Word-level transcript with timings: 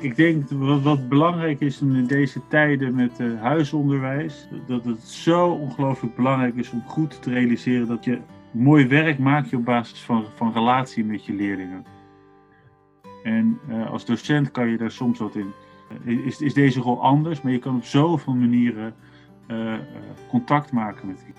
ik 0.00 0.16
denk 0.16 0.50
wat, 0.50 0.82
wat 0.82 1.08
belangrijk 1.08 1.60
is 1.60 1.80
in 1.80 2.06
deze 2.06 2.40
tijden 2.48 2.94
met 2.94 3.20
uh, 3.20 3.40
huisonderwijs, 3.40 4.48
dat 4.66 4.84
het 4.84 5.02
zo 5.02 5.48
ongelooflijk 5.48 6.16
belangrijk 6.16 6.56
is 6.56 6.70
om 6.70 6.82
goed 6.86 7.22
te 7.22 7.30
realiseren 7.30 7.86
dat 7.86 8.04
je 8.04 8.18
mooi 8.50 8.86
werk 8.86 9.18
maakt 9.18 9.54
op 9.54 9.64
basis 9.64 10.00
van, 10.00 10.24
van 10.34 10.52
relatie 10.52 11.04
met 11.04 11.24
je 11.24 11.32
leerlingen. 11.32 11.84
En 13.22 13.58
uh, 13.68 13.90
als 13.90 14.04
docent 14.04 14.50
kan 14.50 14.68
je 14.68 14.76
daar 14.76 14.90
soms 14.90 15.18
wat 15.18 15.36
in. 15.36 15.52
Uh, 16.04 16.26
is, 16.26 16.40
is 16.40 16.54
deze 16.54 16.80
rol 16.80 17.02
anders, 17.02 17.42
maar 17.42 17.52
je 17.52 17.58
kan 17.58 17.76
op 17.76 17.84
zoveel 17.84 18.34
manieren 18.34 18.94
contact 20.28 20.72
maken 20.72 21.06
met 21.06 21.16
die. 21.26 21.34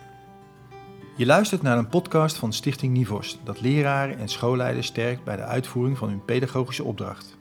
Je 1.16 1.26
luistert 1.26 1.62
naar 1.62 1.78
een 1.78 1.88
podcast 1.88 2.38
van 2.38 2.54
Stichting 2.54 2.94
Nivos, 2.94 3.40
dat 3.44 3.62
leraren 3.62 4.18
en 4.18 4.28
schoolleiders 4.28 4.88
sterkt 4.88 5.24
bij 5.24 5.36
de 5.36 5.44
uitvoering 5.44 5.98
van 5.98 6.10
hun 6.10 6.26
pedagogische 6.26 6.84
opdracht. 6.84 7.40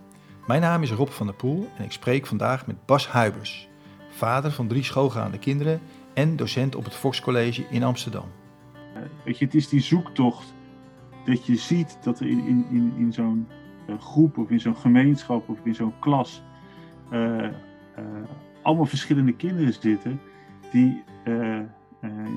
Mijn 0.50 0.62
naam 0.62 0.82
is 0.82 0.92
Rob 0.92 1.08
van 1.08 1.26
der 1.26 1.34
Poel 1.34 1.68
en 1.76 1.84
ik 1.84 1.92
spreek 1.92 2.26
vandaag 2.26 2.66
met 2.66 2.86
Bas 2.86 3.08
Huibers, 3.08 3.68
vader 4.08 4.50
van 4.50 4.66
drie 4.66 4.82
schoolgaande 4.82 5.38
kinderen 5.38 5.80
en 6.14 6.36
docent 6.36 6.74
op 6.74 6.84
het 6.84 6.94
Fox 6.94 7.20
College 7.20 7.64
in 7.70 7.82
Amsterdam. 7.82 8.24
Weet 9.24 9.38
je, 9.38 9.44
het 9.44 9.54
is 9.54 9.68
die 9.68 9.80
zoektocht 9.80 10.54
dat 11.24 11.46
je 11.46 11.56
ziet 11.56 11.98
dat 12.02 12.20
er 12.20 12.26
in, 12.26 12.46
in, 12.46 12.66
in, 12.70 12.94
in 12.98 13.12
zo'n 13.12 13.48
groep 13.98 14.38
of 14.38 14.50
in 14.50 14.60
zo'n 14.60 14.76
gemeenschap 14.76 15.48
of 15.48 15.58
in 15.62 15.74
zo'n 15.74 15.98
klas 15.98 16.42
uh, 17.12 17.48
allemaal 18.62 18.86
verschillende 18.86 19.32
kinderen 19.32 19.72
zitten 19.72 20.20
die 20.72 21.02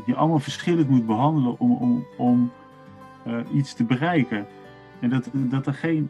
je 0.06 0.16
allemaal 0.16 0.40
verschillend 0.40 0.90
moet 0.90 1.06
behandelen 1.06 1.60
om, 1.60 1.72
om, 1.72 2.06
om 2.18 2.52
iets 3.54 3.74
te 3.74 3.84
bereiken. 3.84 4.46
En 5.00 5.10
dat, 5.10 5.30
dat 5.34 5.68
er 5.68 5.74
geen, 5.74 6.10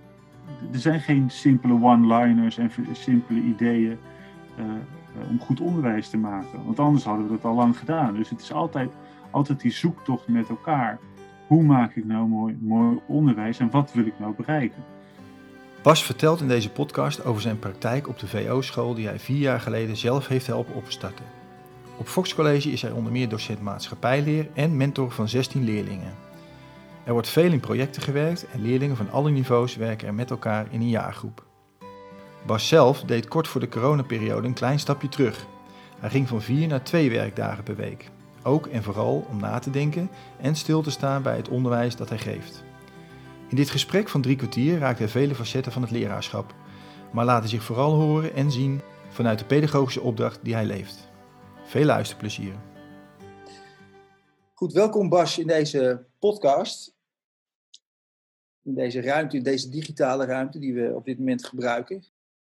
er 0.72 0.80
zijn 0.80 1.00
geen 1.00 1.30
simpele 1.30 1.74
one-liners 1.74 2.58
en 2.58 2.72
simpele 2.92 3.40
ideeën 3.40 3.98
om 5.30 5.40
goed 5.40 5.62
onderwijs 5.62 6.10
te 6.10 6.18
maken. 6.18 6.66
Want 6.66 6.80
anders 6.80 7.04
hadden 7.04 7.26
we 7.26 7.32
dat 7.32 7.46
al 7.46 7.56
lang 7.56 7.78
gedaan. 7.78 8.16
Dus 8.16 8.30
het 8.30 8.42
is 8.42 8.52
altijd, 8.52 8.92
altijd 9.30 9.60
die 9.60 9.72
zoektocht 9.72 10.28
met 10.28 10.50
elkaar. 10.50 11.00
Hoe 11.48 11.64
maak 11.64 11.96
ik 11.96 12.06
nou 12.06 12.28
mooi, 12.28 12.58
mooi 12.62 13.00
onderwijs 13.06 13.60
en 13.60 13.70
wat 13.72 13.94
wil 13.94 14.06
ik 14.06 14.14
nou 14.20 14.34
bereiken? 14.36 14.84
Bas 15.82 16.06
vertelt 16.06 16.42
in 16.42 16.48
deze 16.48 16.70
podcast 16.70 17.26
over 17.26 17.42
zijn 17.42 17.60
praktijk 17.60 18.08
op 18.08 18.20
de 18.20 18.28
VO-school 18.28 18.94
die 18.94 19.08
hij 19.08 19.20
vier 19.20 19.38
jaar 19.38 19.60
geleden 19.60 19.98
zelf 19.98 20.28
heeft 20.28 20.48
helpen 20.48 20.76
opstarten. 20.76 21.26
Op 21.98 22.08
Fox 22.08 22.36
College 22.36 22.72
is 22.72 22.82
hij 22.82 22.92
onder 22.92 23.12
meer 23.12 23.30
docent 23.30 23.62
maatschappijleer 23.62 24.48
en 24.54 24.78
mentor 24.78 25.12
van 25.12 25.30
16 25.30 25.64
leerlingen. 25.64 26.14
Er 27.06 27.14
wordt 27.14 27.28
veel 27.30 27.52
in 27.52 27.60
projecten 27.60 28.02
gewerkt 28.02 28.46
en 28.52 28.62
leerlingen 28.62 28.96
van 28.96 29.12
alle 29.12 29.30
niveaus 29.30 29.76
werken 29.76 30.08
er 30.08 30.14
met 30.14 30.30
elkaar 30.30 30.68
in 30.72 30.82
een 30.82 30.90
jaargroep. 30.90 31.46
Bas 32.46 32.68
zelf 32.68 33.02
deed 33.02 33.28
kort 33.28 33.48
voor 33.48 33.62
de 33.62 33.70
coronaperiode 33.70 34.48
een 34.48 34.54
klein 34.54 34.80
stapje 34.80 35.10
terug. 35.10 35.46
Hij 36.00 36.10
ging 36.10 36.28
van 36.28 36.42
vier 36.42 36.68
naar 36.68 36.84
twee 36.84 37.10
werkdagen 37.10 37.64
per 37.64 37.76
week. 37.76 38.10
Ook 38.44 38.68
en 38.68 38.84
vooral 38.84 39.26
om 39.30 39.40
na 39.40 39.60
te 39.60 39.70
denken 39.70 40.10
en 40.42 40.56
stil 40.56 40.82
te 40.82 40.92
staan 40.92 41.22
bij 41.22 41.36
het 41.36 41.50
onderwijs 41.50 41.96
dat 41.96 42.10
hij 42.10 42.18
geeft. 42.18 42.64
In 43.50 43.56
dit 43.56 43.70
gesprek 43.70 44.10
van 44.10 44.22
drie 44.22 44.36
kwartier 44.36 44.80
raakt 44.80 45.00
hij 45.00 45.08
vele 45.08 45.36
facetten 45.36 45.72
van 45.72 45.82
het 45.82 45.92
leraarschap, 45.92 46.54
maar 47.12 47.26
laat 47.26 47.40
hij 47.40 47.50
zich 47.50 47.64
vooral 47.64 47.94
horen 47.94 48.34
en 48.34 48.52
zien 48.52 48.82
vanuit 49.10 49.40
de 49.40 49.46
pedagogische 49.46 50.02
opdracht 50.02 50.40
die 50.44 50.54
hij 50.54 50.66
leeft. 50.66 51.10
Veel 51.64 51.86
luisterplezier. 51.86 52.54
Goed, 54.54 54.74
welkom 54.74 55.10
Bas 55.10 55.38
in 55.38 55.48
deze 55.48 56.06
podcast. 56.20 56.93
In 58.64 58.74
deze 58.74 59.02
ruimte, 59.02 59.38
in 59.38 59.44
deze 59.44 59.70
digitale 59.70 60.26
ruimte 60.26 60.60
die 60.60 60.74
we 60.74 60.96
op 60.96 61.06
dit 61.06 61.18
moment 61.18 61.46
gebruiken. 61.46 62.04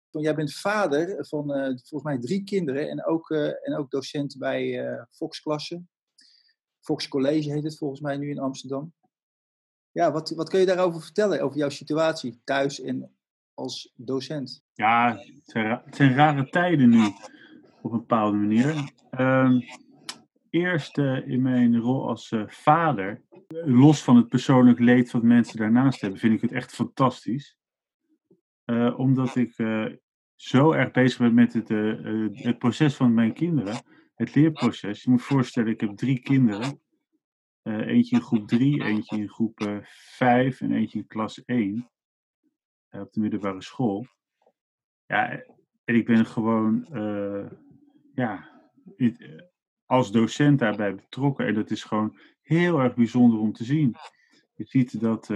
Jij 0.09 0.35
bent 0.35 0.53
vader 0.53 1.25
van 1.25 1.57
uh, 1.57 1.65
volgens 1.65 2.03
mij 2.03 2.19
drie 2.19 2.43
kinderen 2.43 2.89
en 2.89 3.05
ook, 3.05 3.29
uh, 3.29 3.67
en 3.67 3.75
ook 3.77 3.91
docent 3.91 4.37
bij 4.37 4.85
uh, 4.85 5.03
Fox 5.11 5.41
Klasse. 5.41 5.81
Fox 6.79 7.07
College 7.07 7.51
heet 7.51 7.63
het 7.63 7.77
volgens 7.77 8.01
mij 8.01 8.17
nu 8.17 8.29
in 8.29 8.39
Amsterdam. 8.39 8.93
Ja, 9.91 10.11
wat, 10.11 10.29
wat 10.29 10.49
kun 10.49 10.59
je 10.59 10.65
daarover 10.65 11.01
vertellen, 11.01 11.41
over 11.41 11.57
jouw 11.57 11.69
situatie 11.69 12.41
thuis 12.43 12.81
en 12.81 13.15
als 13.53 13.93
docent? 13.95 14.63
Ja, 14.73 15.17
het 15.43 15.95
zijn, 15.95 16.13
rare 16.13 16.49
tijden 16.49 16.89
nu, 16.89 17.05
op 17.81 17.91
een 17.91 17.99
bepaalde 17.99 18.37
manier. 18.37 18.93
Um, 19.19 19.63
eerst 20.55 20.97
in 20.97 21.41
mijn 21.41 21.79
rol 21.79 22.07
als 22.07 22.31
uh, 22.31 22.43
vader, 22.47 23.23
los 23.65 24.03
van 24.03 24.15
het 24.15 24.27
persoonlijk 24.27 24.79
leed 24.79 25.11
wat 25.11 25.23
mensen 25.23 25.57
daarnaast 25.57 26.01
hebben, 26.01 26.19
vind 26.19 26.33
ik 26.33 26.41
het 26.41 26.51
echt 26.51 26.75
fantastisch. 26.75 27.57
Uh, 28.65 28.99
omdat 28.99 29.35
ik 29.35 29.53
zo 30.35 30.71
erg 30.71 30.91
bezig 30.91 31.19
ben 31.19 31.33
met 31.33 31.53
het, 31.53 31.69
het 32.43 32.57
proces 32.57 32.95
van 32.95 33.13
mijn 33.13 33.33
kinderen, 33.33 33.75
het 34.15 34.35
leerproces. 34.35 35.03
Je 35.03 35.09
moet 35.09 35.21
voorstellen, 35.21 35.71
ik 35.71 35.81
heb 35.81 35.97
drie 35.97 36.19
kinderen. 36.19 36.79
Eentje 37.63 38.15
in 38.15 38.21
groep 38.21 38.47
3, 38.47 38.83
eentje 38.83 39.17
in 39.17 39.29
groep 39.29 39.59
uh, 39.59 39.77
5 39.81 40.61
en 40.61 40.71
eentje 40.71 40.99
in 40.99 41.07
klas 41.07 41.45
1 41.45 41.89
uh, 42.91 43.01
op 43.01 43.13
de 43.13 43.19
middelbare 43.19 43.61
school. 43.61 44.07
Ja, 45.05 45.29
en 45.83 45.95
ik 45.95 46.05
ben 46.05 46.25
gewoon 46.25 46.87
ja, 48.13 48.49
als 49.85 50.11
docent 50.11 50.59
daarbij 50.59 50.95
betrokken. 50.95 51.45
En 51.45 51.53
dat 51.53 51.71
is 51.71 51.83
gewoon 51.83 52.19
heel 52.41 52.79
erg 52.79 52.95
bijzonder 52.95 53.39
om 53.39 53.53
te 53.53 53.63
zien. 53.63 53.95
Je 54.55 54.65
ziet 54.65 54.99
dat 54.99 55.29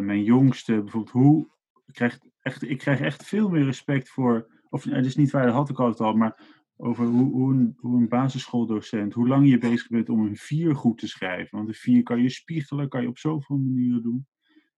mijn 0.00 0.22
jongste 0.22 0.82
bijvoorbeeld, 0.82 1.10
hoe 1.10 1.48
krijgt 1.92 2.28
echt, 2.40 2.62
ik 2.62 2.78
krijg 2.78 3.00
echt 3.00 3.26
veel 3.26 3.48
meer 3.48 3.64
respect 3.64 4.08
voor. 4.08 4.46
Of 4.70 4.84
het 4.84 5.06
is 5.06 5.16
niet 5.16 5.30
waar, 5.30 5.44
dat 5.44 5.54
had 5.54 5.68
ik 5.68 5.78
altijd 5.78 6.00
al, 6.00 6.14
maar 6.14 6.66
over 6.76 7.06
hoe, 7.06 7.32
hoe, 7.32 7.52
een, 7.52 7.74
hoe 7.76 8.00
een 8.00 8.08
basisschooldocent, 8.08 9.14
hoe 9.14 9.28
lang 9.28 9.48
je 9.48 9.58
bezig 9.58 9.88
bent 9.88 10.08
om 10.08 10.26
een 10.26 10.36
vier 10.36 10.74
goed 10.74 10.98
te 10.98 11.08
schrijven. 11.08 11.56
Want 11.56 11.68
een 11.68 11.74
vier 11.74 12.02
kan 12.02 12.22
je 12.22 12.30
spiegelen, 12.30 12.88
kan 12.88 13.02
je 13.02 13.08
op 13.08 13.18
zoveel 13.18 13.56
manieren 13.56 14.02
doen. 14.02 14.26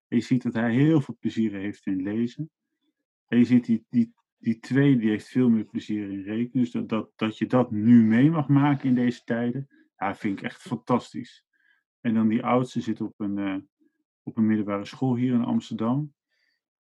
En 0.08 0.16
je 0.16 0.22
ziet 0.22 0.42
dat 0.42 0.54
hij 0.54 0.72
heel 0.72 1.00
veel 1.00 1.16
plezier 1.20 1.52
heeft 1.52 1.86
in 1.86 2.02
lezen. 2.02 2.50
En 3.28 3.38
je 3.38 3.44
ziet 3.44 3.64
die, 3.64 3.84
die, 3.88 4.12
die 4.40 4.58
twee, 4.58 4.96
die 4.96 5.10
heeft 5.10 5.28
veel 5.28 5.48
meer 5.48 5.64
plezier 5.64 6.10
in 6.10 6.22
rekenen. 6.22 6.62
Dus 6.62 6.70
dat, 6.70 6.88
dat, 6.88 7.12
dat 7.16 7.38
je 7.38 7.46
dat 7.46 7.70
nu 7.70 8.02
mee 8.02 8.30
mag 8.30 8.48
maken 8.48 8.88
in 8.88 8.94
deze 8.94 9.24
tijden, 9.24 9.68
ja, 9.96 10.14
vind 10.14 10.38
ik 10.38 10.44
echt 10.44 10.60
fantastisch. 10.60 11.44
En 12.00 12.14
dan 12.14 12.28
die 12.28 12.44
oudste 12.44 12.80
zit 12.80 13.00
op 13.00 13.20
een, 13.20 13.38
uh, 13.38 13.56
op 14.22 14.36
een 14.36 14.46
middelbare 14.46 14.84
school 14.84 15.16
hier 15.16 15.34
in 15.34 15.44
Amsterdam. 15.44 16.14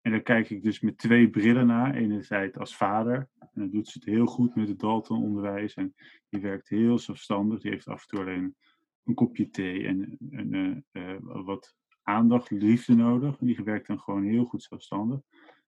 En 0.00 0.10
daar 0.10 0.22
kijk 0.22 0.50
ik 0.50 0.62
dus 0.62 0.80
met 0.80 0.98
twee 0.98 1.30
brillen 1.30 1.66
naar. 1.66 1.94
Enerzijds 1.94 2.56
als 2.56 2.76
vader. 2.76 3.28
En 3.38 3.48
dan 3.52 3.70
doet 3.70 3.88
ze 3.88 3.98
het 3.98 4.08
heel 4.08 4.26
goed 4.26 4.54
met 4.54 4.68
het 4.68 4.78
Dalton-onderwijs. 4.78 5.74
En 5.74 5.94
die 6.28 6.40
werkt 6.40 6.68
heel 6.68 6.98
zelfstandig. 6.98 7.60
Die 7.60 7.70
heeft 7.70 7.88
af 7.88 8.02
en 8.02 8.08
toe 8.08 8.20
alleen 8.20 8.56
een 9.04 9.14
kopje 9.14 9.48
thee 9.48 9.86
en, 9.86 10.16
en 10.30 10.52
uh, 10.52 10.76
uh, 10.92 11.18
wat 11.20 11.76
aandacht, 12.02 12.50
liefde 12.50 12.94
nodig. 12.94 13.38
Die 13.38 13.60
werkt 13.64 13.86
dan 13.86 14.00
gewoon 14.00 14.24
heel 14.24 14.44
goed 14.44 14.62
zelfstandig. 14.62 15.20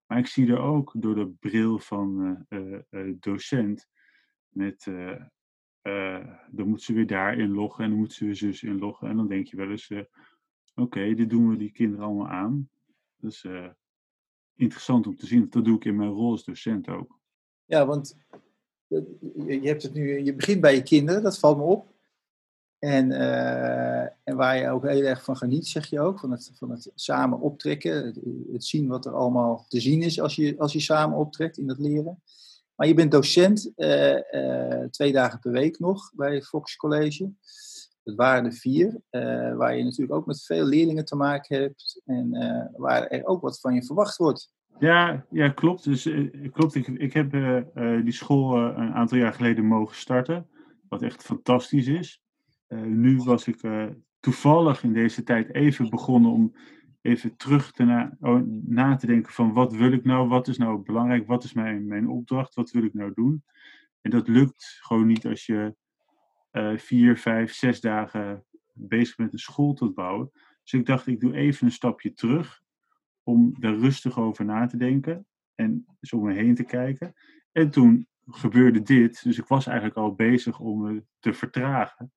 Maar 0.07 0.19
ik 0.19 0.27
zie 0.27 0.51
er 0.51 0.59
ook 0.59 0.93
door 0.97 1.15
de 1.15 1.29
bril 1.29 1.79
van 1.79 2.37
uh, 2.49 3.13
docent. 3.21 3.89
Met, 4.49 4.85
dan 6.51 6.69
moet 6.69 6.83
ze 6.83 6.93
weer 6.93 7.07
daar 7.07 7.39
inloggen 7.39 7.85
en 7.85 7.91
dan 7.91 7.99
moet 7.99 8.13
ze 8.13 8.25
weer 8.25 8.37
zus 8.37 8.63
inloggen. 8.63 9.09
En 9.09 9.17
dan 9.17 9.29
denk 9.29 9.47
je 9.47 9.57
wel 9.57 9.71
eens, 9.71 9.93
oké, 10.75 11.15
dit 11.15 11.31
doen 11.31 11.49
we 11.49 11.57
die 11.57 11.73
kinderen 11.73 12.05
allemaal 12.05 12.29
aan. 12.29 12.71
Dus 13.17 13.47
interessant 14.55 15.07
om 15.07 15.17
te 15.17 15.27
zien. 15.27 15.47
Dat 15.51 15.65
doe 15.65 15.77
ik 15.77 15.85
in 15.85 15.97
mijn 15.97 16.11
rol 16.11 16.31
als 16.31 16.45
docent 16.45 16.89
ook. 16.89 17.19
Ja, 17.65 17.87
want 17.87 18.17
je, 18.87 19.61
hebt 19.63 19.83
het 19.83 19.95
nu, 19.95 20.25
je 20.25 20.35
begint 20.35 20.61
bij 20.61 20.75
je 20.75 20.83
kinderen, 20.83 21.23
dat 21.23 21.39
valt 21.39 21.57
me 21.57 21.63
op. 21.63 21.95
En, 22.79 23.11
en 24.27 24.37
waar 24.37 24.57
je 24.57 24.71
ook 24.71 24.89
heel 24.89 25.03
erg 25.03 25.25
van 25.25 25.37
geniet, 25.37 25.67
zeg 25.67 25.87
je 25.87 26.01
ook, 26.01 26.19
van 26.19 26.31
het, 26.31 26.51
van 26.55 26.71
het 26.71 26.91
samen 26.95 27.41
optrekken. 27.41 28.07
Het, 28.07 28.21
het, 28.53 28.65
zien 28.65 28.89
wat 28.89 29.07
er 29.07 29.13
allemaal 29.13 29.65
te 29.69 29.81
zien 29.81 30.03
is 30.03 30.21
als 30.21 30.35
je, 30.35 30.59
als 30.59 30.73
je 30.73 30.81
samen 30.81 31.19
optrekt 31.19 31.59
in 31.59 31.69
het 31.69 31.79
leren. 31.79 32.23
Maar 32.75 32.87
je 32.87 32.95
bent 32.95 33.11
docent 33.11 33.73
uh, 33.77 34.19
uh, 34.31 34.85
twee 34.91 35.13
dagen 35.13 35.39
per 35.39 35.53
week 35.53 35.79
nog 35.79 36.13
bij 36.15 36.43
Fox 36.43 36.77
College. 36.77 37.33
Het 38.05 38.15
waren 38.15 38.45
er 38.45 38.53
vier, 38.53 39.01
uh, 39.11 39.57
waar 39.57 39.77
je 39.77 39.85
natuurlijk 39.85 40.13
ook 40.13 40.27
met 40.27 40.45
veel 40.45 40.65
leerlingen 40.65 41.05
te 41.05 41.17
maken 41.17 41.61
hebt 41.61 42.01
en 42.05 42.31
waar 42.77 43.07
er 43.07 43.25
ook 43.27 43.41
wat 43.41 43.61
van 43.61 43.75
je 43.75 43.85
verwacht 43.85 44.17
wordt. 44.17 44.53
Ja, 44.79 45.27
ja 45.31 45.49
klopt. 45.49 45.85
Dus, 45.85 46.09
klopt. 46.53 46.75
Ik, 46.75 46.87
ik 46.87 47.13
heb 47.13 47.31
die 48.05 48.13
school 48.13 48.57
een 48.57 48.93
aantal 48.93 49.19
jaar 49.19 49.33
geleden 49.33 49.65
mogen 49.65 49.97
starten, 49.97 50.49
wat 50.89 51.03
echt 51.03 51.23
fantastisch 51.23 51.87
is. 51.87 52.23
nu 52.85 53.17
was 53.17 53.47
ik 53.47 53.61
toevallig 54.27 54.83
in 54.83 54.93
deze 54.93 55.23
tijd 55.23 55.55
even 55.55 55.91
begonnen 55.91 56.31
om 56.31 56.55
even 57.01 57.37
terug 57.37 57.73
te 57.73 57.85
na, 57.85 58.17
oh, 58.21 58.41
na 58.65 58.97
te 58.97 59.07
denken 59.07 59.33
van 59.33 59.53
wat 59.53 59.73
wil 59.73 59.93
ik 59.93 60.05
nou, 60.05 60.29
wat 60.29 60.49
is 60.49 60.59
nou 60.59 60.83
belangrijk, 60.83 61.27
wat 61.27 61.45
is 61.45 61.53
mijn, 61.53 61.87
mijn 61.87 62.09
opdracht, 62.09 62.55
wat 62.55 62.71
wil 62.71 62.83
ik 62.83 62.95
nou 62.95 63.13
doen. 63.15 63.45
En 64.01 64.11
dat 64.11 64.29
lukt 64.29 64.79
gewoon 64.81 65.07
niet 65.07 65.27
als 65.27 65.47
je 65.47 65.77
uh, 66.53 66.77
vier, 66.77 67.17
vijf, 67.17 67.53
zes 67.55 67.81
dagen 67.81 68.45
bezig 68.73 69.19
met 69.19 69.33
een 69.33 69.39
school 69.39 69.75
te 69.75 69.91
bouwen. 69.91 70.31
Dus 70.63 70.73
ik 70.73 70.87
dacht, 70.87 71.07
ik 71.07 71.21
doe 71.21 71.35
even 71.35 71.67
een 71.67 71.73
stapje 71.73 72.13
terug 72.13 72.63
om 73.23 73.55
daar 73.59 73.75
rustig 73.75 74.19
over 74.19 74.45
na 74.45 74.67
te 74.67 74.77
denken. 74.77 75.27
en 75.55 75.87
zo 76.01 76.17
om 76.17 76.25
me 76.25 76.33
heen 76.33 76.55
te 76.55 76.65
kijken. 76.65 77.15
En 77.53 77.71
toen 77.71 78.09
gebeurde 78.27 78.83
dit, 78.83 79.23
dus 79.23 79.39
ik 79.39 79.47
was 79.47 79.67
eigenlijk 79.67 79.97
al 79.97 80.15
bezig 80.15 80.61
om 80.61 80.83
me 80.83 81.05
te 81.19 81.33
vertragen. 81.33 82.13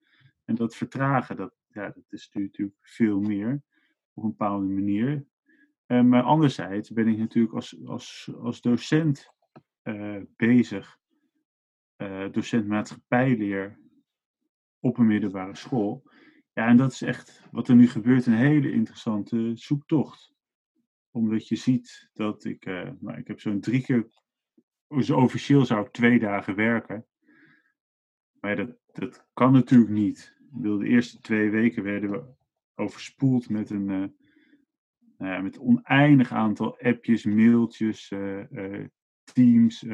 En 0.46 0.56
dat 0.56 0.76
vertragen, 0.76 1.36
dat, 1.36 1.59
ja, 1.80 1.90
dat 1.90 2.06
is 2.10 2.30
natuurlijk 2.34 2.78
veel 2.82 3.20
meer 3.20 3.62
op 4.14 4.24
een 4.24 4.30
bepaalde 4.30 4.66
manier. 4.66 5.26
Uh, 5.88 6.02
maar 6.02 6.24
anderzijds 6.24 6.92
ben 6.92 7.08
ik 7.08 7.18
natuurlijk 7.18 7.54
als, 7.54 7.86
als, 7.86 8.32
als 8.42 8.62
docent 8.62 9.34
uh, 9.84 10.22
bezig, 10.36 10.98
uh, 11.98 12.32
docent 12.32 12.68
maatschappijleer 12.68 13.80
op 14.80 14.98
een 14.98 15.08
middelbare 15.08 15.56
school. 15.56 16.10
Ja, 16.54 16.68
en 16.68 16.78
dat 16.78 16.92
is 16.92 17.02
echt 17.02 17.48
wat 17.52 17.68
er 17.68 17.76
nu 17.76 17.88
gebeurt, 17.88 18.26
een 18.26 18.34
hele 18.34 18.72
interessante 18.72 19.52
zoektocht. 19.56 20.34
Omdat 21.12 21.48
je 21.48 21.56
ziet 21.56 22.10
dat 22.14 22.44
ik, 22.44 22.66
nou, 23.00 23.18
ik 23.18 23.28
heb 23.28 23.40
zo'n 23.40 23.60
drie 23.60 23.82
keer, 23.82 24.08
dus 24.88 25.10
officieel 25.10 25.66
zou 25.66 25.86
ik 25.86 25.92
twee 25.92 26.20
dagen 26.20 26.56
werken. 26.56 27.08
Maar 28.40 28.56
dat, 28.56 28.78
dat 28.86 29.28
kan 29.34 29.52
natuurlijk 29.52 29.92
niet. 29.92 30.39
De 30.52 30.88
eerste 30.88 31.22
twee 31.22 31.50
weken 31.50 31.84
werden 31.84 32.12
we 32.12 32.24
overspoeld 32.76 33.50
met 33.50 33.70
een, 33.70 33.90
uh, 33.90 34.08
uh, 35.18 35.42
met 35.42 35.60
oneindig 35.60 36.32
aantal 36.32 36.80
appjes, 36.80 37.24
mailtjes, 37.24 38.12
uh, 38.12 38.86
teams, 39.34 39.86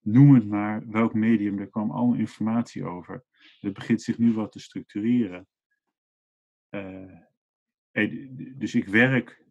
noem 0.00 0.34
het 0.34 0.48
maar, 0.48 0.90
welk 0.90 1.14
medium, 1.14 1.58
er 1.58 1.70
kwam 1.70 1.90
allemaal 1.90 2.18
informatie 2.18 2.84
over. 2.84 3.24
Het 3.60 3.72
begint 3.72 4.02
zich 4.02 4.18
nu 4.18 4.32
wat 4.32 4.52
te 4.52 4.60
structureren. 4.60 5.46
dus 8.54 8.74
ik 8.74 8.86
werk 8.86 9.44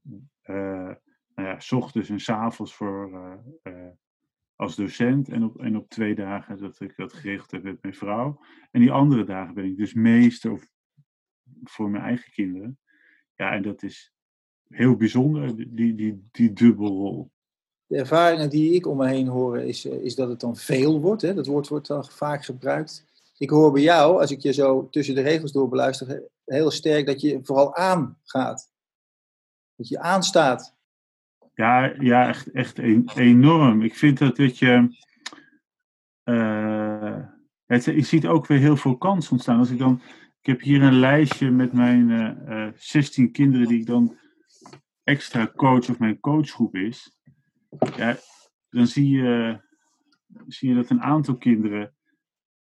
nou 0.44 0.98
ja, 1.36 1.60
s 1.60 1.72
ochtends 1.72 2.10
en 2.10 2.20
s 2.20 2.30
avonds 2.30 2.76
voor 2.76 3.10
als 4.56 4.76
docent 4.76 5.30
en 5.30 5.44
op, 5.44 5.62
en 5.62 5.78
op 5.78 5.90
twee 5.90 6.16
dagen 6.16 6.58
dat 6.58 6.80
ik 6.80 6.96
dat 6.96 7.14
gericht 7.14 7.52
heb 7.52 7.64
met 7.64 7.82
mijn 7.82 7.94
vrouw. 7.94 8.40
En 8.72 8.82
die 8.82 8.92
andere 8.92 9.24
dagen 9.24 9.54
ben 9.54 9.66
ik 9.66 9.78
dus 9.78 9.94
meester 9.94 10.68
voor 11.64 11.90
mijn 11.90 12.04
eigen 12.04 12.32
kinderen. 12.32 12.80
Ja, 13.36 13.52
en 13.52 13.62
dat 13.62 13.84
is 13.84 14.14
heel 14.68 14.96
bijzonder, 14.96 15.56
die, 15.76 15.96
die, 15.96 16.28
die 16.32 16.54
dubbelrol. 16.54 17.32
De 17.86 17.98
ervaringen 17.98 18.50
die 18.50 18.74
ik 18.74 18.88
om 18.88 18.98
me 18.98 19.08
heen 19.08 19.28
hoor, 19.28 19.60
is, 19.60 19.86
is 19.86 20.16
dat 20.16 20.30
het 20.30 20.40
dan 20.40 20.56
veel 20.56 21.02
wordt. 21.02 21.22
Hè? 21.22 21.34
Dat 21.34 21.46
woord 21.46 21.68
wordt 21.68 21.88
dan 21.88 22.06
vaak 22.06 22.46
gebruikt. 22.46 23.06
Ik 23.38 23.50
hoor 23.50 23.72
bij 23.72 23.82
jou, 23.82 24.22
als 24.22 24.32
ik 24.32 24.40
je 24.40 24.54
zo 24.54 24.90
tussen 24.90 25.16
de 25.16 25.22
regels 25.22 25.52
door 25.52 25.70
beluister, 25.70 26.24
heel 26.46 26.72
sterk 26.72 27.06
dat 27.06 27.22
je 27.22 27.40
vooral 27.44 27.76
aangaat. 27.76 28.72
Dat 29.76 29.88
je 29.88 30.00
aanstaat 30.00 30.75
ja, 31.56 31.94
ja 32.00 32.28
echt, 32.28 32.52
echt 32.52 32.78
enorm. 33.16 33.82
Ik 33.82 33.96
vind 33.96 34.18
dat, 34.18 34.36
dat 34.36 34.60
je. 34.60 35.04
Uh, 36.24 37.26
het, 37.66 37.84
je 37.84 38.02
ziet 38.02 38.28
ook 38.28 38.48
weer 38.48 38.60
heel 38.60 38.78
veel 38.78 38.98
kansen 38.98 39.32
ontstaan. 39.32 39.60
Als 39.60 39.70
ik 39.70 39.78
dan. 39.78 40.02
Ik 40.42 40.52
heb 40.52 40.62
hier 40.62 40.82
een 40.82 41.00
lijstje 41.00 41.52
met 41.52 41.74
mijn 41.74 42.10
uh, 42.10 42.66
uh, 42.68 42.72
16 42.76 43.32
kinderen 43.32 43.68
die 43.68 43.80
ik 43.80 43.86
dan 43.86 44.18
extra 45.04 45.52
coach 45.56 45.90
of 45.90 46.00
mijn 46.00 46.20
coachgroep 46.20 46.76
is. 46.76 47.18
Ja, 47.96 48.18
dan 48.70 48.88
zie 48.88 49.10
je, 49.10 49.60
zie 50.48 50.70
je 50.70 50.76
dat 50.76 50.90
een 50.90 51.02
aantal 51.02 51.38
kinderen 51.38 51.94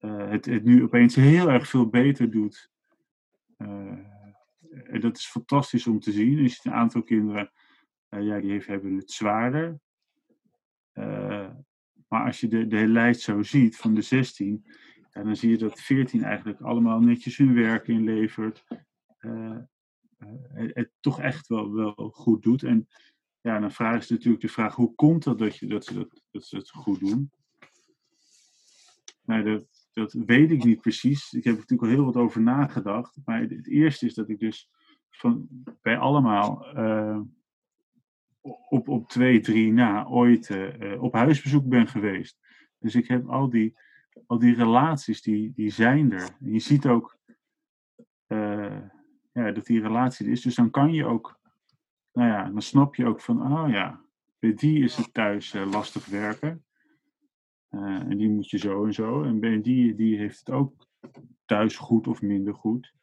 het, 0.06 0.44
het 0.44 0.65
nu 0.65 0.83
opeens 0.83 1.15
heel 1.15 1.50
erg 1.50 1.69
veel 1.69 1.89
beter 1.89 2.31
doet. 2.31 2.71
en 3.56 5.00
dat 5.00 5.17
is 5.17 5.27
fantastisch 5.27 5.87
om 5.87 6.00
te 6.00 6.12
zien. 6.12 6.43
Je 6.43 6.49
ziet 6.49 6.65
een 6.65 6.73
aantal 6.73 7.03
kinderen 7.03 7.50
ja, 8.20 8.41
die 8.41 8.50
heeft, 8.50 8.67
hebben 8.67 8.97
het 8.97 9.11
zwaarder. 9.11 9.81
Uh, 10.94 11.50
maar 12.09 12.26
als 12.26 12.41
je 12.41 12.49
de, 12.49 12.67
de 12.67 12.76
hele 12.76 12.93
lijst 12.93 13.20
zo 13.20 13.43
ziet 13.43 13.76
van 13.76 13.94
de 13.94 14.03
16, 14.03 14.67
ja, 15.11 15.23
dan 15.23 15.37
zie 15.37 15.50
je 15.50 15.59
dat 15.59 15.81
14 15.81 16.23
eigenlijk 16.23 16.61
allemaal 16.61 17.00
netjes 17.00 17.37
hun 17.37 17.55
werk 17.55 17.88
inlevert. 17.88 18.64
Uh, 19.20 19.59
het, 20.49 20.75
het, 20.75 20.91
toch 21.00 21.20
echt 21.20 21.47
wel, 21.47 21.73
wel 21.73 21.94
goed 22.14 22.43
doet. 22.43 22.62
En 22.62 22.88
ja, 23.41 23.59
dan 23.59 23.73
vraag 23.73 24.05
ze 24.05 24.12
natuurlijk 24.12 24.43
de 24.43 24.49
vraag: 24.49 24.75
hoe 24.75 24.94
komt 24.94 25.25
dat 25.25 25.38
dat, 25.38 25.56
je, 25.56 25.67
dat, 25.67 25.85
ze, 25.85 25.94
dat, 25.94 26.23
dat 26.31 26.44
ze 26.44 26.56
het 26.56 26.70
goed 26.70 27.00
doen? 27.00 27.31
Nou, 29.25 29.43
dat, 29.43 29.88
dat 29.93 30.12
weet 30.12 30.50
ik 30.50 30.65
niet 30.65 30.81
precies. 30.81 31.32
Ik 31.32 31.44
heb 31.44 31.55
er 31.55 31.61
natuurlijk 31.61 31.88
al 31.88 31.97
heel 31.97 32.12
wat 32.12 32.23
over 32.23 32.43
nagedacht. 32.43 33.19
Maar 33.25 33.41
het, 33.41 33.69
eerste 33.69 34.06
is 34.06 34.15
dat 34.15 34.29
ik 34.29 34.38
dus 34.38 34.69
van, 35.11 35.49
bij 35.82 35.99
allemaal 35.99 36.67
op, 38.43 38.89
op 38.89 39.09
twee, 39.09 39.41
drie 39.41 39.73
na 39.73 40.06
ooit 40.06 40.49
uh, 40.49 41.03
op 41.03 41.12
huisbezoek 41.12 41.69
ben 41.69 41.87
geweest. 41.87 42.39
Dus 42.79 42.94
ik 42.94 43.09
heb 43.09 43.29
al 43.29 43.50
die, 43.50 43.77
al 44.27 44.39
die 44.39 44.55
relaties, 44.55 45.23
die, 45.23 45.53
die 45.55 45.71
zijn 45.71 46.12
er. 46.12 46.37
En 46.41 46.53
je 46.53 46.59
ziet 46.59 46.87
ook 46.87 47.19
uh, 48.29 48.81
ja, 49.33 49.50
dat 49.53 49.67
die 49.67 49.81
relatie 49.81 50.27
er 50.27 50.33
is. 50.33 50.43
Dus 50.43 50.55
dan 50.55 50.71
kan 50.71 50.93
je 50.93 51.05
ook, 51.05 51.41
nou 52.12 52.29
ja, 52.29 52.50
dan 52.50 52.62
snap 52.62 52.94
je 52.94 53.06
ook 53.06 53.21
van, 53.21 53.53
oh 53.53 53.71
ja, 53.71 54.00
bij 54.39 54.55
die 54.55 54.83
is 54.83 54.97
het 54.97 55.15
thuis 55.15 55.53
lastig 55.53 56.06
werken. 56.06 56.65
en 57.69 58.17
die 58.17 58.31
moet 58.31 58.50
je 58.50 58.59
zo 58.59 58.85
en 58.85 58.93
zo. 58.94 59.23
En 59.23 59.41
bij 59.41 59.61
die, 59.61 59.94
die 59.94 60.19
heeft 60.19 60.39
het 60.39 60.50
ook 60.50 60.87
thuis 61.44 61.77
goed 61.77 62.06
of 62.06 62.23
minder 62.23 62.55
goed. 62.55 62.94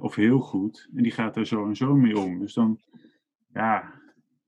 of 0.00 0.14
heel 0.14 0.40
goed. 0.40 0.88
En 0.94 1.02
die 1.02 1.12
gaat 1.12 1.36
er 1.36 1.46
zo 1.46 1.66
en 1.66 1.76
zo 1.76 1.94
mee 1.94 2.18
om. 2.18 2.38
Dus 2.38 2.54
dan, 2.54 2.80
ja, 3.52 4.00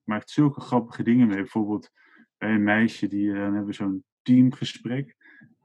maakt 0.04 0.30
zulke 0.30 0.60
grappige 0.60 1.02
dingen 1.02 1.26
mee. 1.26 1.36
Bijvoorbeeld 1.36 1.90
bij 2.38 2.50
een 2.50 2.62
meisje, 2.62 3.06
die, 3.06 3.26
uh, 3.26 3.40
dan 3.40 3.54
hebben 3.54 3.74
zo'n 3.74 4.04
teamgesprek. 4.22 5.16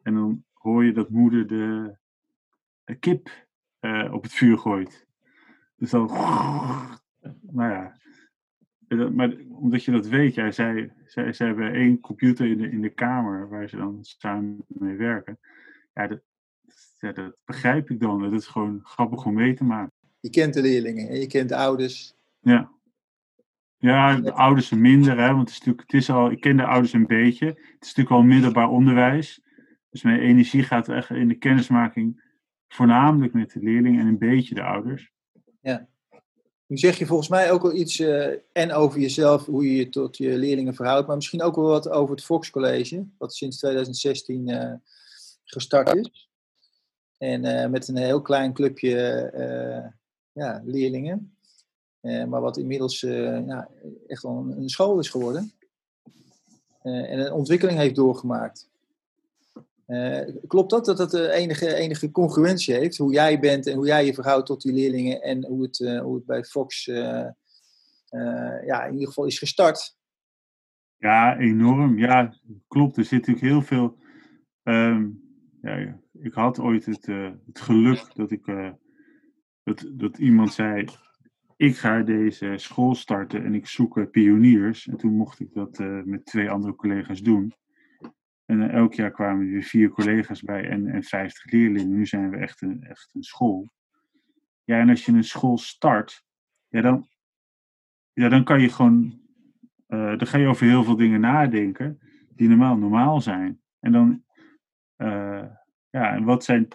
En 0.03 0.13
dan 0.13 0.43
hoor 0.53 0.85
je 0.85 0.93
dat 0.93 1.09
moeder 1.09 1.47
de, 1.47 1.95
kip 2.99 3.47
uh, 3.81 4.13
op 4.13 4.23
het 4.23 4.33
vuur 4.33 4.57
gooit. 4.57 5.07
Dus 5.75 5.89
dan, 5.89 6.05
nou 7.57 7.71
ja. 7.71 7.95
Maar 9.11 9.35
omdat 9.49 9.83
je 9.83 9.91
dat 9.91 10.07
weet, 10.07 10.33
ja, 10.33 10.51
zij, 10.51 10.93
zij, 11.05 11.33
zij 11.33 11.47
hebben 11.47 11.73
één 11.73 11.99
computer 11.99 12.47
in 12.47 12.57
de, 12.57 12.69
in 12.69 12.81
de 12.81 12.93
kamer 12.93 13.49
waar 13.49 13.69
ze 13.69 13.77
dan 13.77 13.97
samen 14.01 14.65
mee 14.67 14.95
werken. 14.95 15.39
Ja 15.93 16.07
dat, 16.07 16.21
ja, 16.99 17.11
dat 17.11 17.41
begrijp 17.45 17.89
ik 17.89 17.99
dan. 17.99 18.21
Dat 18.21 18.31
is 18.31 18.47
gewoon 18.47 18.79
grappig 18.83 19.25
om 19.25 19.33
mee 19.33 19.53
te 19.53 19.63
maken. 19.63 19.93
Je 20.19 20.29
kent 20.29 20.53
de 20.53 20.61
leerlingen 20.61 21.09
en 21.09 21.19
je 21.19 21.27
kent 21.27 21.49
de 21.49 21.55
ouders. 21.55 22.15
Ja. 22.39 22.71
Ja, 23.79 24.15
de 24.15 24.33
ouders 24.33 24.69
minder, 24.69 25.17
hè, 25.17 25.27
want 25.27 25.39
het 25.39 25.49
is 25.49 25.57
natuurlijk, 25.57 25.91
het 25.91 26.01
is 26.01 26.09
al, 26.09 26.31
ik 26.31 26.39
ken 26.39 26.57
de 26.57 26.65
ouders 26.65 26.93
een 26.93 27.07
beetje. 27.07 27.45
Het 27.45 27.57
is 27.79 27.87
natuurlijk 27.87 28.15
al 28.15 28.21
middelbaar 28.21 28.69
onderwijs. 28.69 29.41
Dus 29.89 30.01
mijn 30.01 30.19
energie 30.19 30.63
gaat 30.63 30.89
echt 30.89 31.09
in 31.09 31.27
de 31.27 31.37
kennismaking 31.37 32.23
voornamelijk 32.67 33.33
met 33.33 33.51
de 33.51 33.59
leerlingen 33.59 33.99
en 33.99 34.07
een 34.07 34.17
beetje 34.17 34.55
de 34.55 34.63
ouders. 34.63 35.11
Ja. 35.61 35.87
Nu 36.67 36.77
zeg 36.77 36.97
je 36.97 37.05
volgens 37.05 37.29
mij 37.29 37.51
ook 37.51 37.61
wel 37.61 37.75
iets 37.75 37.99
uh, 37.99 38.27
en 38.51 38.71
over 38.71 38.99
jezelf, 38.99 39.45
hoe 39.45 39.65
je 39.65 39.75
je 39.75 39.89
tot 39.89 40.17
je 40.17 40.37
leerlingen 40.37 40.73
verhoudt, 40.73 41.07
maar 41.07 41.15
misschien 41.15 41.41
ook 41.41 41.55
wel 41.55 41.67
wat 41.67 41.89
over 41.89 42.15
het 42.15 42.23
Fox 42.23 42.49
College, 42.49 43.05
wat 43.17 43.33
sinds 43.33 43.57
2016 43.57 44.49
uh, 44.49 44.63
eh, 44.63 44.73
gestart 45.43 45.95
is. 45.95 46.29
En 47.17 47.45
uh, 47.45 47.67
met 47.67 47.87
een 47.87 47.97
heel 47.97 48.21
klein 48.21 48.53
clubje 48.53 48.91
ja, 50.31 50.61
leerlingen. 50.65 51.36
Eh, 52.01 52.25
maar 52.25 52.41
wat 52.41 52.57
inmiddels 52.57 53.03
eh, 53.03 53.47
ja, 53.47 53.69
echt 54.07 54.23
wel 54.23 54.37
een, 54.37 54.61
een, 54.61 54.69
school 54.69 54.99
is 54.99 55.09
geworden. 55.09 55.51
Eh, 56.81 57.11
en 57.11 57.19
een 57.19 57.31
ontwikkeling 57.31 57.79
heeft 57.79 57.95
doorgemaakt. 57.95 58.69
klopt 60.47 60.69
dat, 60.69 60.85
dat 60.85 60.97
het 60.97 61.13
enige, 61.13 61.75
enige 61.75 62.11
congruentie 62.11 62.73
heeft? 62.73 62.97
Hoe 62.97 63.13
jij 63.13 63.39
bent 63.39 63.67
en 63.67 63.75
hoe 63.75 63.85
jij 63.85 64.05
je 64.05 64.13
verhoudt 64.13 64.45
tot 64.45 64.61
die 64.61 64.73
leerlingen 64.73 65.21
en 65.21 65.45
hoe 65.45 65.61
het, 65.61 65.77
hoe 65.77 66.15
het 66.15 66.25
bij 66.25 66.43
Fox 66.43 66.85
ja, 66.85 67.35
in 68.85 68.93
ieder 68.93 69.07
geval 69.07 69.25
is 69.25 69.39
gestart? 69.39 69.95
Ja, 70.97 71.37
enorm. 71.37 71.97
Ja, 71.97 72.33
klopt. 72.67 72.97
Er 72.97 73.03
zit 73.03 73.27
natuurlijk 73.27 73.45
heel 73.45 73.61
veel. 73.61 73.97
Um, 74.63 75.21
ja, 75.61 75.99
ik 76.13 76.33
had 76.33 76.59
ooit 76.59 76.85
het, 76.85 77.05
het 77.45 77.59
geluk 77.59 78.15
dat 78.15 78.31
ik 78.31 78.45
dat, 79.63 79.85
dat 79.91 80.17
iemand 80.17 80.53
zei: 80.53 80.85
ik 81.57 81.77
ga 81.77 82.01
deze 82.01 82.53
school 82.55 82.95
starten 82.95 83.43
en 83.43 83.53
ik 83.53 83.67
zoek 83.67 83.97
uh, 83.97 84.09
pioniers. 84.11 84.87
En 84.87 84.97
toen 84.97 85.15
mocht 85.15 85.39
ik 85.39 85.53
dat 85.53 85.79
uh, 85.79 86.03
met 86.03 86.25
twee 86.25 86.49
andere 86.49 86.75
collega's 86.75 87.21
doen. 87.21 87.53
En 88.45 88.61
uh, 88.61 88.73
elk 88.73 88.93
jaar 88.93 89.11
kwamen 89.11 89.53
er 89.53 89.63
vier 89.63 89.89
collega's 89.89 90.41
bij 90.41 90.69
en, 90.69 90.87
en 90.87 91.03
50 91.03 91.51
leerlingen. 91.51 91.97
Nu 91.97 92.05
zijn 92.05 92.29
we 92.29 92.37
echt 92.37 92.61
een, 92.61 92.83
echt 92.83 93.09
een 93.13 93.23
school. 93.23 93.69
Ja, 94.63 94.79
en 94.79 94.89
als 94.89 95.05
je 95.05 95.11
een 95.11 95.23
school 95.23 95.57
start, 95.57 96.23
ja, 96.67 96.81
dan, 96.81 97.07
ja, 98.13 98.29
dan 98.29 98.43
kan 98.43 98.61
je 98.61 98.69
gewoon, 98.69 99.21
dan 99.87 100.27
ga 100.27 100.37
je 100.37 100.47
over 100.47 100.65
heel 100.65 100.83
veel 100.83 100.95
dingen 100.95 101.19
nadenken 101.19 101.99
die 102.29 102.47
normaal 102.47 102.77
normaal 102.77 103.21
zijn. 103.21 103.61
En 103.79 103.91
dan, 103.91 104.23
ja, 105.89 106.13
en 106.15 106.23
wat 106.23 106.43
zijn 106.43 106.67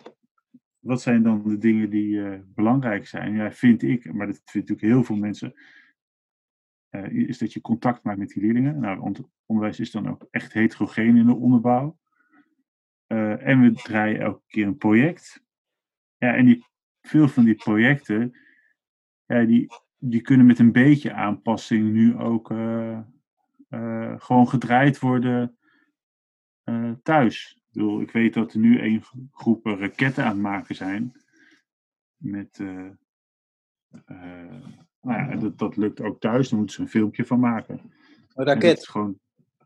wat 0.82 1.02
zijn 1.02 1.22
dan 1.22 1.42
de 1.42 1.58
dingen 1.58 1.90
die 1.90 2.14
uh, 2.14 2.38
belangrijk 2.46 3.06
zijn? 3.06 3.34
Ja, 3.34 3.52
vind 3.52 3.82
ik, 3.82 4.12
maar 4.12 4.26
dat 4.26 4.40
vind 4.44 4.68
natuurlijk 4.68 4.94
heel 4.94 5.04
veel 5.04 5.16
mensen. 5.16 5.54
is 7.08 7.38
dat 7.38 7.52
je 7.52 7.60
contact 7.60 8.02
maakt 8.02 8.18
met 8.18 8.28
die 8.28 8.42
leerlingen. 8.42 8.80
Nou, 8.80 9.24
onderwijs 9.46 9.80
is 9.80 9.90
dan 9.90 10.08
ook 10.08 10.26
echt 10.30 10.52
heterogeen 10.52 11.16
in 11.16 11.26
de 11.26 11.34
onderbouw. 11.34 11.98
en 13.06 13.60
we 13.60 13.72
draaien 13.72 14.20
elke 14.20 14.42
keer 14.46 14.66
een 14.66 14.76
project. 14.76 15.44
Ja, 16.16 16.34
en 16.34 16.44
die, 16.44 16.64
veel 17.00 17.28
van 17.28 17.44
die 17.44 17.54
projecten, 17.54 18.36
die, 19.26 19.66
die 19.98 20.20
kunnen 20.20 20.46
met 20.46 20.58
een 20.58 20.72
beetje 20.72 21.12
aanpassing 21.12 21.92
nu 21.92 22.16
ook 22.16 22.46
gewoon 24.18 24.48
gedraaid 24.48 24.98
worden 24.98 25.56
thuis. 27.02 27.61
Ik, 27.72 27.78
bedoel, 27.78 28.00
ik 28.00 28.10
weet 28.10 28.34
dat 28.34 28.52
er 28.52 28.58
nu 28.58 28.80
een 28.80 29.04
groep 29.30 29.66
raketten 29.66 30.24
aan 30.24 30.30
het 30.30 30.40
maken 30.40 30.74
zijn. 30.74 31.12
Met, 32.16 32.58
uh, 32.58 32.90
uh, 34.06 34.66
nou 35.00 35.30
ja, 35.30 35.36
dat, 35.36 35.58
dat 35.58 35.76
lukt 35.76 36.00
ook 36.00 36.20
thuis, 36.20 36.48
daar 36.48 36.58
moeten 36.58 36.76
ze 36.76 36.82
een 36.82 36.88
filmpje 36.88 37.24
van 37.24 37.40
maken. 37.40 37.80
Een 38.34 38.44
raket? 38.44 38.88
Gewoon, 38.88 39.18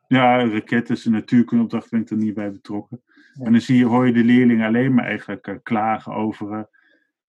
ja, 0.06 0.40
een 0.40 0.52
raket 0.52 0.90
is 0.90 1.04
een 1.04 1.12
natuurkundeopdracht, 1.12 1.90
ben 1.90 2.00
ik 2.00 2.10
er 2.10 2.16
niet 2.16 2.34
bij 2.34 2.50
betrokken. 2.50 3.02
En 3.32 3.52
dan 3.52 3.60
zie 3.60 3.76
je, 3.76 3.84
hoor 3.84 4.06
je 4.06 4.12
de 4.12 4.24
leerlingen 4.24 4.66
alleen 4.66 4.94
maar 4.94 5.04
eigenlijk 5.04 5.46
uh, 5.46 5.56
klagen 5.62 6.14
over 6.14 6.68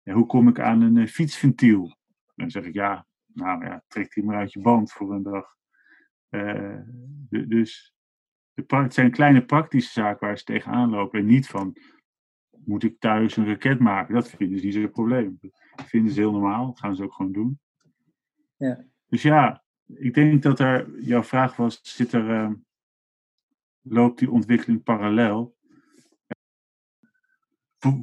ja, 0.02 0.12
hoe 0.12 0.26
kom 0.26 0.48
ik 0.48 0.60
aan 0.60 0.80
een 0.80 1.08
fietsventiel. 1.08 1.96
Dan 2.34 2.50
zeg 2.50 2.64
ik 2.64 2.74
ja, 2.74 3.06
nou 3.26 3.64
ja, 3.64 3.84
trek 3.88 4.14
die 4.14 4.24
maar 4.24 4.36
uit 4.36 4.52
je 4.52 4.60
band 4.60 4.92
voor 4.92 5.14
een 5.14 5.22
dag. 5.22 5.56
dus 7.28 7.93
het 8.54 8.94
zijn 8.94 9.10
kleine 9.10 9.44
praktische 9.44 9.92
zaken 9.92 10.26
waar 10.26 10.38
ze 10.38 10.44
tegenaan 10.44 10.90
lopen. 10.90 11.20
En 11.20 11.26
niet 11.26 11.46
van, 11.46 11.76
moet 12.64 12.82
ik 12.82 12.98
thuis 12.98 13.36
een 13.36 13.46
raket 13.46 13.78
maken? 13.78 14.14
Dat 14.14 14.30
vinden 14.30 14.58
ze 14.58 14.64
niet 14.64 14.74
zo'n 14.74 14.90
probleem. 14.90 15.38
Dat 15.76 15.86
vinden 15.86 16.12
ze 16.12 16.20
heel 16.20 16.32
normaal. 16.32 16.66
Dat 16.66 16.78
gaan 16.78 16.96
ze 16.96 17.02
ook 17.02 17.12
gewoon 17.12 17.32
doen. 17.32 17.60
Ja. 18.56 18.84
Dus 19.08 19.22
ja, 19.22 19.64
ik 19.86 20.14
denk 20.14 20.42
dat 20.42 20.58
er, 20.58 21.00
jouw 21.00 21.22
vraag 21.22 21.56
was, 21.56 21.80
zit 21.82 22.12
er, 22.12 22.30
uh, 22.30 22.50
loopt 23.80 24.18
die 24.18 24.30
ontwikkeling 24.30 24.82
parallel? 24.82 25.56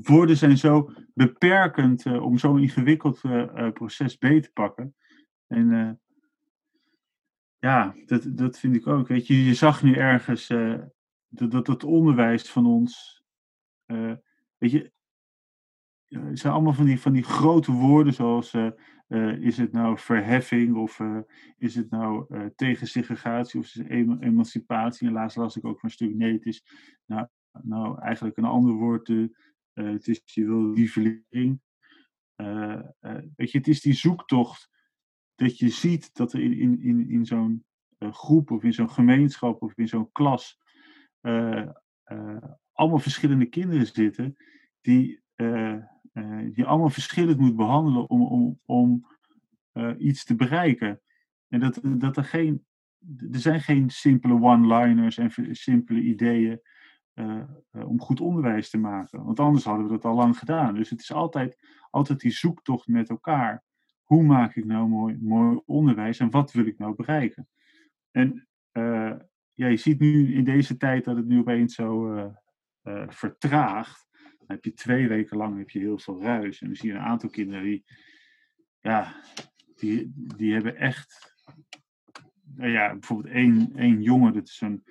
Woorden 0.01 0.37
zijn 0.37 0.57
zo 0.57 0.93
beperkend 1.13 2.05
uh, 2.05 2.23
om 2.23 2.37
zo'n 2.37 2.59
ingewikkeld 2.59 3.23
uh, 3.23 3.71
proces 3.71 4.17
beter 4.17 4.41
te 4.41 4.51
pakken. 4.51 4.95
En 5.47 6.00
ja, 7.61 7.95
dat, 8.05 8.37
dat 8.37 8.59
vind 8.59 8.75
ik 8.75 8.87
ook. 8.87 9.07
Weet 9.07 9.27
je, 9.27 9.45
je 9.45 9.53
zag 9.53 9.83
nu 9.83 9.93
ergens 9.93 10.49
uh, 10.49 10.81
dat, 11.27 11.65
dat 11.65 11.83
onderwijs 11.83 12.49
van 12.49 12.65
ons. 12.65 13.23
Uh, 13.87 14.13
weet 14.57 14.71
je, 14.71 14.91
het 16.07 16.39
zijn 16.39 16.53
allemaal 16.53 16.73
van 16.73 16.85
die, 16.85 16.99
van 16.99 17.13
die 17.13 17.23
grote 17.23 17.71
woorden 17.71 18.13
zoals 18.13 18.55
is 19.39 19.57
het 19.57 19.71
nou 19.71 19.97
verheffing 19.97 20.75
of 20.75 20.99
is 21.57 21.75
het 21.75 21.89
nou 21.89 22.25
tegen 22.55 22.87
segregatie 22.87 23.59
of 23.59 23.65
is 23.65 23.73
het 23.73 23.89
emancipatie. 24.21 25.07
En 25.07 25.13
laatst 25.13 25.37
las 25.37 25.55
ik 25.55 25.65
ook 25.65 25.83
een 25.83 25.89
stuk 25.89 26.15
nee, 26.15 26.33
het 26.33 26.45
is 26.45 26.63
nou, 27.05 27.27
nou 27.61 28.01
eigenlijk 28.01 28.37
een 28.37 28.45
ander 28.45 28.73
woord. 28.73 29.07
het 29.73 30.07
is 30.07 30.21
je 30.23 30.45
wil 30.45 30.73
weet 33.35 33.51
je, 33.51 33.57
het 33.57 33.67
is 33.67 33.81
die 33.81 33.93
zoektocht 33.93 34.69
dat 35.41 35.57
je 35.57 35.69
ziet 35.69 36.15
dat 36.15 36.33
er 36.33 36.41
in, 36.41 36.57
in, 36.57 36.81
in, 36.81 37.09
in 37.09 37.25
zo'n 37.25 37.65
uh, 37.99 38.13
groep 38.13 38.51
of 38.51 38.63
in 38.63 38.73
zo'n 38.73 38.89
gemeenschap 38.89 39.61
of 39.61 39.77
in 39.77 39.87
zo'n 39.87 40.11
klas 40.11 40.59
uh, 41.21 41.67
uh, 42.05 42.43
allemaal 42.71 42.99
verschillende 42.99 43.45
kinderen 43.45 43.87
zitten 43.87 44.35
die 44.81 45.19
je 46.53 46.65
allemaal 46.65 46.89
verschillend 46.89 47.39
moet 47.39 47.55
behandelen 47.55 48.09
om, 48.09 48.21
om, 48.21 48.59
om 48.65 49.07
iets 49.97 50.25
te 50.25 50.35
bereiken. 50.35 51.01
En 51.47 51.59
dat, 51.59 51.79
dat 51.83 52.17
er 52.17 52.23
geen, 52.23 52.65
er 53.31 53.39
zijn 53.39 53.61
geen 53.61 53.89
simpele 53.89 54.33
one-liners 54.33 55.17
en 55.17 55.55
simpele 55.55 56.01
ideeën 56.01 56.61
om 57.71 57.99
goed 57.99 58.21
onderwijs 58.21 58.69
te 58.69 58.77
maken. 58.77 59.23
Want 59.23 59.39
anders 59.39 59.63
hadden 59.63 59.85
we 59.85 59.91
dat 59.91 60.05
al 60.05 60.15
lang 60.15 60.37
gedaan. 60.37 60.75
Dus 60.75 60.89
het 60.89 60.99
is 60.99 61.11
altijd, 61.11 61.57
altijd 61.89 62.19
die 62.19 62.31
zoektocht 62.31 62.87
met 62.87 63.09
elkaar 63.09 63.63
hoe 64.11 64.23
maak 64.23 64.55
ik 64.55 64.65
nou 64.65 64.87
mooi, 64.87 65.17
mooi 65.21 65.61
onderwijs 65.65 66.19
en 66.19 66.29
wat 66.29 66.51
wil 66.51 66.65
ik 66.65 66.77
nou 66.77 66.95
bereiken? 66.95 67.47
En 68.11 68.47
uh, 68.73 69.15
ja, 69.53 69.67
je 69.67 69.77
ziet 69.77 69.99
nu 69.99 70.33
in 70.33 70.43
deze 70.43 70.77
tijd 70.77 71.03
dat 71.03 71.15
het 71.15 71.25
nu 71.25 71.39
opeens 71.39 71.75
zo 71.75 72.15
uh, 72.15 72.25
uh, 72.83 73.03
vertraagt. 73.07 74.07
Dan 74.11 74.47
heb 74.47 74.63
je 74.63 74.73
twee 74.73 75.07
weken 75.07 75.37
lang 75.37 75.57
heb 75.57 75.69
je 75.69 75.79
heel 75.79 75.99
veel 75.99 76.21
ruis. 76.21 76.61
En 76.61 76.67
dan 76.67 76.75
zie 76.75 76.89
je 76.89 76.95
een 76.95 77.01
aantal 77.01 77.29
kinderen 77.29 77.63
die, 77.63 77.83
ja, 78.79 79.21
die, 79.75 80.11
die 80.15 80.53
hebben 80.53 80.75
echt, 80.75 81.35
nou 82.55 82.69
ja, 82.71 82.91
bijvoorbeeld 82.91 83.33
één, 83.33 83.71
één 83.75 84.01
jongen, 84.01 84.33
dat 84.33 84.47
is 84.47 84.55
zo'n 84.55 84.83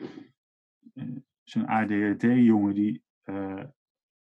zo'n 1.43 1.67
ADHD-jongen, 1.67 2.75
die 2.75 3.05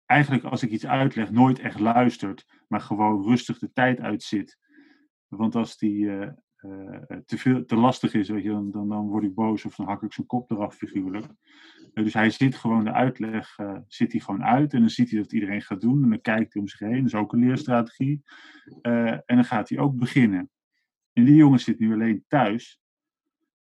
eigenlijk 0.07 0.45
als 0.45 0.63
ik 0.63 0.71
iets 0.71 0.87
uitleg 0.87 1.31
nooit 1.31 1.59
echt 1.59 1.79
luistert, 1.79 2.47
maar 2.69 2.81
gewoon 2.81 3.23
rustig 3.23 3.59
de 3.59 3.73
tijd 3.73 4.01
uitzit 4.01 4.65
want 5.29 5.55
als 5.55 5.79
die 5.79 6.05
uh, 6.05 6.29
uh, 6.61 7.01
te, 7.27 7.39
veel, 7.39 7.65
te 7.65 7.77
lastig 7.77 8.15
is, 8.15 8.29
weet 8.29 8.43
je, 8.43 8.49
dan, 8.49 8.71
dan, 8.71 8.89
dan 8.89 9.07
word 9.07 9.25
ik 9.25 9.35
boos 9.35 9.65
of 9.65 9.77
dan 9.77 9.87
hak 9.87 10.03
ik 10.03 10.13
zijn 10.13 10.27
kop 10.27 10.51
eraf 10.51 10.75
figuurlijk. 10.75 11.27
Uh, 11.95 12.05
dus 12.05 12.15
hij 12.15 12.31
zit 12.31 12.55
gewoon 12.55 12.85
de 12.85 12.93
uitleg, 12.93 13.57
zit 13.87 14.13
hij 14.13 14.21
gewoon 14.21 14.45
uit 14.45 14.73
en 14.73 14.81
dan 14.81 14.91
ziet 14.91 15.11
hij 15.11 15.21
dat 15.21 15.33
iedereen 15.33 15.63
gaat 15.63 15.81
doen 15.81 16.03
en 16.03 16.09
dan 16.09 16.21
kijkt 16.21 16.53
hij 16.53 16.63
om 16.63 16.69
zich 16.69 16.79
heen. 16.79 16.97
Dat 16.97 17.07
is 17.07 17.15
ook 17.15 17.33
een 17.33 17.39
leerstrategie. 17.39 18.23
en 18.83 19.23
dan 19.27 19.45
gaat 19.45 19.69
hij 19.69 19.79
ook 19.79 19.97
beginnen. 19.97 20.51
En 21.13 21.25
die 21.25 21.35
jongen 21.35 21.61
zit 21.61 21.79
nu 21.79 21.93
alleen 21.93 22.25
thuis. 22.29 22.81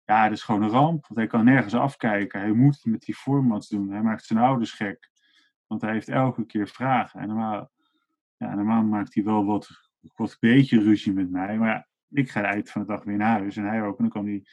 Ja, 0.06 0.24
dat 0.24 0.38
is 0.38 0.44
gewoon 0.44 0.62
een 0.62 0.70
ramp, 0.70 1.08
want 1.08 1.20
hij 1.20 1.28
kan 1.28 1.46
nergens 1.46 1.74
afkijken. 1.74 2.40
Hij 2.40 2.52
moet 2.52 2.76
het 2.76 2.86
met 2.86 3.02
die 3.02 3.16
formats 3.16 3.68
doen. 3.68 3.90
Hij 3.90 4.02
maakt 4.02 4.26
zijn 4.26 4.40
ouders 4.40 4.72
gek. 4.72 5.10
Want 5.68 5.82
hij 5.82 5.92
heeft 5.92 6.10
elke 6.10 6.46
keer 6.46 6.68
vragen. 6.68 7.20
En 7.20 7.28
normaal, 7.28 7.72
ja, 8.38 8.82
maakt 8.82 9.14
hij 9.14 9.24
wel 9.24 9.46
wat 9.46 9.89
wat 10.16 10.32
een 10.32 10.38
beetje 10.40 10.82
ruzie 10.82 11.14
met 11.14 11.30
mij. 11.30 11.58
Maar 11.58 11.88
ik 12.10 12.30
ga 12.30 12.44
eind 12.44 12.70
van 12.70 12.82
de 12.82 12.88
dag 12.88 13.04
weer 13.04 13.18
naar 13.18 13.40
huis 13.40 13.58
en 13.58 13.66
hij 13.66 13.82
ook. 13.82 13.98
En 13.98 14.04
dan 14.04 14.14
kan 14.14 14.26
die, 14.26 14.50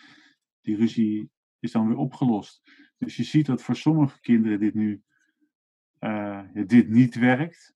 die 0.61 0.76
ruzie 0.76 1.31
is 1.59 1.73
dan 1.73 1.88
weer 1.88 1.97
opgelost. 1.97 2.62
Dus 2.99 3.17
je 3.17 3.25
ziet 3.25 3.47
dat 3.47 3.62
voor 3.62 3.76
sommige 3.76 4.21
kinderen 4.21 4.59
dit 4.59 4.75
nu 4.75 5.03
uh, 6.00 6.43
dit 6.67 6.88
niet 6.88 7.15
werkt. 7.15 7.75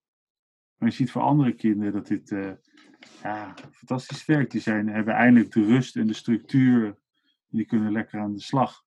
Maar 0.76 0.88
je 0.88 0.94
ziet 0.94 1.10
voor 1.10 1.22
andere 1.22 1.54
kinderen 1.54 1.92
dat 1.92 2.06
dit 2.06 2.30
uh, 2.30 2.52
ja, 3.22 3.54
fantastisch 3.72 4.26
werkt. 4.26 4.50
Die 4.50 4.60
zijn, 4.60 4.88
hebben 4.88 5.14
eindelijk 5.14 5.52
de 5.52 5.64
rust 5.64 5.96
en 5.96 6.06
de 6.06 6.12
structuur. 6.12 6.98
Die 7.48 7.64
kunnen 7.64 7.92
lekker 7.92 8.20
aan 8.20 8.32
de 8.32 8.40
slag. 8.40 8.84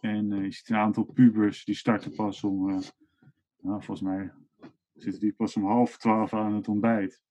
En 0.00 0.30
uh, 0.30 0.44
je 0.44 0.52
ziet 0.52 0.68
een 0.68 0.76
aantal 0.76 1.04
pubers 1.04 1.64
die 1.64 1.74
starten 1.74 2.14
pas 2.14 2.44
om, 2.44 2.64
nou, 3.60 3.82
volgens 3.82 4.00
mij 4.00 4.32
zitten 4.94 5.20
die 5.20 5.32
pas 5.32 5.56
om 5.56 5.64
half 5.64 5.98
twaalf 5.98 6.34
aan 6.34 6.54
het 6.54 6.68
ontbijt. 6.68 7.22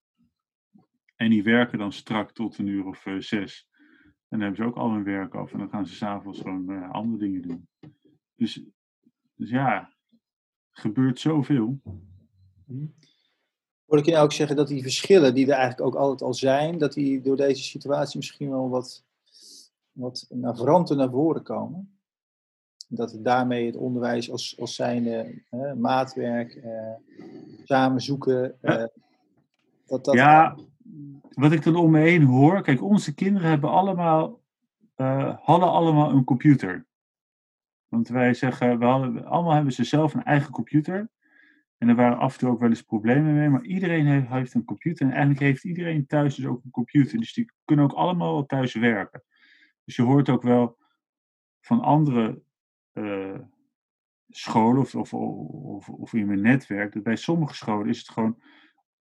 En 1.22 1.30
die 1.30 1.44
werken 1.44 1.78
dan 1.78 1.92
strak 1.92 2.32
tot 2.32 2.58
een 2.58 2.68
uur 2.68 2.86
of 2.86 3.06
uh, 3.06 3.20
zes. 3.20 3.68
En 4.08 4.14
dan 4.30 4.40
hebben 4.40 4.58
ze 4.58 4.64
ook 4.64 4.76
al 4.76 4.92
hun 4.92 5.04
werk 5.04 5.36
af. 5.36 5.52
En 5.54 5.60
dan 5.60 5.70
gaan 5.70 5.86
ze 5.86 5.96
s'avonds 5.96 6.40
gewoon 6.40 6.70
uh, 6.70 6.92
andere 6.92 7.18
dingen 7.18 7.42
doen. 7.42 7.68
Dus, 8.36 8.64
dus 9.36 9.50
ja, 9.50 9.80
er 9.80 10.82
gebeurt 10.82 11.20
zoveel. 11.20 11.82
Hoor 13.86 13.98
ik 13.98 14.06
je 14.06 14.12
nou 14.12 14.24
ook 14.24 14.32
zeggen 14.32 14.56
dat 14.56 14.68
die 14.68 14.82
verschillen 14.82 15.34
die 15.34 15.46
er 15.46 15.52
eigenlijk 15.52 15.82
ook 15.82 15.96
altijd 15.96 16.22
al 16.22 16.34
zijn, 16.34 16.78
dat 16.78 16.94
die 16.94 17.22
door 17.22 17.38
deze 17.38 17.64
situatie 17.64 18.18
misschien 18.18 18.50
wel 18.50 18.70
wat, 18.70 19.06
wat 19.92 20.28
naar 20.30 21.10
voren 21.10 21.44
komen? 21.44 22.00
Dat 22.88 23.18
daarmee 23.20 23.66
het 23.66 23.76
onderwijs 23.76 24.32
als, 24.32 24.60
als 24.60 24.76
zijnde 24.76 25.44
uh, 25.52 25.74
maatwerk, 25.74 26.56
uh, 26.56 26.94
samen 27.64 28.02
zoeken. 28.02 28.58
Uh, 28.62 28.86
dat, 29.86 30.06
dat 30.06 30.14
ja, 30.14 30.56
wat 31.30 31.52
ik 31.52 31.64
dan 31.64 31.76
om 31.76 31.92
me 31.92 32.00
heen 32.00 32.24
hoor, 32.24 32.62
kijk, 32.62 32.82
onze 32.82 33.14
kinderen 33.14 33.50
hebben 33.50 33.70
allemaal, 33.70 34.42
uh, 34.98 35.38
hadden 35.40 35.70
allemaal 35.70 36.12
een 36.12 36.24
computer. 36.24 36.86
Want 37.88 38.08
wij 38.08 38.34
zeggen, 38.34 38.80
we 38.80 38.86
hadden, 38.86 39.26
allemaal 39.26 39.54
hebben 39.54 39.74
ze 39.74 39.84
zelf 39.84 40.14
een 40.14 40.24
eigen 40.24 40.52
computer. 40.52 41.10
En 41.78 41.90
er 41.90 41.96
waren 41.96 42.18
af 42.18 42.34
en 42.34 42.40
toe 42.40 42.50
ook 42.50 42.60
wel 42.60 42.70
eens 42.70 42.82
problemen 42.82 43.36
mee, 43.36 43.50
maar 43.50 43.64
iedereen 43.64 44.26
heeft, 44.28 44.54
een 44.54 44.66
computer. 44.66 45.06
En 45.06 45.12
eigenlijk 45.12 45.42
heeft 45.42 45.64
iedereen 45.64 46.06
thuis 46.06 46.36
dus 46.36 46.46
ook 46.46 46.64
een 46.64 46.72
computer. 46.72 47.20
Dus 47.20 47.34
die 47.34 47.52
kunnen 47.66 47.86
ook 47.86 47.94
allemaal 47.94 48.46
thuis 48.46 48.74
werken. 48.74 49.24
Dus 49.84 49.96
je 49.96 50.02
hoort 50.02 50.30
ook 50.30 50.42
wel 50.42 50.78
van 51.62 51.82
andere 51.82 52.42
uh, 52.94 53.40
scholen 54.28 54.82
of, 54.82 54.96
of, 54.96 55.14
of, 55.14 55.90
of 55.90 56.14
in 56.14 56.28
mijn 56.28 56.42
netwerk, 56.42 56.94
dat 56.94 57.04
bij 57.04 57.16
sommige 57.16 57.56
scholen 57.56 57.88
is 57.88 57.98
het 57.98 58.10
gewoon 58.10 58.42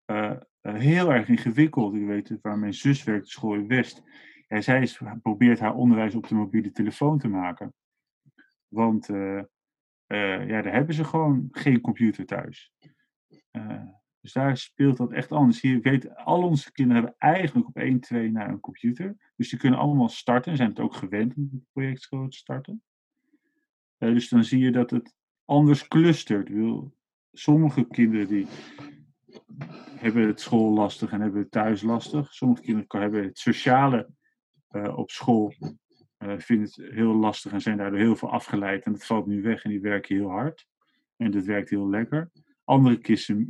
uh, 0.06 0.36
heel 0.60 1.12
erg 1.12 1.28
ingewikkeld. 1.28 1.94
Ik 1.94 2.06
weet 2.06 2.38
waar 2.42 2.58
mijn 2.58 2.74
zus 2.74 3.04
werkt, 3.04 3.28
school 3.28 3.54
in 3.54 3.68
West. 3.68 4.02
Ja, 4.48 4.60
zij 4.60 4.82
is, 4.82 5.00
probeert 5.22 5.58
haar 5.58 5.74
onderwijs 5.74 6.14
op 6.14 6.28
de 6.28 6.34
mobiele 6.34 6.70
telefoon 6.70 7.18
te 7.18 7.28
maken. 7.28 7.74
Want 8.68 9.08
uh, 9.08 9.42
ja, 10.06 10.62
daar 10.62 10.72
hebben 10.72 10.94
ze 10.94 11.04
gewoon 11.04 11.48
geen 11.50 11.80
computer 11.80 12.26
thuis. 12.26 12.72
Dus 14.20 14.32
daar 14.32 14.56
speelt 14.56 14.96
dat 14.96 15.12
echt 15.12 15.32
anders. 15.32 15.60
Hier 15.60 15.80
weten 15.80 16.16
al 16.16 16.42
onze 16.42 16.72
kinderen 16.72 17.02
hebben 17.02 17.18
eigenlijk 17.18 17.68
op 17.68 17.76
1, 17.76 18.00
2 18.00 18.30
naar 18.30 18.48
een 18.48 18.60
computer. 18.60 19.32
Dus 19.36 19.48
die 19.48 19.58
kunnen 19.58 19.78
allemaal 19.78 20.08
starten. 20.08 20.56
Zijn 20.56 20.68
het 20.68 20.80
ook 20.80 20.94
gewend 20.94 21.34
om 21.36 21.48
het 21.52 21.62
projectschool 21.72 22.28
te 22.28 22.36
starten. 22.36 22.82
Dus 23.98 24.28
dan 24.28 24.44
zie 24.44 24.60
je 24.60 24.72
dat 24.72 24.90
het 24.90 25.14
anders 25.44 25.88
clustert. 25.88 26.50
Sommige 27.32 27.86
kinderen 27.86 28.28
die 28.28 28.46
hebben 29.96 30.26
het 30.26 30.40
school 30.40 30.72
lastig 30.72 31.12
en 31.12 31.20
hebben 31.20 31.40
het 31.40 31.50
thuis 31.50 31.82
lastig. 31.82 32.34
Sommige 32.34 32.62
kinderen 32.62 33.00
hebben 33.00 33.24
het 33.24 33.38
sociale 33.38 34.08
uh, 34.70 34.98
op 34.98 35.10
school, 35.10 35.54
uh, 36.18 36.38
vinden 36.38 36.66
het 36.66 36.76
heel 36.76 37.14
lastig 37.14 37.52
en 37.52 37.60
zijn 37.60 37.76
daardoor 37.76 37.98
heel 37.98 38.16
veel 38.16 38.30
afgeleid. 38.30 38.84
En 38.84 38.92
dat 38.92 39.04
valt 39.04 39.26
nu 39.26 39.42
weg 39.42 39.64
en 39.64 39.70
die 39.70 39.80
werken 39.80 40.16
heel 40.16 40.28
hard. 40.28 40.66
En 41.16 41.30
dat 41.30 41.44
werkt 41.44 41.70
heel 41.70 41.88
lekker. 41.88 42.30
Andere 42.64 42.98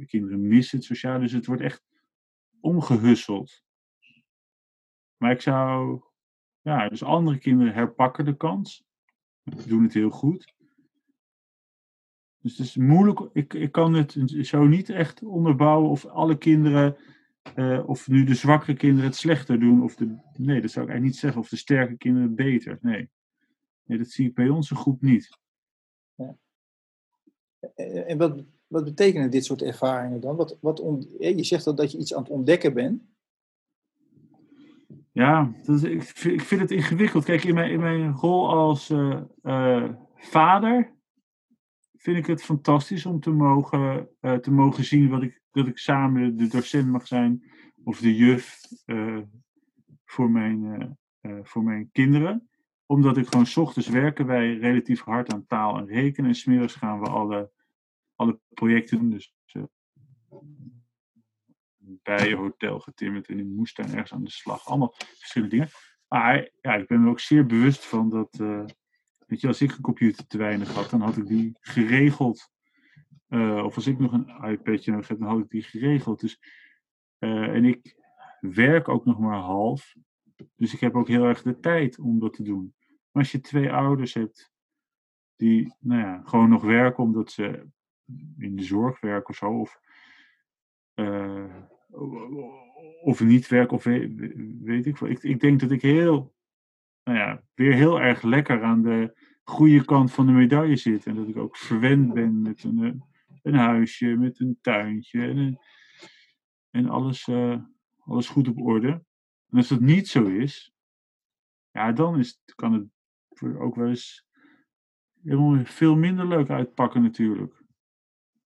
kinderen 0.06 0.48
missen 0.48 0.78
het 0.78 0.86
sociaal, 0.86 1.20
dus 1.20 1.32
het 1.32 1.46
wordt 1.46 1.62
echt 1.62 1.82
omgehusseld. 2.60 3.62
Maar 5.16 5.30
ik 5.30 5.40
zou, 5.40 6.00
ja, 6.60 6.88
dus 6.88 7.02
andere 7.02 7.38
kinderen 7.38 7.74
herpakken 7.74 8.24
de 8.24 8.36
kans, 8.36 8.84
doen 9.66 9.82
het 9.82 9.94
heel 9.94 10.10
goed. 10.10 10.54
Dus 12.40 12.58
het 12.58 12.66
is 12.66 12.76
moeilijk, 12.76 13.20
ik, 13.32 13.54
ik 13.54 13.72
kan 13.72 13.94
het 13.94 14.16
zo 14.40 14.66
niet 14.66 14.88
echt 14.88 15.22
onderbouwen 15.22 15.90
of 15.90 16.06
alle 16.06 16.38
kinderen, 16.38 16.96
uh, 17.56 17.88
of 17.88 18.08
nu 18.08 18.24
de 18.24 18.34
zwakke 18.34 18.74
kinderen 18.74 19.04
het 19.10 19.18
slechter 19.18 19.60
doen, 19.60 19.82
of 19.82 19.94
de, 19.94 20.04
nee, 20.36 20.60
dat 20.60 20.70
zou 20.70 20.84
ik 20.84 20.90
eigenlijk 20.90 21.02
niet 21.02 21.16
zeggen, 21.16 21.40
of 21.40 21.48
de 21.48 21.56
sterke 21.56 21.96
kinderen 21.96 22.26
het 22.26 22.36
beter. 22.36 22.78
Nee, 22.80 23.08
nee 23.84 23.98
dat 23.98 24.08
zie 24.08 24.28
ik 24.28 24.34
bij 24.34 24.48
onze 24.48 24.74
groep 24.74 25.02
niet. 25.02 25.38
Ja. 26.14 26.36
En 28.06 28.18
wat, 28.18 28.44
wat 28.66 28.84
betekenen 28.84 29.30
dit 29.30 29.44
soort 29.44 29.62
ervaringen 29.62 30.20
dan? 30.20 30.36
Wat, 30.36 30.58
wat 30.60 30.80
on, 30.80 31.06
je 31.18 31.44
zegt 31.44 31.66
al 31.66 31.74
dat 31.74 31.92
je 31.92 31.98
iets 31.98 32.14
aan 32.14 32.22
het 32.22 32.30
ontdekken 32.30 32.74
bent. 32.74 33.02
Ja, 35.12 35.52
dat 35.64 35.76
is, 35.76 35.82
ik, 35.82 36.02
vind, 36.02 36.40
ik 36.40 36.46
vind 36.46 36.60
het 36.60 36.70
ingewikkeld. 36.70 37.24
Kijk, 37.24 37.44
in 37.44 37.54
mijn, 37.54 37.70
in 37.70 37.80
mijn 37.80 38.12
rol 38.12 38.50
als 38.50 38.90
uh, 38.90 39.20
uh, 39.42 39.88
vader 40.14 40.98
vind 42.02 42.16
ik 42.16 42.26
het 42.26 42.42
fantastisch 42.42 43.06
om 43.06 43.20
te 43.20 43.30
mogen, 43.30 44.08
uh, 44.20 44.34
te 44.34 44.50
mogen 44.50 44.84
zien 44.84 45.08
wat 45.08 45.22
ik, 45.22 45.40
dat 45.50 45.66
ik 45.66 45.78
samen 45.78 46.36
de 46.36 46.46
docent 46.46 46.88
mag 46.88 47.06
zijn 47.06 47.50
of 47.84 48.00
de 48.00 48.16
juf 48.16 48.60
voor, 50.04 50.30
mijn, 50.30 50.98
voor 51.42 51.62
mijn 51.62 51.88
kinderen. 51.92 52.48
Omdat 52.86 53.16
ik 53.16 53.26
gewoon 53.26 53.46
s 53.46 53.56
ochtends 53.56 53.88
werken 53.88 54.26
wij 54.26 54.54
relatief 54.54 55.00
hard 55.00 55.32
aan 55.32 55.46
taal 55.46 55.78
en 55.78 55.86
rekenen 55.86 56.30
en 56.30 56.36
smiddags 56.36 56.74
gaan 56.74 57.00
we 57.00 57.08
alle 57.08 57.50
alle 58.20 58.40
projecten. 58.48 59.10
Dus 59.10 59.34
bij 61.78 62.30
een 62.30 62.38
hotel 62.38 62.80
getimmerd 62.80 63.28
en 63.28 63.38
in 63.38 63.54
moestuin 63.54 63.88
ergens 63.88 64.12
aan 64.12 64.24
de 64.24 64.30
slag. 64.30 64.66
Allemaal 64.66 64.94
verschillende 64.96 65.54
dingen. 65.54 65.70
Maar 66.08 66.50
ja, 66.60 66.74
ik 66.74 66.86
ben 66.86 67.02
me 67.02 67.10
ook 67.10 67.20
zeer 67.20 67.46
bewust 67.46 67.86
van 67.86 68.10
dat. 68.10 68.40
Weet 69.30 69.40
je, 69.40 69.46
als 69.46 69.60
ik 69.60 69.72
een 69.72 69.80
computer 69.80 70.26
te 70.26 70.38
weinig 70.38 70.74
had, 70.74 70.90
dan 70.90 71.00
had 71.00 71.16
ik 71.16 71.26
die 71.26 71.56
geregeld. 71.60 72.50
Uh, 73.28 73.64
of 73.64 73.74
als 73.76 73.86
ik 73.86 73.98
nog 73.98 74.12
een 74.12 74.50
iPadje 74.50 74.90
nodig 74.90 75.08
heb, 75.08 75.18
dan 75.18 75.28
had 75.28 75.38
ik 75.38 75.50
die 75.50 75.62
geregeld. 75.62 76.20
Dus, 76.20 76.40
en 77.18 77.64
ik 77.64 77.96
werk 78.40 78.88
ook 78.88 79.04
nog 79.04 79.18
maar 79.18 79.38
half. 79.38 79.96
Dus 80.56 80.74
ik 80.74 80.80
heb 80.80 80.94
ook 80.94 81.08
heel 81.08 81.24
erg 81.24 81.42
de 81.42 81.60
tijd 81.60 81.98
om 81.98 82.18
dat 82.18 82.32
te 82.32 82.42
doen. 82.42 82.74
Maar 82.88 83.22
als 83.22 83.32
je 83.32 83.40
twee 83.40 83.72
ouders 83.72 84.14
hebt 84.14 84.52
die 85.36 85.74
nou 85.78 86.00
ja, 86.00 86.22
gewoon 86.24 86.48
nog 86.48 86.62
werken 86.62 87.04
omdat 87.04 87.30
ze 87.30 87.66
in 88.38 88.56
de 88.56 88.62
zorg 88.62 89.00
werken 89.00 89.28
of 89.28 89.36
zo. 89.36 89.60
Of, 89.60 89.80
uh, 90.94 91.56
of 93.02 93.20
niet 93.20 93.48
werken, 93.48 93.76
of 93.76 93.84
weet, 93.84 94.12
weet 94.60 94.86
ik 94.86 94.96
veel. 94.96 95.08
Ik, 95.08 95.22
ik 95.22 95.40
denk 95.40 95.60
dat 95.60 95.70
ik 95.70 95.82
heel, 95.82 96.34
nou 97.04 97.18
ja, 97.18 97.42
weer 97.54 97.74
heel 97.74 98.00
erg 98.00 98.22
lekker 98.22 98.62
aan 98.62 98.82
de 98.82 99.18
goede 99.42 99.84
kant 99.84 100.12
van 100.12 100.26
de 100.26 100.32
medaille 100.32 100.76
zit. 100.76 101.06
En 101.06 101.14
dat 101.14 101.28
ik 101.28 101.36
ook 101.36 101.56
verwend 101.56 102.12
ben 102.12 102.42
met 102.42 102.64
een, 102.64 103.04
een 103.42 103.54
huisje, 103.54 104.06
met 104.06 104.40
een 104.40 104.58
tuintje 104.60 105.20
en, 105.22 105.60
en 106.70 106.88
alles, 106.88 107.26
uh, 107.26 107.62
alles 107.98 108.28
goed 108.28 108.48
op 108.48 108.58
orde. 108.58 108.88
En 109.48 109.56
als 109.56 109.68
dat 109.68 109.80
niet 109.80 110.08
zo 110.08 110.24
is, 110.24 110.74
ja, 111.70 111.92
dan 111.92 112.18
is, 112.18 112.42
kan 112.54 112.72
het 112.72 112.88
ook 113.58 113.74
wel 113.74 113.88
eens 113.88 114.28
veel 115.64 115.96
minder 115.96 116.26
leuk 116.26 116.50
uitpakken 116.50 117.02
natuurlijk. 117.02 117.62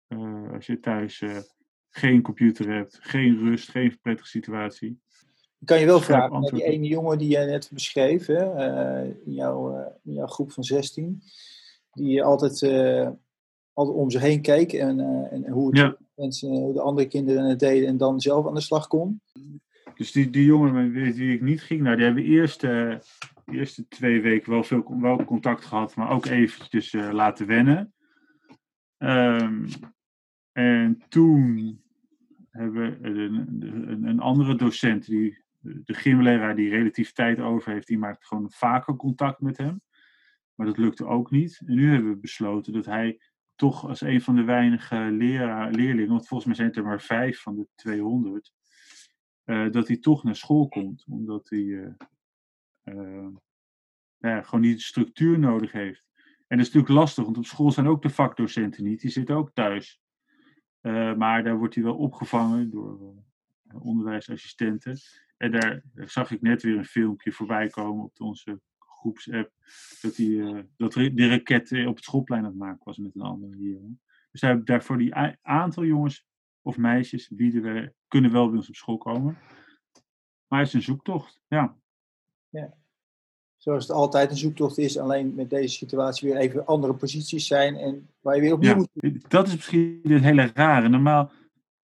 Uh, 0.08 0.52
als 0.52 0.66
je 0.66 0.80
thuis 0.80 1.22
geen 1.90 2.22
computer 2.22 2.68
hebt, 2.68 2.98
geen 3.02 3.38
rust, 3.38 3.70
geen 3.70 3.98
prettige 4.00 4.28
situatie. 4.28 5.00
Ik 5.64 5.70
kan 5.70 5.80
je 5.80 5.86
wel 5.86 6.00
vragen, 6.00 6.40
naar 6.40 6.50
die 6.50 6.64
ene 6.64 6.86
jongen 6.86 7.18
die 7.18 7.28
jij 7.28 7.46
net 7.46 7.70
beschreef, 7.72 8.26
hè, 8.26 8.54
uh, 9.04 9.10
in, 9.24 9.32
jouw, 9.32 9.76
in, 10.02 10.12
jouw, 10.12 10.26
groep 10.26 10.52
van 10.52 10.64
16, 10.64 11.22
die 11.92 12.22
altijd, 12.22 12.62
altijd 13.72 13.96
om 13.96 14.10
zich 14.10 14.20
heen 14.20 14.42
keek 14.42 14.72
en, 14.72 15.00
en 15.30 15.48
hoe, 15.48 15.66
het, 15.66 15.76
ja. 15.76 15.96
mensen, 16.14 16.48
hoe 16.48 16.72
de 16.72 16.80
andere 16.80 17.08
kinderen 17.08 17.44
het 17.44 17.58
deden 17.58 17.88
en 17.88 17.96
dan 17.96 18.20
zelf 18.20 18.46
aan 18.46 18.54
de 18.54 18.60
slag 18.60 18.86
kon. 18.86 19.20
Dus 19.94 20.12
die, 20.12 20.30
die 20.30 20.44
jongen 20.44 20.92
met 20.92 21.16
wie 21.16 21.34
ik 21.34 21.42
niet 21.42 21.62
ging, 21.62 21.80
nou, 21.80 21.96
die 21.96 22.04
hebben 22.04 22.24
eerst 22.24 22.60
de 22.60 22.98
eerste 23.46 23.88
twee 23.88 24.20
weken 24.20 24.52
wel 24.52 24.64
veel 24.64 25.00
wel 25.00 25.24
contact 25.24 25.64
gehad, 25.64 25.94
maar 25.94 26.10
ook 26.10 26.26
eventjes 26.26 26.92
laten 26.92 27.46
wennen. 27.46 27.94
Um, 28.98 29.66
en 30.52 31.02
toen 31.08 31.82
hebben 32.50 32.72
we 32.72 33.08
een, 33.08 33.16
een, 33.90 34.04
een, 34.04 34.20
andere 34.20 34.56
docent, 34.56 35.06
die, 35.06 35.43
de 35.64 35.94
gymleraar 35.94 36.56
die 36.56 36.70
relatief 36.70 37.12
tijd 37.12 37.40
over 37.40 37.72
heeft, 37.72 37.86
die 37.86 37.98
maakt 37.98 38.26
gewoon 38.26 38.50
vaker 38.50 38.96
contact 38.96 39.40
met 39.40 39.56
hem. 39.56 39.82
Maar 40.54 40.66
dat 40.66 40.78
lukte 40.78 41.06
ook 41.06 41.30
niet. 41.30 41.62
En 41.66 41.74
nu 41.74 41.90
hebben 41.90 42.10
we 42.10 42.16
besloten 42.16 42.72
dat 42.72 42.84
hij 42.84 43.20
toch 43.54 43.86
als 43.86 44.00
een 44.00 44.20
van 44.20 44.36
de 44.36 44.44
weinige 44.44 44.96
leraar, 44.96 45.70
leerlingen, 45.70 46.10
want 46.10 46.26
volgens 46.26 46.44
mij 46.44 46.54
zijn 46.54 46.68
het 46.68 46.76
er 46.76 46.84
maar 46.84 47.00
vijf 47.00 47.40
van 47.40 47.56
de 47.56 47.66
200, 47.74 48.52
uh, 49.44 49.64
eh, 49.64 49.72
dat 49.72 49.88
hij 49.88 49.96
toch 49.96 50.24
naar 50.24 50.36
school 50.36 50.68
komt. 50.68 51.04
Omdat 51.08 51.48
hij 51.48 51.58
uh, 51.58 51.92
uh, 52.84 53.28
ja, 54.18 54.42
gewoon 54.42 54.60
die 54.60 54.80
structuur 54.80 55.38
nodig 55.38 55.72
heeft. 55.72 56.08
En 56.46 56.56
dat 56.56 56.66
is 56.66 56.72
natuurlijk 56.72 57.00
lastig, 57.00 57.24
want 57.24 57.36
op 57.36 57.44
school 57.44 57.70
zijn 57.70 57.86
ook 57.86 58.02
de 58.02 58.10
vakdocenten 58.10 58.84
niet. 58.84 59.00
Die 59.00 59.10
zitten 59.10 59.36
ook 59.36 59.50
thuis. 59.52 60.02
Maar 61.16 61.44
daar 61.44 61.58
wordt 61.58 61.74
hij 61.74 61.84
wel 61.84 61.96
opgevangen 61.96 62.70
door 62.70 63.14
onderwijsassistenten. 63.72 64.98
En 65.44 65.50
daar, 65.50 65.82
daar, 65.94 66.10
zag 66.10 66.30
ik 66.30 66.40
net 66.40 66.62
weer 66.62 66.76
een 66.76 66.84
filmpje 66.84 67.32
voorbij 67.32 67.68
komen 67.68 68.04
op 68.04 68.20
onze 68.20 68.60
groepsapp. 68.78 69.50
Dat, 70.00 70.14
die, 70.14 70.30
uh, 70.30 70.60
dat 70.76 70.92
de 70.92 71.28
raket 71.28 71.86
op 71.86 71.94
het 71.94 72.04
schoolplein 72.04 72.42
aan 72.42 72.48
het 72.48 72.58
maken 72.58 72.84
was 72.84 72.98
met 72.98 73.14
een 73.14 73.22
andere 73.22 73.56
hier. 73.56 73.80
Dus 74.30 74.40
daar, 74.40 74.64
daar 74.64 74.82
voor 74.82 74.98
die 74.98 75.14
aantal 75.42 75.84
jongens 75.84 76.26
of 76.62 76.76
meisjes 76.76 77.28
bieden 77.28 77.62
we, 77.62 77.92
kunnen 78.08 78.32
wel 78.32 78.48
bij 78.48 78.56
ons 78.56 78.68
op 78.68 78.74
school 78.74 78.98
komen. 78.98 79.38
Maar 80.46 80.58
het 80.58 80.68
is 80.68 80.74
een 80.74 80.82
zoektocht, 80.82 81.40
ja. 81.48 81.76
ja 82.48 82.74
zoals 83.56 83.86
het 83.86 83.96
altijd 83.96 84.30
een 84.30 84.36
zoektocht 84.36 84.78
is, 84.78 84.98
alleen 84.98 85.34
met 85.34 85.50
deze 85.50 85.74
situatie 85.74 86.28
weer 86.28 86.38
even 86.38 86.66
andere 86.66 86.94
posities 86.94 87.46
zijn 87.46 87.76
en 87.76 88.08
waar 88.20 88.34
je 88.34 88.40
weer 88.40 88.52
opnieuw 88.52 88.70
ja, 88.70 88.76
moet. 88.76 89.30
Dat 89.30 89.46
is 89.46 89.54
misschien 89.54 90.00
het 90.02 90.22
hele 90.22 90.50
rare. 90.54 90.88
Normaal, 90.88 91.30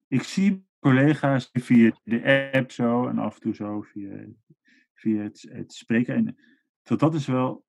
ik 0.09 0.23
zie 0.23 0.69
collega's 0.81 1.51
via 1.53 1.93
de 2.05 2.51
app 2.53 2.71
zo 2.71 3.09
en 3.09 3.19
af 3.19 3.35
en 3.35 3.41
toe 3.41 3.55
zo 3.55 3.81
via, 3.81 4.27
via 4.95 5.23
het, 5.23 5.73
spreken. 5.73 6.15
En 6.15 6.37
dat, 6.83 6.99
dat 6.99 7.15
is 7.15 7.27
wel. 7.27 7.65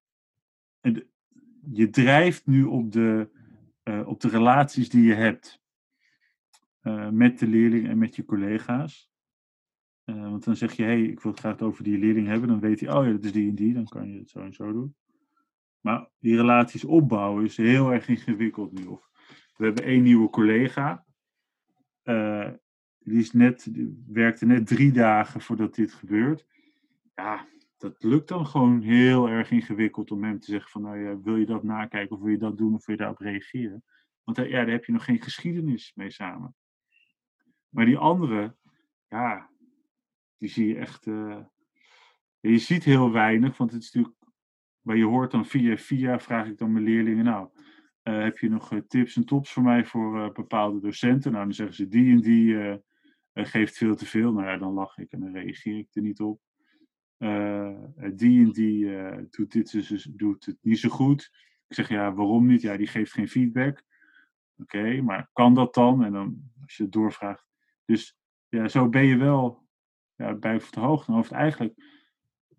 Je 1.71 1.89
drijft 1.89 2.45
nu 2.45 2.63
op 2.63 2.91
de, 2.91 3.29
uh, 3.83 4.07
op 4.07 4.19
de 4.19 4.29
relaties 4.29 4.89
die 4.89 5.03
je 5.03 5.13
hebt 5.13 5.61
uh, 6.83 7.09
met 7.09 7.39
de 7.39 7.47
leerling 7.47 7.87
en 7.87 7.97
met 7.97 8.15
je 8.15 8.25
collega's. 8.25 9.09
Uh, 10.05 10.29
want 10.29 10.43
dan 10.43 10.55
zeg 10.55 10.73
je, 10.73 10.83
hey, 10.83 11.01
ik 11.01 11.19
wil 11.19 11.31
het 11.31 11.39
graag 11.39 11.59
over 11.59 11.83
die 11.83 11.97
leerling 11.97 12.27
hebben. 12.27 12.49
Dan 12.49 12.59
weet 12.59 12.79
hij, 12.79 12.93
oh 12.93 13.05
ja, 13.05 13.11
dat 13.11 13.23
is 13.23 13.31
die 13.31 13.49
en 13.49 13.55
die. 13.55 13.73
Dan 13.73 13.85
kan 13.85 14.09
je 14.09 14.19
het 14.19 14.29
zo 14.29 14.39
en 14.39 14.53
zo 14.53 14.71
doen. 14.71 14.95
Maar 15.79 16.09
die 16.19 16.35
relaties 16.35 16.83
opbouwen 16.83 17.43
is 17.45 17.57
heel 17.57 17.93
erg 17.93 18.07
ingewikkeld 18.07 18.71
nu. 18.71 18.85
Of 18.85 19.09
we 19.57 19.65
hebben 19.65 19.83
één 19.83 20.03
nieuwe 20.03 20.29
collega. 20.29 21.05
Die, 23.03 23.19
is 23.19 23.31
net, 23.31 23.71
werkte 24.07 24.45
net 24.45 24.67
drie 24.67 24.91
dagen 24.91 25.41
voordat 25.41 25.75
dit 25.75 25.93
gebeurt. 25.93 26.45
Ja, 27.15 27.47
dat 27.77 28.03
lukt 28.03 28.27
dan 28.27 28.47
gewoon 28.47 28.81
heel 28.81 29.29
erg 29.29 29.51
ingewikkeld 29.51 30.11
om 30.11 30.23
hem 30.23 30.39
te 30.39 30.51
zeggen 30.51 30.71
van, 30.71 30.81
nou 30.81 30.97
ja, 30.97 31.21
wil 31.21 31.35
je 31.35 31.45
dat 31.45 31.63
nakijken 31.63 32.15
of 32.15 32.21
wil 32.21 32.31
je 32.31 32.37
dat 32.37 32.57
doen 32.57 32.73
of 32.73 32.85
wil 32.85 32.95
je 32.95 33.01
daarop 33.01 33.19
reageren? 33.19 33.83
Want 34.23 34.37
ja, 34.37 34.43
daar 34.43 34.67
heb 34.67 34.85
je 34.85 34.91
nog 34.91 35.03
geen 35.03 35.21
geschiedenis 35.21 35.91
mee 35.95 36.11
samen. 36.11 36.55
Maar 37.69 37.85
die 37.85 37.97
andere, 37.97 38.55
ja, 39.07 39.49
die 40.37 40.49
zie 40.49 40.67
je 40.67 40.75
echt. 40.75 41.05
Uh, 41.05 41.39
je 42.39 42.57
ziet 42.57 42.83
heel 42.83 43.11
weinig, 43.11 43.57
want 43.57 43.71
het 43.71 43.81
is 43.81 43.91
natuurlijk. 43.91 44.23
Maar 44.81 44.97
je 44.97 45.05
hoort 45.05 45.31
dan 45.31 45.45
via 45.45 45.77
via, 45.77 46.19
vraag 46.19 46.47
ik 46.47 46.57
dan 46.57 46.71
mijn 46.71 46.85
leerlingen, 46.85 47.23
nou, 47.23 47.49
heb 48.01 48.37
je 48.37 48.49
nog 48.49 48.71
tips 48.87 49.15
en 49.15 49.25
tops 49.25 49.51
voor 49.51 49.63
mij 49.63 49.85
voor 49.85 50.31
bepaalde 50.31 50.79
docenten? 50.79 51.31
Nou, 51.31 51.43
dan 51.43 51.53
zeggen 51.53 51.75
ze 51.75 51.87
die 51.87 52.11
en 52.11 52.21
die 52.21 52.81
geeft 53.33 53.77
veel 53.77 53.95
te 53.95 54.05
veel. 54.05 54.33
Nou 54.33 54.47
ja, 54.47 54.57
dan 54.57 54.73
lach 54.73 54.97
ik 54.97 55.11
en 55.11 55.19
dan 55.19 55.31
reageer 55.31 55.77
ik 55.77 55.87
er 55.91 56.01
niet 56.01 56.19
op. 56.19 56.41
die 58.15 58.45
en 58.45 58.51
die 58.51 58.95
doet 59.29 59.51
dit 59.51 59.71
dus, 59.71 60.03
doet 60.03 60.45
het 60.45 60.57
niet 60.61 60.79
zo 60.79 60.89
goed. 60.89 61.31
Ik 61.67 61.75
zeg 61.75 61.89
ja, 61.89 62.13
waarom 62.13 62.47
niet? 62.47 62.61
Ja, 62.61 62.77
die 62.77 62.87
geeft 62.87 63.11
geen 63.11 63.27
feedback. 63.27 63.83
Oké, 64.57 65.01
maar 65.01 65.29
kan 65.33 65.53
dat 65.53 65.73
dan? 65.73 66.03
En 66.03 66.11
dan, 66.11 66.51
als 66.61 66.77
je 66.77 66.83
het 66.83 66.91
doorvraagt. 66.91 67.45
Dus 67.85 68.17
ja, 68.47 68.67
zo 68.67 68.89
ben 68.89 69.05
je 69.05 69.17
wel 69.17 69.67
ja, 70.15 70.33
bij 70.33 70.61
de 70.69 70.79
hoogte. 70.79 71.11
Of 71.11 71.31
eigenlijk, 71.31 71.73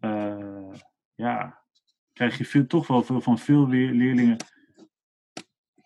uh, 0.00 0.72
ja, 1.14 1.64
krijg 2.12 2.38
je 2.38 2.44
veel, 2.44 2.66
toch 2.66 2.86
wel 2.86 3.02
veel, 3.02 3.20
van 3.20 3.38
veel 3.38 3.68
leerlingen 3.68 4.36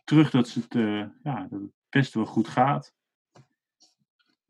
terug 0.05 0.31
dat, 0.31 0.49
ze 0.49 0.61
het, 0.61 0.75
uh, 0.75 1.07
ja, 1.23 1.47
dat 1.51 1.61
het 1.61 1.73
best 1.89 2.15
wel 2.15 2.27
goed 2.27 2.49
gaat. 2.49 2.95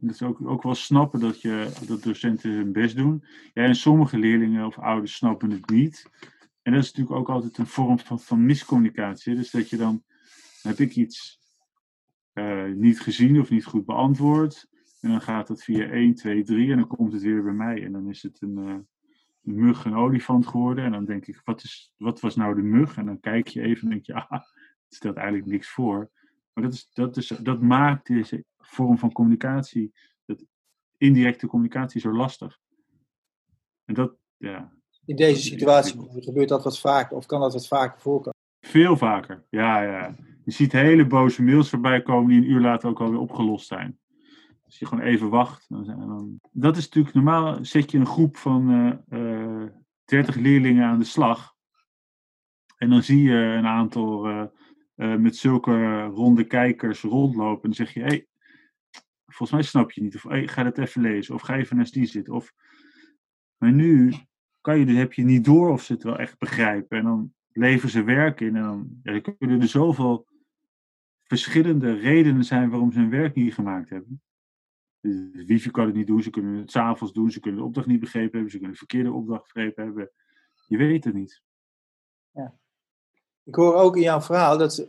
En 0.01 0.07
dat 0.07 0.23
ook, 0.23 0.47
ook 0.47 0.63
wel 0.63 0.75
snappen 0.75 1.21
dat, 1.21 1.41
je, 1.41 1.73
dat 1.87 2.03
docenten 2.03 2.51
hun 2.51 2.73
best 2.73 2.97
doen. 2.97 3.25
En 3.53 3.75
sommige 3.75 4.19
leerlingen 4.19 4.67
of 4.67 4.79
ouders 4.79 5.15
snappen 5.15 5.51
het 5.51 5.71
niet. 5.71 6.11
En 6.63 6.73
dat 6.73 6.83
is 6.83 6.93
natuurlijk 6.93 7.17
ook 7.19 7.29
altijd 7.29 7.59
een 7.59 7.67
vorm 7.67 7.99
van, 7.99 8.21
van 8.21 8.45
miscommunicatie. 8.45 9.35
Dus 9.35 9.51
dat 9.51 9.71
je 9.71 9.77
dan, 9.77 10.05
heb 10.63 10.79
ik 10.79 10.97
iets 10.97 11.41
uh, 12.35 12.65
niet 12.65 13.01
gezien 13.01 13.41
of 13.41 13.51
niet 13.51 13.65
goed 13.65 13.85
beantwoord. 13.85 14.67
En 15.01 15.11
dan 15.11 15.21
gaat 15.21 15.49
het 15.49 15.65
via 15.65 15.91
1, 15.91 16.15
2, 16.15 16.43
3 16.43 16.71
en 16.71 16.77
dan 16.77 16.87
komt 16.87 17.13
het 17.13 17.23
weer 17.23 17.43
bij 17.43 17.53
mij. 17.53 17.85
En 17.85 17.93
dan 17.93 18.09
is 18.09 18.23
het 18.23 18.43
een, 18.43 18.59
uh, 18.59 18.75
een 19.45 19.55
mug, 19.55 19.85
een 19.85 19.95
olifant 19.95 20.47
geworden. 20.47 20.85
En 20.85 20.93
dan 20.93 21.05
denk 21.05 21.27
ik, 21.27 21.41
wat, 21.45 21.63
is, 21.63 21.93
wat 21.97 22.21
was 22.21 22.37
nou 22.37 22.55
de 22.55 22.63
mug? 22.63 22.97
En 22.97 23.07
dan 23.07 23.21
kijk 23.21 23.49
je 23.49 23.63
even 23.63 23.83
en 23.83 23.91
denk 23.91 24.07
je, 24.07 24.15
ah, 24.29 24.31
het 24.31 24.45
stelt 24.89 25.17
eigenlijk 25.17 25.49
niks 25.49 25.69
voor. 25.69 26.11
Maar 26.57 26.65
dat, 26.65 26.75
is, 26.75 26.89
dat, 26.93 27.17
is, 27.17 27.27
dat 27.27 27.61
maakt 27.61 28.07
deze 28.07 28.45
vorm 28.59 28.99
van 28.99 29.13
communicatie, 29.13 29.93
dat 30.25 30.45
indirecte 30.97 31.47
communicatie, 31.47 32.01
zo 32.01 32.13
lastig. 32.13 32.59
En 33.85 33.95
dat, 33.95 34.17
ja. 34.37 34.73
In 35.05 35.17
deze 35.17 35.43
situatie 35.43 36.23
gebeurt 36.23 36.49
dat 36.49 36.65
wat 36.65 36.81
vaker, 36.81 37.17
of 37.17 37.27
kan 37.27 37.41
dat 37.41 37.53
wat 37.53 37.67
vaker 37.67 38.01
voorkomen? 38.01 38.39
Veel 38.61 38.97
vaker, 38.97 39.45
ja, 39.49 39.83
ja. 39.83 40.15
Je 40.45 40.51
ziet 40.51 40.73
hele 40.73 41.07
boze 41.07 41.43
mails 41.43 41.71
voorbij 41.71 42.03
komen 42.03 42.29
die 42.29 42.39
een 42.39 42.51
uur 42.51 42.61
later 42.61 42.89
ook 42.89 43.01
alweer 43.01 43.21
opgelost 43.21 43.67
zijn. 43.67 43.99
Als 44.65 44.79
je 44.79 44.87
gewoon 44.87 45.05
even 45.05 45.29
wacht. 45.29 45.65
Dan, 45.69 45.85
dan... 45.85 46.41
Dat 46.53 46.77
is 46.77 46.85
natuurlijk 46.85 47.15
normaal, 47.15 47.65
zet 47.65 47.91
je 47.91 47.99
een 47.99 48.07
groep 48.07 48.37
van 48.37 48.71
uh, 48.71 49.61
uh, 49.63 49.69
30 50.05 50.35
leerlingen 50.35 50.85
aan 50.85 50.99
de 50.99 51.05
slag. 51.05 51.55
En 52.77 52.91
dan 52.91 53.03
zie 53.03 53.23
je 53.23 53.35
een 53.35 53.67
aantal 53.67 54.29
uh, 54.29 54.45
met 54.97 55.37
zulke 55.37 56.03
ronde 56.03 56.45
kijkers 56.45 57.01
rondlopen. 57.01 57.63
En 57.63 57.69
dan 57.69 57.87
zeg 57.87 57.95
je, 57.95 58.01
hé, 58.01 58.07
hey, 58.07 58.27
volgens 59.27 59.51
mij 59.51 59.63
snap 59.63 59.91
je 59.93 60.03
niet. 60.03 60.15
Of 60.15 60.23
hey, 60.23 60.49
ga 60.49 60.63
dat 60.63 60.79
even 60.79 61.03
lezen. 61.03 61.35
Of 61.35 61.43
ga 61.43 61.57
even 61.57 61.77
naast 61.77 61.93
die 61.93 62.07
zitten. 62.07 62.35
Of... 62.35 62.53
Maar 63.57 63.73
nu 63.73 64.15
kan 64.61 64.79
je, 64.79 64.87
heb 64.87 65.13
je 65.13 65.25
niet 65.25 65.45
door 65.45 65.71
of 65.71 65.83
ze 65.83 65.93
het 65.93 66.03
wel 66.03 66.19
echt 66.19 66.39
begrijpen. 66.39 66.99
En 66.99 67.05
dan 67.05 67.35
leveren 67.53 67.91
ze 67.91 68.03
werk 68.03 68.41
in. 68.41 68.57
En 68.57 68.63
dan, 68.63 69.01
ja, 69.03 69.21
kunnen 69.21 69.61
er 69.61 69.69
zoveel 69.69 70.27
verschillende 71.23 71.95
redenen 71.95 72.45
zijn 72.45 72.71
waarom 72.71 72.93
ze 72.93 72.99
hun 72.99 73.11
werk 73.11 73.35
niet 73.35 73.55
gemaakt 73.55 73.91
hebben. 73.91 74.21
De 75.01 75.45
wifi 75.47 75.71
kan 75.71 75.87
het 75.87 75.95
niet 75.95 76.07
doen, 76.07 76.23
ze 76.23 76.31
kunnen 76.31 76.55
het 76.55 76.71
s'avonds 76.71 77.15
doen, 77.15 77.31
ze 77.31 77.41
kunnen 77.41 77.61
de 77.61 77.67
opdracht 77.67 77.87
niet 77.87 78.01
begrepen 78.01 78.33
hebben, 78.33 78.51
ze 78.51 78.57
kunnen 78.57 78.73
de 78.73 78.79
verkeerde 78.79 79.13
opdracht 79.13 79.43
begrepen 79.43 79.85
hebben. 79.85 80.11
Je 80.67 80.77
weet 80.77 81.05
het 81.05 81.15
niet. 81.15 81.43
Ja. 82.31 82.59
Ik 83.47 83.55
hoor 83.55 83.75
ook 83.75 83.97
in 83.97 84.03
jouw 84.03 84.21
verhaal 84.21 84.59
dat, 84.59 84.87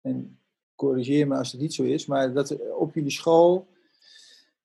en 0.00 0.38
corrigeer 0.74 1.26
me 1.26 1.36
als 1.36 1.52
het 1.52 1.60
niet 1.60 1.74
zo 1.74 1.82
is, 1.82 2.06
maar 2.06 2.32
dat 2.32 2.70
op 2.70 2.94
jullie 2.94 3.10
school 3.10 3.66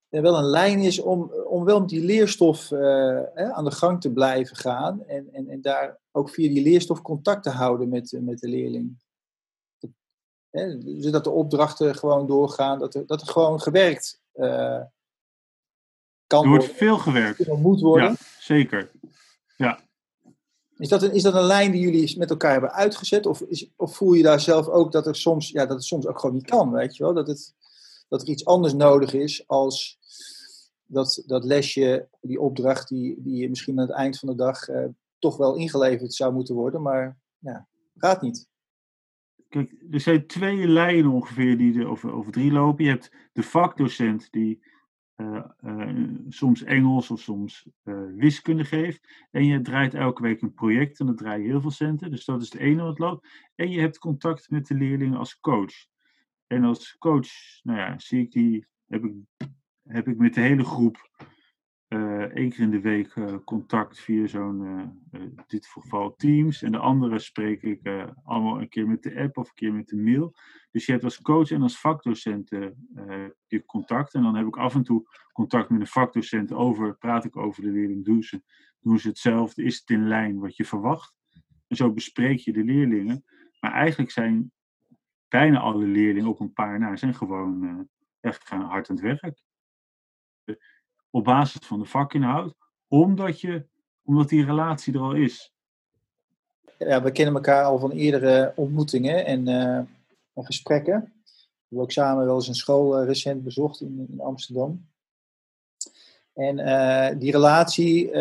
er 0.10 0.22
wel 0.22 0.38
een 0.38 0.50
lijn 0.50 0.80
is 0.80 1.00
om, 1.00 1.32
om 1.32 1.64
wel 1.64 1.80
met 1.80 1.90
die 1.90 2.04
leerstof 2.04 2.72
uh, 2.72 3.24
aan 3.34 3.64
de 3.64 3.72
gang 3.72 4.02
te 4.02 4.12
blijven 4.12 4.56
gaan 4.56 5.06
en, 5.06 5.34
en, 5.34 5.50
en 5.50 5.62
daar 5.62 6.00
ook 6.12 6.30
via 6.30 6.50
die 6.50 6.64
leerstof 6.64 7.02
contact 7.02 7.44
te 7.44 7.50
houden 7.50 7.90
met, 7.90 8.18
met 8.22 8.40
de 8.40 8.48
leerling. 8.48 9.02
Hè, 10.50 10.82
zodat 11.02 11.24
de 11.24 11.30
opdrachten 11.30 11.96
gewoon 11.96 12.28
doorgaan, 12.28 12.80
dat 12.80 12.96
er, 12.96 13.06
dat 13.06 13.22
er 13.22 13.28
gewoon 13.28 13.62
gewerkt 13.62 14.22
uh, 14.36 14.82
kan 16.28 16.44
er 16.44 16.50
wordt 16.50 16.72
veel 16.72 16.98
gewerkt. 16.98 17.48
Moet 17.48 17.82
worden. 17.82 18.10
Ja, 18.10 18.16
zeker. 18.40 18.92
Ja. 19.58 19.80
Is 20.84 20.90
dat, 20.90 21.04
een, 21.04 21.14
is 21.14 21.24
dat 21.24 21.34
een 21.34 21.44
lijn 21.44 21.72
die 21.72 21.82
jullie 21.82 22.18
met 22.18 22.30
elkaar 22.30 22.52
hebben 22.52 22.72
uitgezet? 22.72 23.26
Of, 23.26 23.42
is, 23.42 23.70
of 23.76 23.96
voel 23.96 24.14
je 24.14 24.24
daar 24.24 24.40
zelf 24.40 24.68
ook 24.68 24.92
dat, 24.92 25.08
er 25.08 25.16
soms, 25.16 25.50
ja, 25.50 25.66
dat 25.66 25.76
het 25.76 25.84
soms 25.84 26.08
ook 26.08 26.20
gewoon 26.20 26.36
niet 26.36 26.46
kan, 26.46 26.72
weet 26.72 26.96
je 26.96 27.04
wel? 27.04 27.14
Dat, 27.14 27.28
het, 27.28 27.54
dat 28.08 28.22
er 28.22 28.28
iets 28.28 28.46
anders 28.46 28.74
nodig 28.74 29.14
is 29.14 29.48
als 29.48 30.00
dat, 30.86 31.24
dat 31.26 31.44
lesje, 31.44 32.08
die 32.22 32.40
opdracht 32.40 32.88
die, 32.88 33.16
die 33.22 33.50
misschien 33.50 33.80
aan 33.80 33.88
het 33.88 33.96
eind 33.96 34.20
van 34.20 34.30
de 34.30 34.36
dag 34.36 34.70
uh, 34.70 34.86
toch 35.20 35.38
wel 35.38 35.56
ingeleverd 35.56 36.14
zou 36.14 36.34
moeten 36.34 36.56
worden, 36.56 36.82
maar 36.82 37.18
ja, 37.38 37.68
gaat 37.96 38.22
niet. 38.22 38.48
Kijk, 39.50 39.74
er 39.92 40.00
zijn 40.00 40.28
twee 40.28 40.68
lijnen 40.68 41.12
ongeveer 41.12 41.58
die 41.58 41.80
er 41.80 41.88
over, 41.88 42.14
over 42.14 42.32
drie 42.32 42.52
lopen. 42.52 42.84
Je 42.84 42.90
hebt 42.90 43.12
de 43.34 43.44
vakdocent 43.44 44.28
die 44.32 44.64
uh, 45.18 45.44
uh, 45.62 46.18
soms 46.30 46.64
Engels 46.64 47.12
of 47.12 47.20
soms 47.20 47.68
uh, 47.84 48.16
wiskunde 48.16 48.66
geeft. 48.66 49.28
En 49.32 49.46
je 49.46 49.62
draait 49.62 49.94
elke 49.94 50.22
week 50.22 50.42
een 50.42 50.54
project 50.54 51.00
en 51.00 51.06
dan 51.06 51.16
draai 51.16 51.42
je 51.42 51.48
heel 51.48 51.62
veel 51.62 51.72
centen. 51.72 52.12
Dus 52.12 52.26
dat 52.26 52.42
is 52.42 52.52
het 52.52 52.62
ene 52.62 52.84
wat 52.84 53.00
loopt. 53.00 53.28
En 53.56 53.70
je 53.70 53.80
hebt 53.80 53.98
contact 53.98 54.50
met 54.50 54.68
de 54.68 54.76
leerlingen 54.76 55.18
als 55.18 55.40
coach. 55.40 55.74
En 56.48 56.64
als 56.64 56.98
coach, 56.98 57.30
nou 57.62 57.80
ja, 57.80 58.00
zie 58.00 58.22
ik 58.22 58.32
die, 58.32 58.68
heb 58.88 59.04
ik, 59.04 59.14
heb 59.84 60.08
ik 60.08 60.18
met 60.18 60.34
de 60.34 60.42
hele 60.42 60.64
groep 60.64 61.10
één 62.34 62.50
keer 62.50 62.60
in 62.60 62.72
de 62.72 62.82
week 62.82 63.16
uh, 63.16 63.36
contact 63.46 64.00
via 64.00 64.28
zo'n, 64.28 64.62
in 65.12 65.40
dit 65.48 65.66
geval 65.66 66.16
Teams. 66.16 66.62
En 66.62 66.72
de 66.72 66.78
andere 66.78 67.20
spreek 67.20 67.62
ik 67.62 68.08
allemaal 68.24 68.62
een 68.62 68.70
keer 68.70 68.88
met 68.88 69.04
de 69.04 69.20
app 69.20 69.38
of 69.38 69.48
een 69.48 69.54
keer 69.54 69.74
met 69.74 69.88
de 69.88 69.98
mail. 69.98 70.34
Dus 70.72 70.86
je 70.86 70.92
hebt 70.92 71.04
als 71.04 71.22
coach 71.22 71.52
en 71.52 71.62
als 71.62 71.80
vakdocent 71.80 72.50
je 73.48 73.66
contact. 73.66 74.14
En 74.14 74.22
dan 74.24 74.36
heb 74.36 74.48
ik 74.48 74.58
af 74.58 74.76
en 74.76 74.84
toe 74.84 75.08
contact 75.32 75.70
met 75.70 75.80
een 75.80 75.88
vakdocent 75.88 76.52
over, 76.52 76.98
praat 76.98 77.26
ik 77.26 77.38
over 77.38 77.64
de 77.64 77.72
leerling. 77.72 78.06
Doen 78.06 78.24
ze, 78.24 78.42
doen 78.80 79.00
ze 79.00 79.08
hetzelfde? 79.08 79.64
Is 79.64 79.80
het 79.80 79.90
in 79.90 80.08
lijn 80.08 80.40
wat 80.40 80.56
je 80.56 80.66
verwacht? 80.66 81.16
En 81.68 81.76
zo 81.76 81.92
bespreek 81.92 82.38
je 82.38 82.54
de 82.54 82.64
leerlingen. 82.64 83.24
Maar 83.60 83.72
eigenlijk 83.72 84.12
zijn 84.12 84.52
bijna 85.28 85.60
alle 85.60 85.86
leerlingen, 85.86 86.30
op 86.30 86.40
een 86.40 86.54
paar 86.54 86.80
na, 86.80 86.96
zijn 86.96 87.16
gewoon 87.16 87.88
echt 88.20 88.50
hard 88.50 88.90
aan 88.90 88.96
het 88.96 89.00
werk 89.00 89.44
op 91.14 91.24
basis 91.24 91.66
van 91.66 91.80
de 91.80 91.86
vakinhoud, 91.86 92.54
omdat, 92.88 93.42
je, 93.42 93.66
omdat 94.04 94.30
die 94.30 94.46
relatie 94.46 94.94
er 94.94 95.00
al 95.00 95.16
is. 95.16 95.54
Ja, 96.78 97.04
we 97.04 97.12
kennen 97.12 97.36
elkaar 97.36 97.64
al 97.64 97.80
van 97.80 97.92
eerdere 97.92 98.54
ontmoetingen 98.56 99.26
en, 99.26 99.48
uh, 99.48 99.80
gesprekken. 100.36 100.94
We 100.94 101.60
hebben 101.60 101.84
ook 101.84 101.92
samen 101.92 102.26
wel 102.26 102.36
eens 102.36 102.48
een 102.48 102.56
school 102.56 103.02
uh, 103.02 103.08
recent 103.08 103.44
bezocht 103.44 103.82
in, 103.82 104.08
in 104.12 104.20
Amsterdam. 104.20 104.88
En 106.34 106.60
uh, 106.60 107.20
die 107.20 107.32
relatie 107.32 108.18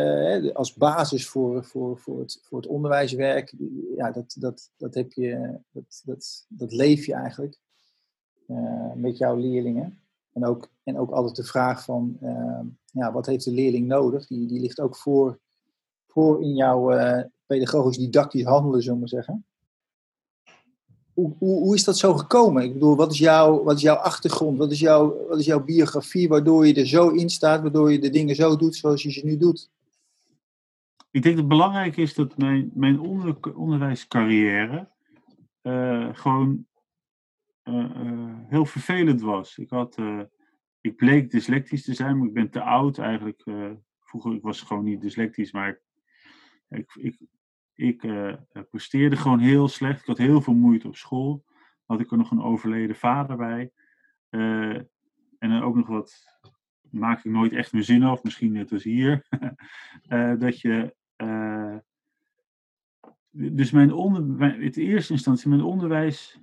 als 0.55 0.75
basis 0.75 1.29
voor, 1.29 1.65
voor, 1.65 1.99
voor, 1.99 2.21
het, 2.21 2.41
voor 2.43 2.59
het 2.59 2.67
onderwijswerk, 2.67 3.55
ja, 3.97 4.11
dat, 4.11 4.37
dat, 4.39 4.71
dat, 4.77 4.95
heb 4.95 5.13
je, 5.13 5.59
dat, 5.71 6.03
dat, 6.05 6.47
dat 6.49 6.73
leef 6.73 7.07
je 7.07 7.15
eigenlijk 7.15 7.59
met 8.95 9.19
jouw 9.19 9.37
leerlingen. 9.37 10.02
En 10.33 10.47
ook, 10.47 10.69
en 10.83 10.99
ook 10.99 11.11
altijd 11.11 11.37
de 11.37 11.45
vraag 11.45 11.85
van, 11.85 12.17
ehm, 12.21 12.67
ja, 12.93 13.13
wat 13.13 13.27
heeft 13.27 13.45
de 13.45 13.53
leerling 13.53 13.87
nodig? 13.87 14.27
Die, 14.27 14.47
die 14.47 14.61
ligt 14.61 14.81
ook 14.81 14.97
voor, 14.97 15.39
voor 16.07 16.43
in 16.43 16.55
jouw 16.55 16.95
uh, 16.95 17.23
pedagogisch 17.47 17.99
didactisch 17.99 18.45
handelen, 18.45 18.83
zullen 18.83 19.01
we 19.01 19.09
zeggen. 19.09 19.45
Hoe, 21.13 21.35
hoe, 21.39 21.59
hoe, 21.59 21.75
is 21.75 21.85
dat 21.85 21.99
zo 21.99 22.15
gekomen? 22.15 22.63
Ik 22.63 22.73
bedoel, 22.73 22.97
wat 22.97 23.13
is, 23.13 23.19
jouw, 23.19 23.63
wat 23.63 23.77
is 23.77 23.83
jouw 23.83 23.97
achtergrond? 23.97 24.59
Wat 24.59 24.71
is 24.71 24.81
jouw, 24.81 25.27
wat 25.29 25.39
is 25.39 25.47
jouw 25.47 25.65
biografie 25.65 26.29
waardoor 26.29 26.67
je 26.67 26.75
er 26.75 26.87
zo 26.87 27.09
in 27.09 27.31
staat, 27.31 27.63
waardoor 27.63 27.93
je 27.93 27.99
de 27.99 28.11
dingen 28.11 28.35
zo 28.35 28.57
doet 28.57 28.77
zoals 28.77 29.03
je 29.03 29.11
ze 29.11 29.25
nu 29.25 29.37
doet? 29.37 29.71
Ik 31.11 31.23
denk 31.23 31.35
dat 31.37 31.45
het 31.45 31.49
belangrijk 31.49 31.97
is 31.97 32.15
dat 32.15 32.37
mijn, 32.37 32.71
mijn 32.75 33.01
onder, 33.01 33.37
onderwijscarrière 33.55 34.89
uh, 35.63 36.09
gewoon 36.13 36.67
heel 38.49 38.65
vervelend 38.65 39.21
was. 39.21 39.59
Ik, 39.59 39.71
had, 39.71 39.99
uh, 39.99 40.23
ik 40.81 40.97
bleek 40.97 41.31
dyslectisch 41.31 41.85
te 41.85 41.95
zijn, 41.95 42.19
maar 42.19 42.27
ik 42.27 42.35
ben 42.35 42.51
te 42.51 42.63
oud 42.63 42.99
eigenlijk. 42.99 43.43
Vroeger 44.01 44.35
ik 44.35 44.43
was 44.43 44.61
gewoon 44.61 44.85
niet 44.85 45.01
dyslectisch, 45.01 45.53
maar 45.53 45.81
ik, 46.69 46.95
ik, 46.95 47.19
ik 47.75 48.07
presteerde 48.71 49.17
gewoon 49.17 49.39
heel 49.39 49.69
slecht. 49.69 50.01
Ik 50.01 50.07
had 50.07 50.19
heel 50.19 50.41
veel 50.41 50.55
moeite 50.55 50.89
op 50.89 50.97
school. 50.97 51.45
Had 51.87 52.01
ik 52.01 52.11
er 52.11 52.17
nog 52.17 52.31
een 52.31 52.43
overleden 52.43 52.97
vader 52.97 53.37
bij. 53.37 53.73
en 54.29 54.89
dan 55.39 55.63
ook 55.63 55.77
nog 55.77 55.87
wat, 55.87 56.25
maak 56.91 57.19
ik 57.19 57.33
nooit 57.33 57.53
echt 57.53 57.73
mijn 57.73 57.85
zin 57.85 58.03
af, 58.03 58.23
misschien 58.23 58.53
net 58.53 58.73
als 58.73 58.83
hier. 58.83 59.27
dat 60.39 60.61
je 60.61 60.95
dus 63.33 63.71
mijn 63.71 63.93
onder, 63.93 64.51
het 64.63 64.77
eerste 64.77 65.13
instantie, 65.13 65.49
mijn 65.49 65.63
onderwijs 65.63 66.41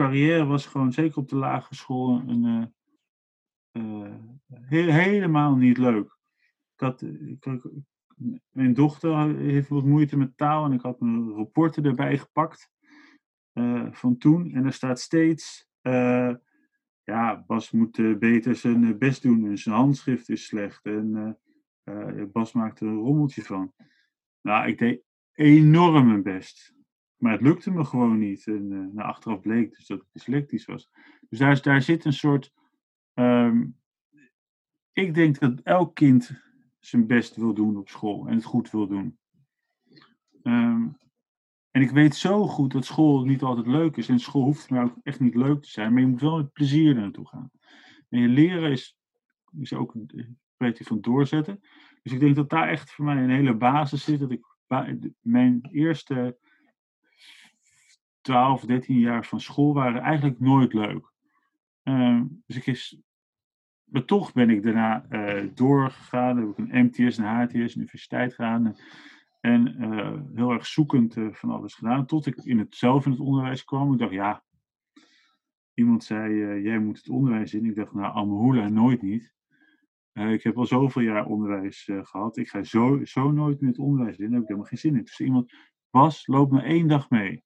carrière 0.00 0.44
was 0.44 0.66
gewoon, 0.66 0.92
zeker 0.92 1.18
op 1.18 1.28
de 1.28 1.36
lagere 1.36 1.74
school, 1.74 2.22
een, 2.26 2.72
uh, 3.72 4.14
helemaal 4.88 5.56
niet 5.56 5.78
leuk. 5.78 6.18
Ik 6.74 6.80
had, 6.80 7.02
ik, 7.02 7.68
mijn 8.50 8.74
dochter 8.74 9.36
heeft 9.36 9.68
wat 9.68 9.84
moeite 9.84 10.16
met 10.16 10.36
taal 10.36 10.64
en 10.64 10.72
ik 10.72 10.80
had 10.80 11.00
mijn 11.00 11.30
rapporten 11.30 11.84
erbij 11.84 12.18
gepakt 12.18 12.70
van 13.90 14.16
toen. 14.18 14.52
En 14.52 14.64
er 14.64 14.72
staat 14.72 15.00
steeds, 15.00 15.68
ja, 17.02 17.44
Bas 17.46 17.70
moet 17.70 18.18
beter 18.18 18.56
zijn 18.56 18.98
best 18.98 19.22
doen 19.22 19.46
en 19.46 19.58
zijn 19.58 19.74
handschrift 19.74 20.28
is 20.28 20.46
slecht. 20.46 20.84
En 20.84 21.38
Bas 22.32 22.52
maakt 22.52 22.80
er 22.80 22.86
een 22.86 22.98
rommeltje 22.98 23.42
van. 23.42 23.72
Nou, 24.40 24.68
ik 24.68 24.78
deed 24.78 25.02
enorm 25.32 26.06
mijn 26.06 26.22
best. 26.22 26.74
Maar 27.20 27.32
het 27.32 27.40
lukte 27.40 27.70
me 27.70 27.84
gewoon 27.84 28.18
niet. 28.18 28.46
En 28.46 28.94
na 28.94 29.02
achteraf 29.02 29.40
bleek 29.40 29.76
dus 29.76 29.86
dat 29.86 29.98
ik 29.98 30.06
dyslectisch 30.12 30.64
was. 30.64 30.90
Dus 31.28 31.38
daar, 31.38 31.62
daar 31.62 31.82
zit 31.82 32.04
een 32.04 32.12
soort. 32.12 32.52
Ehm, 33.14 33.66
ik 34.92 35.14
denk 35.14 35.38
dat 35.38 35.60
elk 35.60 35.94
kind 35.94 36.30
zijn 36.78 37.06
best 37.06 37.36
wil 37.36 37.54
doen 37.54 37.76
op 37.76 37.88
school 37.88 38.26
en 38.26 38.34
het 38.34 38.44
goed 38.44 38.70
wil 38.70 38.86
doen. 38.86 39.18
Ehm, 40.42 40.88
en 41.70 41.82
ik 41.82 41.90
weet 41.90 42.14
zo 42.14 42.46
goed 42.46 42.72
dat 42.72 42.84
school 42.84 43.24
niet 43.24 43.42
altijd 43.42 43.66
leuk 43.66 43.96
is. 43.96 44.08
En 44.08 44.18
school 44.18 44.42
hoeft 44.42 44.70
maar 44.70 44.84
ook 44.84 44.96
echt 45.02 45.20
niet 45.20 45.34
leuk 45.34 45.62
te 45.62 45.70
zijn, 45.70 45.92
maar 45.92 46.02
je 46.02 46.08
moet 46.08 46.20
wel 46.20 46.36
met 46.36 46.52
plezier 46.52 46.96
er 46.96 47.00
naartoe 47.00 47.28
gaan. 47.28 47.50
En 48.08 48.20
je 48.20 48.28
leren 48.28 48.70
is, 48.70 48.98
is 49.58 49.72
ook 49.72 49.94
een 49.94 50.38
kwestie 50.56 50.86
van 50.86 51.00
doorzetten. 51.00 51.60
Dus 52.02 52.12
ik 52.12 52.20
denk 52.20 52.36
dat 52.36 52.50
daar 52.50 52.68
echt 52.68 52.92
voor 52.92 53.04
mij 53.04 53.16
een 53.16 53.30
hele 53.30 53.56
basis 53.56 54.04
zit. 54.04 54.20
Dat 54.20 54.30
ik 54.30 54.44
mijn 55.20 55.68
eerste 55.70 56.38
12, 58.20 58.64
13 58.64 58.98
jaar 58.98 59.26
van 59.26 59.40
school 59.40 59.74
waren 59.74 60.02
eigenlijk 60.02 60.40
nooit 60.40 60.72
leuk. 60.72 61.12
Uh, 61.84 62.22
dus 62.46 62.56
ik 62.56 62.66
is, 62.66 63.00
maar 63.84 64.04
toch 64.04 64.32
ben 64.32 64.50
ik 64.50 64.62
daarna 64.62 65.06
uh, 65.10 65.48
doorgegaan. 65.54 66.36
Heb 66.36 66.48
ik 66.48 66.58
een 66.58 66.84
MTS, 66.84 67.18
een 67.18 67.24
HTS, 67.24 67.74
universiteit 67.74 68.34
gedaan. 68.34 68.76
En 69.40 69.84
uh, 69.84 70.20
heel 70.34 70.50
erg 70.50 70.66
zoekend 70.66 71.16
uh, 71.16 71.32
van 71.32 71.50
alles 71.50 71.74
gedaan. 71.74 72.06
Tot 72.06 72.26
ik 72.26 72.36
in 72.36 72.58
het, 72.58 72.76
zelf 72.76 73.04
in 73.04 73.10
het 73.10 73.20
onderwijs 73.20 73.64
kwam. 73.64 73.92
Ik 73.92 73.98
dacht, 73.98 74.12
ja. 74.12 74.44
Iemand 75.74 76.04
zei, 76.04 76.62
jij 76.62 76.78
moet 76.78 76.96
het 76.96 77.08
onderwijs 77.08 77.54
in. 77.54 77.64
Ik 77.64 77.74
dacht, 77.74 77.94
nou, 77.94 78.14
Amahula 78.14 78.68
nooit 78.68 79.02
niet. 79.02 79.34
ik 80.12 80.42
heb 80.42 80.58
al 80.58 80.66
zoveel 80.66 81.02
jaar 81.02 81.26
onderwijs 81.26 81.88
gehad. 82.02 82.36
Ik 82.36 82.48
ga 82.48 82.62
zo, 82.62 83.04
zo 83.04 83.30
nooit 83.30 83.60
meer 83.60 83.70
het 83.70 83.78
onderwijs 83.78 84.16
in. 84.16 84.24
Daar 84.24 84.32
heb 84.32 84.42
ik 84.42 84.48
helemaal 84.48 84.68
geen 84.68 84.78
zin 84.78 84.96
in. 84.96 85.02
Dus 85.02 85.20
iemand, 85.20 85.52
was, 85.90 86.26
loop 86.26 86.50
maar 86.50 86.64
één 86.64 86.88
dag 86.88 87.10
mee. 87.10 87.44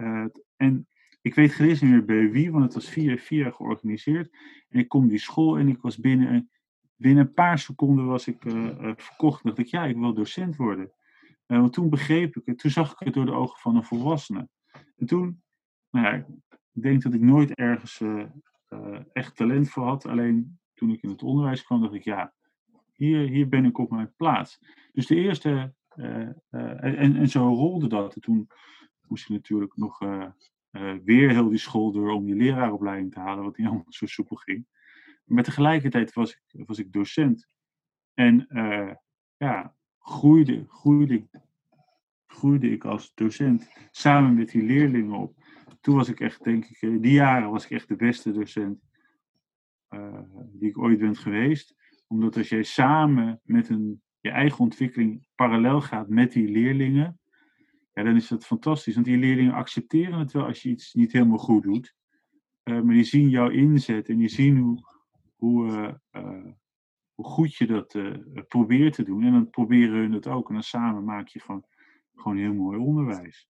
Uh, 0.00 0.24
en 0.56 0.88
ik 1.20 1.34
weet 1.34 1.52
gerust 1.52 1.82
niet 1.82 1.90
meer 1.90 2.04
bij 2.04 2.30
wie, 2.30 2.52
want 2.52 2.64
het 2.64 2.74
was 2.74 2.88
vier 2.88 3.22
jaar 3.28 3.52
georganiseerd. 3.52 4.36
En 4.68 4.78
ik 4.78 4.88
kom 4.88 5.08
die 5.08 5.18
school 5.18 5.58
en 5.58 5.68
ik 5.68 5.80
was 5.80 5.98
binnen, 5.98 6.50
binnen 6.96 7.26
een 7.26 7.32
paar 7.32 7.58
seconden 7.58 8.06
was 8.06 8.26
ik 8.26 8.44
uh, 8.44 8.92
verkocht. 8.96 9.44
dacht 9.44 9.58
ik, 9.58 9.66
ja, 9.66 9.84
ik 9.84 9.96
wil 9.96 10.14
docent 10.14 10.56
worden. 10.56 10.92
want 11.46 11.72
toen 11.72 11.90
begreep 11.90 12.36
ik 12.36 12.42
het, 12.44 12.58
toen 12.58 12.70
zag 12.70 12.92
ik 12.92 12.98
het 12.98 13.14
door 13.14 13.26
de 13.26 13.32
ogen 13.32 13.58
van 13.58 13.76
een 13.76 13.84
volwassene. 13.84 14.48
En 14.96 15.06
toen, 15.06 15.42
nou 15.90 16.06
ja, 16.06 16.26
ik 16.72 16.82
denk 16.82 17.02
dat 17.02 17.14
ik 17.14 17.20
nooit 17.20 17.54
ergens 17.54 18.02
echt 19.12 19.36
talent 19.36 19.70
voor 19.70 19.84
had. 19.84 20.06
Alleen 20.06 20.58
toen 20.74 20.90
ik 20.90 21.02
in 21.02 21.08
het 21.08 21.22
onderwijs 21.22 21.62
kwam, 21.62 21.80
dacht 21.80 21.94
ik, 21.94 22.04
ja, 22.04 22.34
hier, 22.92 23.28
hier 23.28 23.48
ben 23.48 23.64
ik 23.64 23.78
op 23.78 23.90
mijn 23.90 24.14
plaats. 24.16 24.58
Dus 24.92 25.06
de 25.06 25.14
eerste, 25.14 25.74
en, 26.50 27.16
en 27.16 27.28
zo 27.28 27.48
rolde 27.48 27.86
dat. 27.86 28.14
En 28.14 28.20
toen 28.20 28.48
moest 29.10 29.26
je 29.26 29.32
natuurlijk 29.32 29.76
nog 29.76 30.02
uh, 30.02 30.26
uh, 30.70 30.94
weer 31.04 31.30
heel 31.30 31.48
die 31.48 31.58
school 31.58 31.92
door 31.92 32.10
om 32.10 32.26
je 32.26 32.34
leraaropleiding 32.34 33.12
te 33.12 33.20
halen, 33.20 33.44
wat 33.44 33.56
niet 33.56 33.66
allemaal 33.70 33.84
zo 33.88 34.06
soepel 34.06 34.36
ging. 34.36 34.66
Maar 35.24 35.42
tegelijkertijd 35.42 36.12
was 36.12 36.32
ik, 36.32 36.66
was 36.66 36.78
ik 36.78 36.92
docent. 36.92 37.48
En 38.14 38.46
uh, 38.48 38.94
ja, 39.36 39.74
groeide, 39.98 40.64
groeide, 40.68 41.28
groeide 42.26 42.70
ik 42.70 42.84
als 42.84 43.14
docent 43.14 43.70
samen 43.90 44.34
met 44.34 44.50
die 44.50 44.62
leerlingen 44.62 45.18
op. 45.18 45.38
Toen 45.80 45.96
was 45.96 46.08
ik 46.08 46.20
echt, 46.20 46.44
denk 46.44 46.64
ik, 46.64 46.80
die 46.80 47.12
jaren 47.12 47.50
was 47.50 47.64
ik 47.64 47.70
echt 47.70 47.88
de 47.88 47.96
beste 47.96 48.32
docent 48.32 48.80
die 50.52 50.68
ik 50.68 50.78
ooit 50.78 50.98
ben 50.98 51.16
geweest. 51.16 51.74
Omdat 52.06 52.36
als 52.36 52.48
jij 52.48 52.62
samen 52.62 53.40
met 53.44 53.68
een, 53.68 54.02
je 54.20 54.30
eigen 54.30 54.58
ontwikkeling 54.58 55.26
parallel 55.34 55.80
gaat 55.80 56.08
met 56.08 56.32
die 56.32 56.48
leerlingen, 56.48 57.19
ja, 57.92 58.02
dan 58.02 58.16
is 58.16 58.28
dat 58.28 58.46
fantastisch. 58.46 58.94
Want 58.94 59.06
die 59.06 59.18
leerlingen 59.18 59.52
accepteren 59.52 60.18
het 60.18 60.32
wel 60.32 60.44
als 60.44 60.62
je 60.62 60.68
iets 60.68 60.94
niet 60.94 61.12
helemaal 61.12 61.38
goed 61.38 61.62
doet. 61.62 61.94
Uh, 62.64 62.80
maar 62.80 62.94
die 62.94 63.04
zien 63.04 63.28
jouw 63.28 63.48
inzet 63.48 64.08
en 64.08 64.18
die 64.18 64.28
zien 64.28 64.58
hoe, 64.58 64.78
hoe, 65.36 65.66
uh, 65.66 66.22
uh, 66.22 66.52
hoe 67.14 67.24
goed 67.24 67.54
je 67.54 67.66
dat 67.66 67.98
probeert 68.48 68.94
te 68.94 69.02
doen. 69.02 69.22
En 69.22 69.32
dan 69.32 69.50
proberen 69.50 69.94
hun 69.94 70.12
het 70.12 70.26
ook. 70.26 70.48
En 70.48 70.54
dan 70.54 70.62
samen 70.62 71.04
maak 71.04 71.28
je 71.28 71.40
gewoon, 71.40 71.64
gewoon 72.14 72.36
heel 72.36 72.54
mooi 72.54 72.78
onderwijs. 72.78 73.48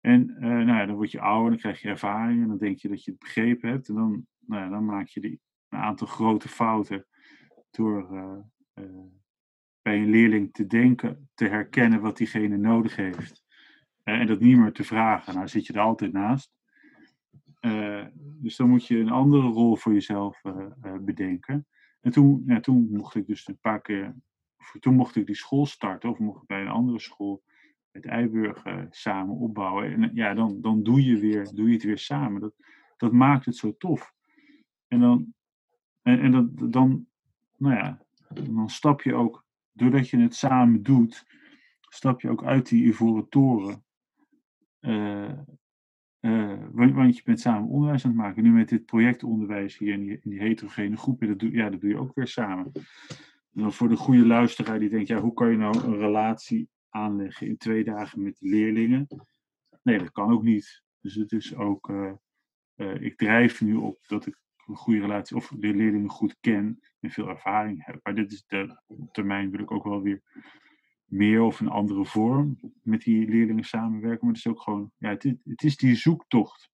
En 0.00 0.36
nou 0.38 0.66
ja, 0.66 0.86
dan 0.86 0.96
word 0.96 1.10
je 1.10 1.20
ouder, 1.20 1.50
dan 1.50 1.58
krijg 1.58 1.80
je 1.80 1.88
ervaring 1.88 2.42
en 2.42 2.48
dan 2.48 2.58
denk 2.58 2.78
je 2.78 2.88
dat 2.88 3.04
je 3.04 3.10
het 3.10 3.20
begrepen 3.20 3.70
hebt. 3.70 3.88
En 3.88 3.94
dan, 3.94 4.26
nou 4.40 4.62
ja, 4.62 4.68
dan 4.68 4.84
maak 4.84 5.06
je 5.06 5.20
die, 5.20 5.40
een 5.68 5.78
aantal 5.78 6.06
grote 6.06 6.48
fouten 6.48 7.06
door 7.70 8.08
bij 9.82 9.96
een 9.96 10.10
leerling 10.10 10.52
te 10.52 10.66
denken, 10.66 11.30
te 11.34 11.44
herkennen 11.44 12.00
wat 12.00 12.16
diegene 12.16 12.56
nodig 12.56 12.96
heeft. 12.96 13.43
En 14.04 14.26
dat 14.26 14.40
niet 14.40 14.56
meer 14.56 14.72
te 14.72 14.84
vragen. 14.84 15.34
Nou 15.34 15.48
zit 15.48 15.66
je 15.66 15.72
er 15.72 15.80
altijd 15.80 16.12
naast. 16.12 16.52
Uh, 17.60 18.06
dus 18.14 18.56
dan 18.56 18.68
moet 18.68 18.86
je 18.86 18.98
een 18.98 19.10
andere 19.10 19.46
rol 19.46 19.76
voor 19.76 19.92
jezelf 19.92 20.44
uh, 20.44 20.66
bedenken. 21.00 21.66
En 22.00 22.10
toen, 22.10 22.42
ja, 22.46 22.60
toen 22.60 22.88
mocht 22.90 23.14
ik 23.14 23.26
dus 23.26 23.48
een 23.48 23.58
paar 23.58 23.80
keer, 23.80 24.14
toen 24.80 24.94
mocht 24.94 25.16
ik 25.16 25.26
die 25.26 25.34
school 25.34 25.66
starten, 25.66 26.10
of 26.10 26.18
mocht 26.18 26.42
ik 26.42 26.46
bij 26.46 26.60
een 26.60 26.68
andere 26.68 26.98
school 27.00 27.42
met 27.90 28.06
Eiburg 28.06 28.64
samen 28.90 29.36
opbouwen. 29.36 29.92
En 29.92 30.10
ja, 30.14 30.34
dan, 30.34 30.60
dan 30.60 30.82
doe, 30.82 31.04
je 31.04 31.18
weer, 31.18 31.50
doe 31.54 31.66
je 31.66 31.74
het 31.74 31.82
weer 31.82 31.98
samen. 31.98 32.40
Dat, 32.40 32.54
dat 32.96 33.12
maakt 33.12 33.44
het 33.44 33.56
zo 33.56 33.76
tof. 33.76 34.14
En 34.88 35.00
dan, 35.00 35.34
en, 36.02 36.20
en 36.20 36.30
dat, 36.30 36.72
dan, 36.72 37.06
nou 37.56 37.74
ja, 37.74 38.02
dan 38.28 38.70
stap 38.70 39.02
je 39.02 39.14
ook, 39.14 39.44
doordat 39.72 40.08
je 40.08 40.18
het 40.18 40.34
samen 40.34 40.82
doet, 40.82 41.26
stap 41.80 42.20
je 42.20 42.30
ook 42.30 42.44
uit 42.44 42.68
die 42.68 42.84
ivoren 42.84 43.28
toren. 43.28 43.84
Uh, 44.86 45.32
uh, 46.20 46.58
want 46.72 47.16
je 47.16 47.22
bent 47.24 47.40
samen 47.40 47.68
onderwijs 47.68 48.04
aan 48.04 48.10
het 48.10 48.20
maken. 48.20 48.42
Nu 48.42 48.50
met 48.50 48.68
dit 48.68 48.84
projectonderwijs 48.84 49.78
hier 49.78 49.92
in 49.92 50.20
die, 50.22 50.40
heterogene 50.40 50.96
groepen, 50.96 51.28
dat 51.28 51.38
doe, 51.38 51.50
ja, 51.50 51.70
dat 51.70 51.80
doe 51.80 51.90
je 51.90 51.98
ook 51.98 52.14
weer 52.14 52.26
samen. 52.26 52.72
Voor 53.54 53.88
de 53.88 53.96
goede 53.96 54.26
luisteraar 54.26 54.78
die 54.78 54.88
denkt, 54.88 55.08
ja, 55.08 55.20
hoe 55.20 55.34
kan 55.34 55.50
je 55.50 55.56
nou 55.56 55.78
een 55.78 55.98
relatie 55.98 56.68
aanleggen 56.88 57.46
in 57.46 57.56
twee 57.56 57.84
dagen 57.84 58.22
met 58.22 58.36
leerlingen? 58.40 59.06
Nee, 59.82 59.98
dat 59.98 60.10
kan 60.12 60.32
ook 60.32 60.42
niet. 60.42 60.82
Dus 61.00 61.14
het 61.14 61.32
is 61.32 61.54
ook, 61.56 61.88
uh, 61.88 62.12
ik 63.00 63.16
drijf 63.16 63.60
nu 63.60 63.74
op 63.74 63.98
dat 64.06 64.26
ik 64.26 64.38
een 64.66 64.76
goede 64.76 65.00
relatie 65.00 65.36
of 65.36 65.52
de 65.58 65.74
leerlingen 65.74 66.10
goed 66.10 66.36
ken 66.40 66.80
en 67.00 67.10
veel 67.10 67.28
ervaring 67.28 67.84
heb. 67.84 68.00
Maar 68.02 68.14
dit 68.14 68.32
is 68.32 68.44
de 68.46 68.80
termijn 69.12 69.50
wil 69.50 69.60
ik 69.60 69.70
ook 69.70 69.84
wel 69.84 70.02
weer 70.02 70.22
meer 71.14 71.42
of 71.42 71.60
een 71.60 71.68
andere 71.68 72.04
vorm 72.04 72.58
met 72.82 73.02
die 73.02 73.28
leerlingen 73.28 73.64
samenwerken. 73.64 74.26
Maar 74.26 74.34
het 74.34 74.44
is 74.44 74.52
ook 74.52 74.62
gewoon, 74.62 74.90
ja, 74.98 75.08
het, 75.08 75.22
het 75.44 75.62
is 75.62 75.76
die 75.76 75.94
zoektocht 75.94 76.70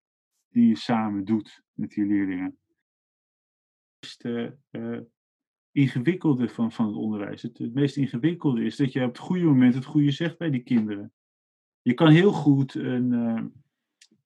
die 0.49 0.67
je 0.67 0.75
samen 0.75 1.25
doet 1.25 1.63
met 1.73 1.89
die 1.89 2.05
leerlingen. 2.05 2.57
Het 3.99 4.09
is 4.09 4.17
de 4.17 4.57
uh, 4.71 4.99
ingewikkelde 5.71 6.49
van, 6.49 6.71
van 6.71 6.85
het 6.85 6.95
onderwijs. 6.95 7.41
Het, 7.41 7.73
meest 7.73 7.97
ingewikkelde 7.97 8.63
is 8.63 8.75
dat 8.75 8.91
je 8.91 9.03
op 9.03 9.07
het 9.07 9.17
goede 9.17 9.43
moment 9.43 9.73
het 9.73 9.85
goede 9.85 10.11
zegt 10.11 10.37
bij 10.37 10.49
die 10.49 10.63
kinderen. 10.63 11.13
Je 11.81 11.93
kan 11.93 12.09
heel 12.09 12.31
goed 12.31 12.75
een, 12.75 13.11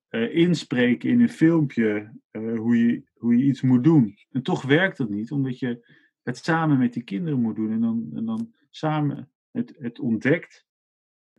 uh, 0.09 0.35
inspreken 0.35 1.09
in 1.09 1.21
een 1.21 1.29
filmpje 1.29 2.11
hoe, 2.31 2.77
je, 2.77 3.03
hoe 3.13 3.37
je 3.37 3.43
iets 3.43 3.61
moet 3.61 3.83
doen. 3.83 4.15
En 4.31 4.43
toch 4.43 4.61
werkt 4.61 4.97
dat 4.97 5.09
niet, 5.09 5.31
omdat 5.31 5.59
je 5.59 5.87
het 6.23 6.37
samen 6.37 6.77
met 6.77 6.93
die 6.93 7.03
kinderen 7.03 7.41
moet 7.41 7.55
doen. 7.55 7.71
En 7.71 7.81
dan, 7.81 8.09
en 8.13 8.25
dan 8.25 8.53
samen 8.69 9.32
het, 9.53 9.73
het 9.77 9.99
ontdekt. 9.99 10.65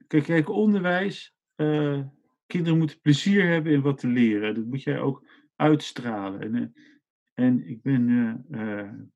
Kijk, 0.07 0.48
onderwijs. 0.48 1.35
Uh, 1.57 2.07
kinderen 2.46 2.79
moeten 2.79 3.00
plezier 3.00 3.48
hebben 3.48 3.72
in 3.72 3.81
wat 3.81 3.98
te 3.98 4.07
leren. 4.07 4.55
Dat 4.55 4.64
moet 4.64 4.83
jij 4.83 5.00
ook 5.00 5.27
uitstralen. 5.57 6.40
En, 6.40 6.55
uh, 6.55 6.66
en 7.35 7.68
ik 7.68 7.83
ben, 7.83 8.44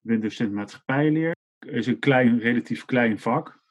uh, 0.02 0.20
docent 0.20 0.52
maatschappijleer. 0.52 1.36
Het 1.58 1.74
is 1.74 1.86
een 1.86 1.98
klein, 1.98 2.38
relatief 2.38 2.84
klein 2.84 3.18
vak. 3.18 3.62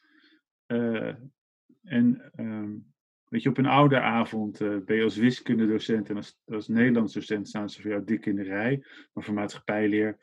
en 1.84 2.32
um, 2.36 2.94
weet 3.28 3.44
je, 3.44 3.50
op 3.50 3.58
een 3.58 3.66
oude 3.66 4.00
avond 4.00 4.58
ben 4.58 4.96
je 4.96 5.04
als 5.04 5.18
wiskundedocent 5.18 6.10
en 6.10 6.16
als, 6.46 6.68
Nederlands 6.68 7.14
docent 7.14 7.48
staan 7.48 7.70
ze 7.70 7.82
voor 7.82 7.92
jou 7.92 8.04
dik 8.04 8.26
in 8.26 8.36
de 8.36 8.44
rij. 8.44 8.84
Maar 9.14 9.24
voor 9.24 9.34
maatschappijleer, 9.34 10.18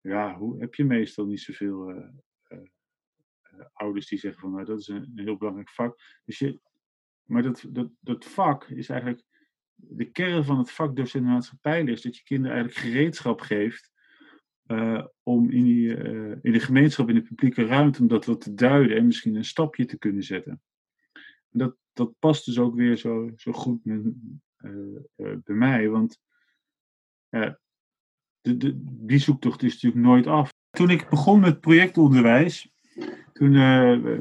ja, 0.00 0.36
hoe, 0.36 0.60
heb 0.60 0.74
je 0.74 0.84
meestal 0.84 1.26
niet 1.26 1.40
zoveel 1.40 1.90
eh, 1.90 2.08
ouders 3.72 4.06
die 4.06 4.18
zeggen 4.18 4.40
van 4.40 4.50
nou, 4.50 4.64
dat 4.64 4.78
is 4.78 4.88
een, 4.88 5.12
heel 5.14 5.36
belangrijk 5.36 5.70
vak. 5.70 6.00
Dus 6.24 6.38
je, 6.38 6.60
maar 7.24 7.42
dat, 7.42 7.64
dat, 7.68 7.90
dat 8.00 8.24
vak 8.24 8.64
is 8.64 8.88
eigenlijk 8.88 9.22
de 9.74 10.10
kern 10.10 10.44
van 10.44 10.58
het 10.58 10.70
vak 10.70 10.96
docent 10.96 11.24
maatschappijleer 11.24 11.94
is 11.94 12.02
dat 12.02 12.16
je 12.16 12.22
kinderen 12.22 12.56
eigenlijk 12.56 12.86
gereedschap 12.86 13.40
geeft 13.40 13.92
eh, 14.66 15.04
om 15.22 15.50
in, 15.50 15.64
die, 15.64 15.96
eh, 15.96 16.36
in 16.42 16.52
de 16.52 16.60
gemeenschap, 16.60 17.08
in 17.08 17.14
de 17.14 17.22
publieke 17.22 17.64
ruimte, 17.64 18.00
om 18.00 18.08
dat 18.08 18.24
wat 18.24 18.40
te 18.40 18.54
duiden 18.54 18.96
en 18.96 19.06
misschien 19.06 19.34
een 19.34 19.44
stapje 19.44 19.84
te 19.84 19.98
kunnen 19.98 20.22
zetten. 20.22 20.62
En 21.50 21.58
dat, 21.58 21.76
dat 21.92 22.18
past 22.18 22.44
dus 22.44 22.58
ook 22.58 22.74
weer 22.74 22.96
zo, 22.96 23.32
zo 23.36 23.52
goed 23.52 23.84
met, 23.84 24.12
bij 25.44 25.54
mij, 25.54 25.88
want 25.88 26.20
de, 28.46 28.56
de, 28.56 28.72
die 28.82 29.18
zoektocht 29.18 29.62
is 29.62 29.72
natuurlijk 29.72 30.02
nooit 30.02 30.26
af. 30.26 30.52
Toen 30.70 30.90
ik 30.90 31.08
begon 31.08 31.40
met 31.40 31.60
projectonderwijs, 31.60 32.70
toen, 33.32 33.52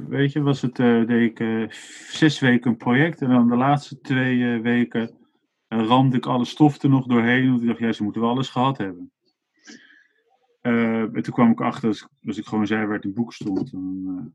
weet 0.07 0.31
je, 0.31 0.41
was 0.41 0.61
het, 0.61 0.75
deed 0.75 1.39
ik 1.39 1.73
zes 2.09 2.39
weken 2.39 2.71
een 2.71 2.77
project 2.77 3.21
en 3.21 3.29
dan 3.29 3.49
de 3.49 3.55
laatste 3.55 3.99
twee 3.99 4.61
weken 4.61 5.17
ramde 5.67 6.17
ik 6.17 6.25
alle 6.25 6.45
stof 6.45 6.81
er 6.81 6.89
nog 6.89 7.05
doorheen. 7.05 7.49
Want 7.49 7.61
ik 7.61 7.67
dacht, 7.67 7.79
ja, 7.79 7.91
ze 7.91 8.03
moeten 8.03 8.21
wel 8.21 8.29
alles 8.29 8.49
gehad 8.49 8.77
hebben. 8.77 9.11
Uh, 10.61 11.01
en 11.01 11.21
toen 11.21 11.33
kwam 11.33 11.51
ik 11.51 11.61
achter, 11.61 11.88
als, 11.88 12.07
als 12.23 12.38
ik 12.38 12.45
gewoon 12.45 12.67
zei 12.67 12.85
waar 12.85 12.95
het 12.95 13.05
in 13.05 13.13
boek 13.13 13.33
stond, 13.33 13.71
dan 13.71 14.03
uh, 14.07 14.25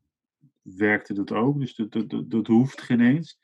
werkte 0.78 1.14
dat 1.14 1.32
ook. 1.32 1.58
Dus 1.58 1.74
dat, 1.74 1.92
dat, 1.92 2.30
dat, 2.30 2.46
hoeft 2.46 2.80
geen 2.80 3.00
eens. 3.00 3.38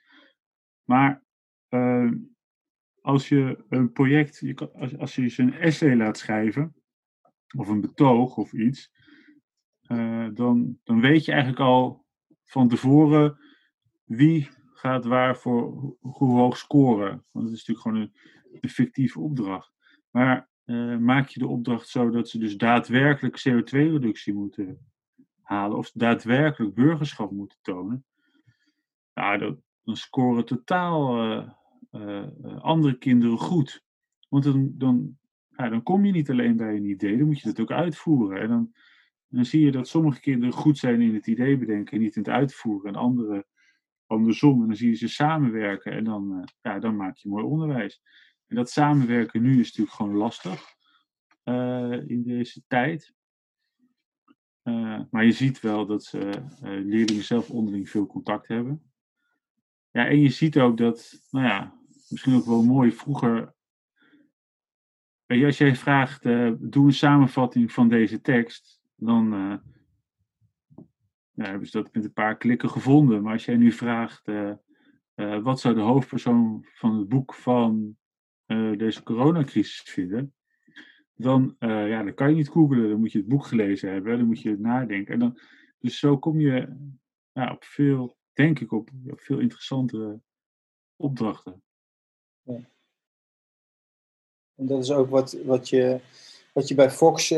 Maar 0.84 1.22
uh, 1.70 2.12
als 3.00 3.28
je 3.28 3.64
een 3.68 3.92
project, 3.92 4.38
je 4.38 4.70
als, 4.72 4.98
als 4.98 5.14
je 5.14 5.22
je 5.22 5.34
een 5.36 5.54
essay 5.54 5.96
laat 5.96 6.18
schrijven, 6.18 6.74
of 7.56 7.68
een 7.68 7.80
betoog 7.80 8.36
of 8.36 8.52
iets, 8.52 8.92
dan, 10.34 10.78
dan 10.84 11.00
weet 11.00 11.24
je 11.24 11.32
eigenlijk 11.32 11.60
al 11.60 12.04
van 12.44 12.68
tevoren 12.68 13.38
wie 14.04 14.48
gaat 14.72 15.04
waar 15.04 15.36
voor 15.36 15.94
hoe 16.00 16.38
hoog 16.38 16.56
scoren. 16.56 17.24
Want 17.30 17.44
het 17.44 17.54
is 17.54 17.66
natuurlijk 17.66 17.80
gewoon 17.86 18.00
een, 18.00 18.70
fictieve 18.70 19.20
opdracht. 19.20 19.72
Maar 20.10 20.48
uh, 20.64 20.96
maak 20.96 21.28
je 21.28 21.38
de 21.38 21.46
opdracht 21.46 21.88
zo 21.88 22.10
dat 22.10 22.28
ze 22.28 22.38
dus 22.38 22.56
daadwerkelijk 22.56 23.48
CO2-reductie 23.48 24.34
moeten 24.34 24.78
halen, 25.42 25.76
of 25.76 25.90
daadwerkelijk 25.90 26.74
burgerschap 26.74 27.30
moeten 27.30 27.58
tonen, 27.62 28.04
dan, 29.12 29.60
scoren 29.84 30.44
totaal 30.44 31.24
uh, 31.90 32.28
andere 32.58 32.98
kinderen 32.98 33.38
goed. 33.38 33.84
Want 34.28 34.44
dan, 34.44 34.72
dan, 34.74 35.18
ja, 35.56 35.68
dan 35.68 35.82
kom 35.82 36.04
je 36.04 36.12
niet 36.12 36.30
alleen 36.30 36.56
bij 36.56 36.76
een 36.76 36.88
idee, 36.88 37.16
dan 37.16 37.26
moet 37.26 37.40
je 37.40 37.48
dat 37.48 37.60
ook 37.60 37.72
uitvoeren. 37.72 38.40
En 38.40 38.48
dan, 38.48 38.72
dan 39.28 39.44
zie 39.44 39.64
je 39.64 39.70
dat 39.70 39.88
sommige 39.88 40.20
kinderen 40.20 40.54
goed 40.54 40.78
zijn 40.78 41.00
in 41.00 41.14
het 41.14 41.26
idee 41.26 41.58
bedenken 41.58 41.92
en 41.92 42.02
niet 42.02 42.16
in 42.16 42.22
het 42.22 42.30
uitvoeren, 42.30 42.94
en 42.94 43.00
andere 43.00 43.46
andersom. 44.06 44.60
En 44.60 44.66
dan 44.66 44.76
zie 44.76 44.88
je 44.88 44.96
ze 44.96 45.08
samenwerken 45.08 45.92
en 45.92 46.04
dan, 46.04 46.32
uh, 46.32 46.44
ja, 46.60 46.78
dan 46.78 46.96
maak 46.96 47.16
je 47.16 47.28
mooi 47.28 47.44
onderwijs. 47.44 48.02
En 48.46 48.56
dat 48.56 48.70
samenwerken 48.70 49.42
nu 49.42 49.60
is 49.60 49.66
natuurlijk 49.66 49.96
gewoon 49.96 50.14
lastig 50.14 50.74
uh, 51.44 52.08
in 52.08 52.22
deze 52.22 52.62
tijd. 52.66 53.14
Uh, 54.64 55.00
maar 55.10 55.24
je 55.24 55.32
ziet 55.32 55.60
wel 55.60 55.86
dat 55.86 56.12
leerlingen 56.60 57.24
zelf 57.24 57.50
onderling 57.50 57.90
veel 57.90 58.06
contact 58.06 58.48
hebben. 58.48 58.90
Ja, 59.90 60.06
en 60.06 60.20
je 60.20 60.28
ziet 60.28 60.58
ook 60.58 60.76
dat, 60.76 61.26
nou 61.30 61.46
ja, 61.46 61.80
misschien 62.08 62.34
ook 62.34 62.44
wel 62.44 62.64
mooi, 62.64 62.92
vroeger 62.92 63.54
Weet 65.26 65.38
je, 65.38 65.46
als 65.46 65.58
jij 65.58 65.76
vraagt, 65.76 66.22
doe 66.58 66.86
een 66.86 66.92
samenvatting 66.92 67.72
van 67.72 67.88
deze 67.88 68.20
tekst, 68.20 68.75
dan, 68.96 69.30
ja, 71.30 71.44
hebben 71.44 71.68
ze 71.68 71.82
dat 71.82 71.94
met 71.94 72.04
een 72.04 72.12
paar 72.12 72.36
klikken 72.36 72.70
gevonden. 72.70 73.22
Maar 73.22 73.32
als 73.32 73.44
jij 73.44 73.56
nu 73.56 73.72
vraagt, 73.72 74.28
uh, 74.28 74.52
uh, 75.14 75.42
wat 75.42 75.60
zou 75.60 75.74
de 75.74 75.80
hoofdpersoon 75.80 76.66
van 76.74 76.98
het 76.98 77.08
boek 77.08 77.34
van 77.34 77.96
deze 78.76 79.02
coronacrisis 79.02 79.80
vinden? 79.80 80.34
Dan, 81.14 81.56
ja, 81.58 82.02
dan 82.02 82.14
kan 82.14 82.28
je 82.28 82.34
niet 82.34 82.48
googlen, 82.48 82.88
dan 82.88 82.98
moet 82.98 83.12
je 83.12 83.18
het 83.18 83.28
boek 83.28 83.46
gelezen 83.46 83.92
hebben, 83.92 84.18
dan 84.18 84.26
moet 84.26 84.42
je 84.42 84.58
nadenken. 84.58 85.14
En 85.14 85.18
dan, 85.20 85.38
dus 85.78 85.98
zo 85.98 86.18
kom 86.18 86.40
je 86.40 86.76
op 87.32 87.64
veel, 87.64 88.16
denk 88.32 88.60
ik, 88.60 88.72
op, 88.72 88.90
op 89.06 89.20
veel 89.20 89.38
interessantere 89.38 90.20
opdrachten. 90.96 91.62
Ja. 92.42 92.70
En 94.54 94.66
dat 94.66 94.82
is 94.82 94.90
ook 94.90 95.10
wat, 95.10 95.32
wat, 95.44 95.68
je, 95.68 96.00
wat 96.52 96.68
je 96.68 96.74
bij 96.74 96.90
Fox, 96.90 97.28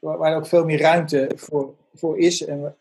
waar 0.00 0.36
ook 0.36 0.46
veel 0.46 0.64
meer 0.64 0.80
ruimte 0.80 1.32
voor, 1.36 1.74
voor 1.94 2.18
is. 2.18 2.44
En 2.44 2.76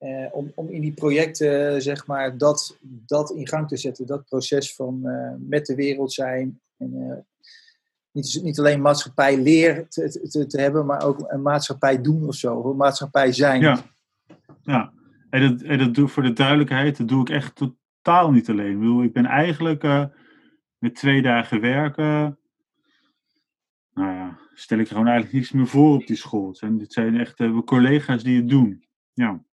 uh, 0.00 0.26
om, 0.32 0.52
om 0.54 0.68
in 0.68 0.80
die 0.80 0.92
projecten, 0.92 1.82
zeg 1.82 2.06
maar, 2.06 2.38
dat, 2.38 2.78
dat 2.82 3.30
in 3.30 3.48
gang 3.48 3.68
te 3.68 3.76
zetten. 3.76 4.06
Dat 4.06 4.24
proces 4.24 4.74
van 4.74 5.00
uh, 5.04 5.32
met 5.38 5.66
de 5.66 5.74
wereld 5.74 6.12
zijn. 6.12 6.60
En, 6.76 6.94
uh, 6.94 7.16
niet, 8.10 8.40
niet 8.42 8.58
alleen 8.58 8.80
maatschappij 8.80 9.38
leer 9.38 9.88
te, 9.88 10.28
te, 10.30 10.46
te, 10.46 10.60
hebben, 10.60 10.86
maar 10.86 11.04
ook 11.04 11.24
een 11.26 11.42
maatschappij 11.42 12.00
doen 12.00 12.26
of 12.26 12.34
zo. 12.34 12.70
Een 12.70 12.76
maatschappij 12.76 13.32
zijn. 13.32 13.60
Ja, 13.60 13.78
ja. 14.62 14.92
En, 15.30 15.50
dat, 15.50 15.62
en 15.62 15.78
dat 15.78 15.94
doe 15.94 16.08
voor 16.08 16.22
de 16.22 16.32
duidelijkheid, 16.32 16.96
dat 16.96 17.08
doe 17.08 17.20
ik 17.20 17.30
echt 17.30 17.54
totaal 17.54 18.30
niet 18.30 18.48
alleen. 18.48 18.98
Ik, 18.98 19.04
ik 19.04 19.12
ben 19.12 19.26
eigenlijk 19.26 19.82
met 20.78 20.94
twee 20.94 21.22
dagen 21.22 21.60
werken. 21.60 22.38
Nou 23.94 24.14
ja, 24.14 24.38
stel 24.58 24.78
ik 24.78 24.88
gewoon 24.88 25.06
eigenlijk 25.06 25.36
niets 25.36 25.52
meer 25.52 25.66
voor 25.66 25.94
op 25.94 26.06
die 26.06 26.16
school. 26.16 26.48
Het 26.48 26.56
zijn, 26.56 26.80
het 26.80 26.92
zijn 26.92 27.20
echt 27.20 27.64
collega's 27.64 28.22
die 28.22 28.36
het 28.36 28.48
doen. 28.48 28.86
Ja. 29.12 29.44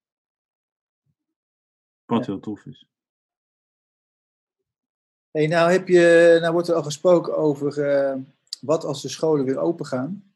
Wat 2.06 2.26
heel 2.26 2.40
tof 2.40 2.66
is. 2.66 2.88
Hey, 5.32 5.48
nou, 5.48 5.72
heb 5.72 5.88
je, 5.88 6.38
nou 6.42 6.54
wordt 6.54 6.68
er 6.68 6.76
al 6.76 6.84
gesproken 6.84 7.38
over 7.38 7.78
uh, 7.78 8.22
wat 8.62 8.84
als 8.84 9.02
de 9.02 9.10
scholen 9.10 9.46
weer 9.46 9.58
open 9.58 9.86
gaan. 9.86 10.34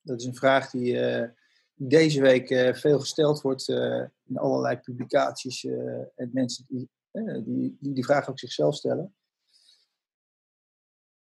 Dat 0.00 0.20
is 0.20 0.26
een 0.26 0.34
vraag 0.34 0.70
die 0.70 0.92
uh, 0.92 1.28
deze 1.74 2.20
week 2.20 2.76
veel 2.76 2.98
gesteld 2.98 3.40
wordt 3.40 3.68
in 4.24 4.36
allerlei 4.36 4.76
publicaties 4.76 5.64
en 6.14 6.30
mensen 6.32 6.64
die, 6.68 6.90
die, 7.44 7.76
die 7.80 7.92
die 7.92 8.04
vraag 8.04 8.30
ook 8.30 8.38
zichzelf 8.38 8.74
stellen 8.74 9.15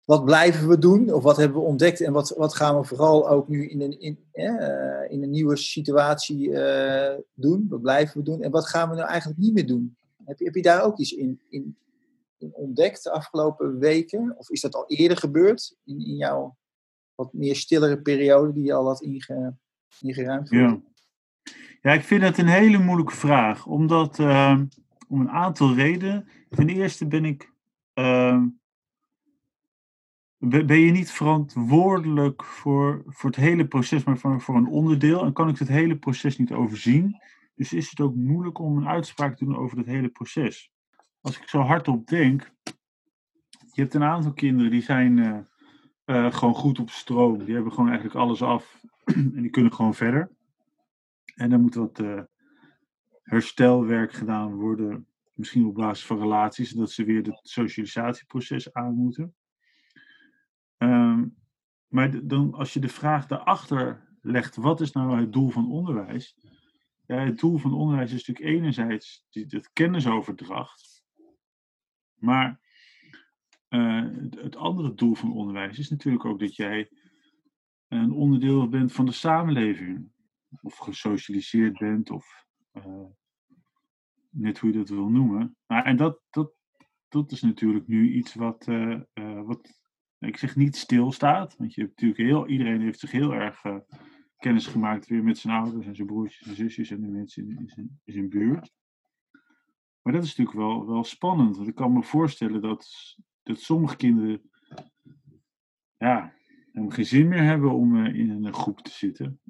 wat 0.06 0.24
blijven 0.24 0.68
we 0.68 0.78
doen? 0.78 1.12
Of 1.12 1.22
wat 1.22 1.36
hebben 1.36 1.58
we 1.60 1.66
ontdekt? 1.66 2.00
En 2.00 2.12
wat, 2.12 2.34
wat 2.36 2.54
gaan 2.54 2.78
we 2.78 2.84
vooral 2.84 3.28
ook 3.28 3.48
nu 3.48 3.68
in 3.68 3.80
een, 3.80 4.00
in, 4.00 4.18
uh, 4.34 5.10
in 5.10 5.22
een 5.22 5.30
nieuwe 5.30 5.56
situatie 5.56 6.48
uh, 6.48 7.14
doen? 7.34 7.66
Wat 7.68 7.80
blijven 7.80 8.18
we 8.18 8.24
doen? 8.24 8.42
En 8.42 8.50
wat 8.50 8.68
gaan 8.68 8.88
we 8.88 8.94
nou 8.94 9.08
eigenlijk 9.08 9.40
niet 9.40 9.54
meer 9.54 9.66
doen? 9.66 9.96
Heb 10.24 10.38
je, 10.38 10.44
heb 10.44 10.54
je 10.54 10.62
daar 10.62 10.84
ook 10.84 10.98
iets 10.98 11.12
in, 11.12 11.40
in, 11.48 11.76
ontdekt 12.38 13.02
de 13.02 13.10
afgelopen 13.10 13.78
weken? 13.78 14.34
Of 14.38 14.50
is 14.50 14.60
dat 14.60 14.74
al 14.74 14.84
eerder 14.86 15.16
gebeurd 15.16 15.76
in, 15.84 15.98
in 15.98 16.16
jouw 16.16 16.56
wat 17.14 17.32
meer 17.32 17.56
stillere 17.56 18.00
periode 18.00 18.52
die 18.52 18.64
je 18.64 18.72
al 18.72 18.86
had 18.86 19.02
inge, 19.02 19.54
ingeruimd? 20.00 20.50
Ja. 20.50 20.80
ja, 21.82 21.92
ik 21.92 22.02
vind 22.02 22.22
het 22.22 22.38
een 22.38 22.48
hele 22.48 22.78
moeilijke 22.78 23.16
vraag. 23.16 23.66
Omdat, 23.66 24.18
uh, 24.18 24.60
om 25.08 25.20
een 25.20 25.30
aantal 25.30 25.74
redenen. 25.74 26.28
Ten 26.50 26.68
eerste 26.68 27.06
ben 27.06 27.24
ik 27.24 27.54
ben 30.38 30.78
je 30.78 30.90
niet 30.90 31.10
verantwoordelijk 31.10 32.44
voor, 32.44 33.02
voor 33.06 33.30
het 33.30 33.38
hele 33.38 33.66
proces, 33.66 34.04
maar 34.04 34.18
voor, 34.18 34.40
voor 34.40 34.56
een 34.56 34.68
onderdeel. 34.68 35.24
En 35.24 35.32
kan 35.32 35.48
ik 35.48 35.58
het 35.58 35.68
hele 35.68 35.96
proces 35.96 36.38
niet 36.38 36.52
overzien. 36.52 37.20
Dus 37.54 37.72
is 37.72 37.90
het 37.90 38.00
ook 38.00 38.14
moeilijk 38.14 38.58
om 38.58 38.76
een 38.76 38.88
uitspraak 38.88 39.36
te 39.36 39.44
doen 39.44 39.56
over 39.56 39.78
het 39.78 39.86
hele 39.86 40.08
proces. 40.08 40.72
Als 41.20 41.40
ik 41.40 41.48
zo 41.48 41.60
hardop 41.60 42.06
denk, 42.06 42.52
je 43.72 43.82
hebt 43.82 43.94
een 43.94 44.02
aantal 44.02 44.32
kinderen 44.32 44.70
die 44.70 44.82
zijn 44.82 45.16
uh, 45.16 45.38
uh, 46.06 46.32
gewoon 46.32 46.54
goed 46.54 46.78
op 46.78 46.90
stroom. 46.90 47.44
Die 47.44 47.54
hebben 47.54 47.72
gewoon 47.72 47.88
eigenlijk 47.88 48.18
alles 48.18 48.42
af 48.42 48.82
en 49.34 49.42
die 49.42 49.50
kunnen 49.50 49.72
gewoon 49.72 49.94
verder. 49.94 50.30
En 51.34 51.50
dan 51.50 51.60
moet 51.60 51.74
wat 51.74 51.98
uh, 51.98 52.20
herstelwerk 53.22 54.12
gedaan 54.12 54.54
worden, 54.54 55.06
misschien 55.32 55.66
op 55.66 55.74
basis 55.74 56.06
van 56.06 56.18
relaties, 56.18 56.70
zodat 56.70 56.90
ze 56.90 57.04
weer 57.04 57.22
het 57.22 57.40
socialisatieproces 57.42 58.72
aan 58.72 58.94
moeten. 58.94 59.34
Um, 60.78 61.36
maar 61.86 62.26
dan, 62.26 62.54
als 62.54 62.72
je 62.72 62.80
de 62.80 62.88
vraag 62.88 63.26
daarachter 63.26 64.08
legt, 64.20 64.56
wat 64.56 64.80
is 64.80 64.92
nou 64.92 65.20
het 65.20 65.32
doel 65.32 65.50
van 65.50 65.70
onderwijs? 65.70 66.38
Ja, 67.06 67.16
het 67.16 67.38
doel 67.38 67.58
van 67.58 67.74
onderwijs 67.74 68.12
is 68.12 68.26
natuurlijk 68.26 68.56
enerzijds 68.56 69.26
het 69.30 69.70
kennisoverdracht. 69.72 71.04
Maar 72.14 72.60
uh, 73.68 74.08
het 74.30 74.56
andere 74.56 74.94
doel 74.94 75.14
van 75.14 75.32
onderwijs 75.32 75.78
is 75.78 75.90
natuurlijk 75.90 76.24
ook 76.24 76.40
dat 76.40 76.56
jij 76.56 76.90
een 77.88 78.12
onderdeel 78.12 78.68
bent 78.68 78.92
van 78.92 79.06
de 79.06 79.12
samenleving. 79.12 80.10
Of 80.62 80.76
gesocialiseerd 80.76 81.78
bent, 81.78 82.10
of 82.10 82.46
uh, 82.72 83.04
net 84.30 84.58
hoe 84.58 84.70
je 84.70 84.78
dat 84.78 84.88
wil 84.88 85.08
noemen. 85.08 85.56
En 85.66 85.96
dat, 85.96 86.20
dat, 86.30 86.52
dat 87.08 87.32
is 87.32 87.42
natuurlijk 87.42 87.86
nu 87.86 88.12
iets 88.12 88.34
wat, 88.34 88.66
uh, 88.66 89.00
wat 89.44 89.80
ik 90.18 90.36
zeg 90.36 90.56
niet 90.56 90.76
stilstaat, 90.76 91.56
want 91.56 91.74
je 91.74 91.80
hebt 91.80 91.92
natuurlijk 92.00 92.30
heel, 92.30 92.46
iedereen 92.46 92.80
heeft 92.80 92.98
zich 92.98 93.10
heel 93.10 93.34
erg 93.34 93.64
uh, 93.64 93.76
kennis 94.38 94.66
gemaakt 94.66 95.06
weer 95.06 95.22
met 95.22 95.38
zijn 95.38 95.54
ouders 95.54 95.86
en 95.86 95.94
zijn 95.94 96.06
broertjes 96.06 96.48
en 96.48 96.54
zusjes 96.54 96.90
en 96.90 97.00
de 97.00 97.08
mensen 97.08 97.48
in, 97.48 97.58
in, 97.58 97.68
zijn, 97.68 98.00
in 98.04 98.12
zijn 98.12 98.28
buurt. 98.28 98.72
Maar 100.02 100.12
dat 100.12 100.24
is 100.24 100.36
natuurlijk 100.36 100.56
wel, 100.56 100.86
wel 100.86 101.04
spannend, 101.04 101.56
want 101.56 101.68
ik 101.68 101.74
kan 101.74 101.92
me 101.92 102.02
voorstellen 102.02 102.60
dat 102.60 103.14
dat 103.42 103.60
sommige 103.60 103.96
kinderen 103.96 104.50
ja, 105.96 106.32
geen 106.72 107.06
zin 107.06 107.28
meer 107.28 107.42
hebben 107.42 107.72
om 107.72 108.04
eh, 108.04 108.14
in 108.14 108.30
een 108.30 108.54
groep 108.54 108.80
te 108.80 108.90
zitten. 108.90 109.40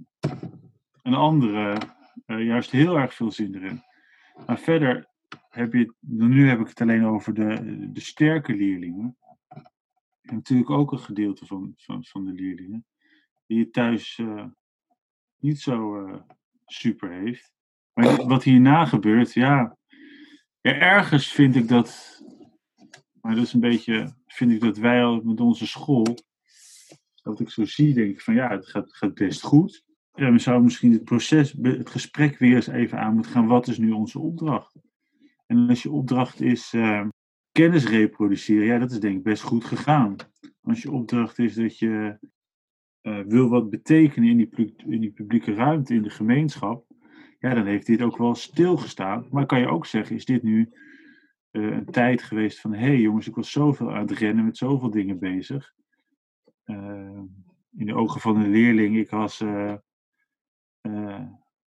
En 1.02 1.14
andere 1.14 1.78
eh, 2.26 2.44
juist 2.44 2.70
heel 2.70 2.98
erg 2.98 3.14
veel 3.14 3.30
zin 3.30 3.54
erin. 3.54 3.82
Maar 4.46 4.58
verder 4.58 5.08
heb 5.48 5.72
je, 5.72 5.94
nu 6.00 6.48
heb 6.48 6.60
ik 6.60 6.68
het 6.68 6.80
alleen 6.80 7.04
over 7.04 7.34
de, 7.34 7.88
de 7.92 8.00
sterke 8.00 8.54
leerlingen. 8.54 9.16
En 10.26 10.34
natuurlijk 10.34 10.70
ook 10.70 10.92
een 10.92 10.98
gedeelte 10.98 11.46
van, 11.46 11.72
van, 11.76 12.04
van 12.04 12.24
de 12.24 12.32
leerlingen 12.32 12.86
die 13.46 13.60
het 13.60 13.72
thuis 13.72 14.18
eh, 14.18 14.46
niet 15.38 15.60
zo 15.60 16.06
super 16.66 17.10
heeft. 17.10 17.52
Maar 17.92 18.26
wat 18.32 18.42
hierna 18.42 18.84
gebeurt, 18.84 19.32
ja, 19.32 19.76
ja, 20.60 20.72
ergens 20.72 21.32
vind 21.32 21.56
ik 21.56 21.68
dat, 21.68 22.20
maar 23.20 23.34
dat 23.34 23.44
is 23.44 23.52
een 23.52 23.60
beetje, 23.60 24.14
vind 24.26 24.52
ik 24.52 24.60
dat 24.60 24.76
wij 24.76 25.04
al 25.04 25.20
met 25.20 25.40
onze 25.40 25.66
school, 25.66 26.16
dat 27.22 27.40
ik 27.40 27.50
zo 27.50 27.64
zie, 27.64 27.94
denk 27.94 28.10
ik 28.10 28.20
van 28.20 28.34
ja, 28.34 28.48
het 28.48 28.68
gaat, 28.68 28.96
gaat 28.96 29.14
best 29.14 29.42
goed. 29.42 29.84
Ja, 30.14 30.32
we 30.32 30.38
zouden 30.38 30.64
misschien 30.64 30.92
het 30.92 31.04
proces, 31.04 31.54
het 31.62 31.90
gesprek 31.90 32.38
weer 32.38 32.54
eens 32.54 32.66
even 32.66 32.98
aan 32.98 33.14
moeten 33.14 33.32
gaan. 33.32 33.46
Wat 33.46 33.68
is 33.68 33.78
nu 33.78 33.90
onze 33.90 34.18
opdracht? 34.18 34.74
En 35.46 35.68
als 35.68 35.82
je 35.82 35.90
opdracht 35.90 36.40
is 36.40 36.72
uh, 36.72 37.06
kennis 37.56 37.88
reproduceren, 37.88 38.66
ja, 38.66 38.78
dat 38.78 38.90
is 38.90 39.00
denk 39.00 39.16
ik 39.16 39.22
best 39.22 39.42
goed 39.42 39.64
gegaan. 39.64 40.16
Als 40.62 40.82
je 40.82 40.90
opdracht 40.90 41.38
is 41.38 41.54
dat 41.54 41.78
je 41.78 42.18
uh, 43.02 43.20
wil 43.26 43.48
wat 43.48 43.70
betekenen 43.70 44.28
in 44.28 44.36
die, 44.36 44.74
in 44.76 45.00
die 45.00 45.10
publieke 45.10 45.54
ruimte, 45.54 45.94
in 45.94 46.02
de 46.02 46.10
gemeenschap, 46.10 46.86
ja, 47.38 47.54
dan 47.54 47.66
heeft 47.66 47.86
dit 47.86 48.02
ook 48.02 48.16
wel 48.16 48.34
stilgestaan. 48.34 49.26
Maar 49.30 49.46
kan 49.46 49.60
je 49.60 49.68
ook 49.68 49.86
zeggen, 49.86 50.16
is 50.16 50.24
dit 50.24 50.42
nu 50.42 50.72
uh, 51.52 51.76
een 51.76 51.84
tijd 51.84 52.22
geweest 52.22 52.60
van, 52.60 52.72
hé 52.72 52.86
hey 52.86 53.00
jongens, 53.00 53.28
ik 53.28 53.34
was 53.34 53.50
zoveel 53.50 53.92
aan 53.92 54.06
het 54.06 54.18
rennen, 54.18 54.44
met 54.44 54.56
zoveel 54.56 54.90
dingen 54.90 55.18
bezig. 55.18 55.74
Uh, 56.64 57.20
in 57.76 57.86
de 57.86 57.94
ogen 57.94 58.20
van 58.20 58.36
een 58.36 58.50
leerling, 58.50 58.96
ik 58.96 59.10
was 59.10 59.44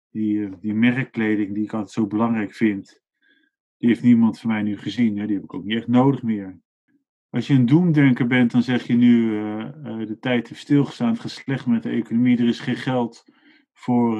die, 0.09 0.59
die 0.59 0.73
merkkleding 0.73 1.53
die 1.53 1.63
ik 1.63 1.73
altijd 1.73 1.91
zo 1.91 2.07
belangrijk 2.07 2.53
vind, 2.53 3.03
die 3.77 3.89
heeft 3.89 4.03
niemand 4.03 4.39
van 4.39 4.49
mij 4.49 4.61
nu 4.61 4.77
gezien. 4.77 5.17
Hè? 5.17 5.25
Die 5.25 5.35
heb 5.35 5.43
ik 5.43 5.53
ook 5.53 5.63
niet 5.63 5.77
echt 5.77 5.87
nodig 5.87 6.23
meer. 6.23 6.59
Als 7.29 7.47
je 7.47 7.53
een 7.53 7.65
doemdenker 7.65 8.27
bent, 8.27 8.51
dan 8.51 8.63
zeg 8.63 8.87
je 8.87 8.93
nu, 8.93 9.29
de 10.05 10.17
tijd 10.19 10.47
heeft 10.47 10.61
stilgestaan, 10.61 11.09
het 11.09 11.19
gaat 11.19 11.31
slecht 11.31 11.65
met 11.65 11.83
de 11.83 11.89
economie, 11.89 12.37
er 12.37 12.47
is 12.47 12.59
geen 12.59 12.75
geld 12.75 13.23
voor 13.73 14.17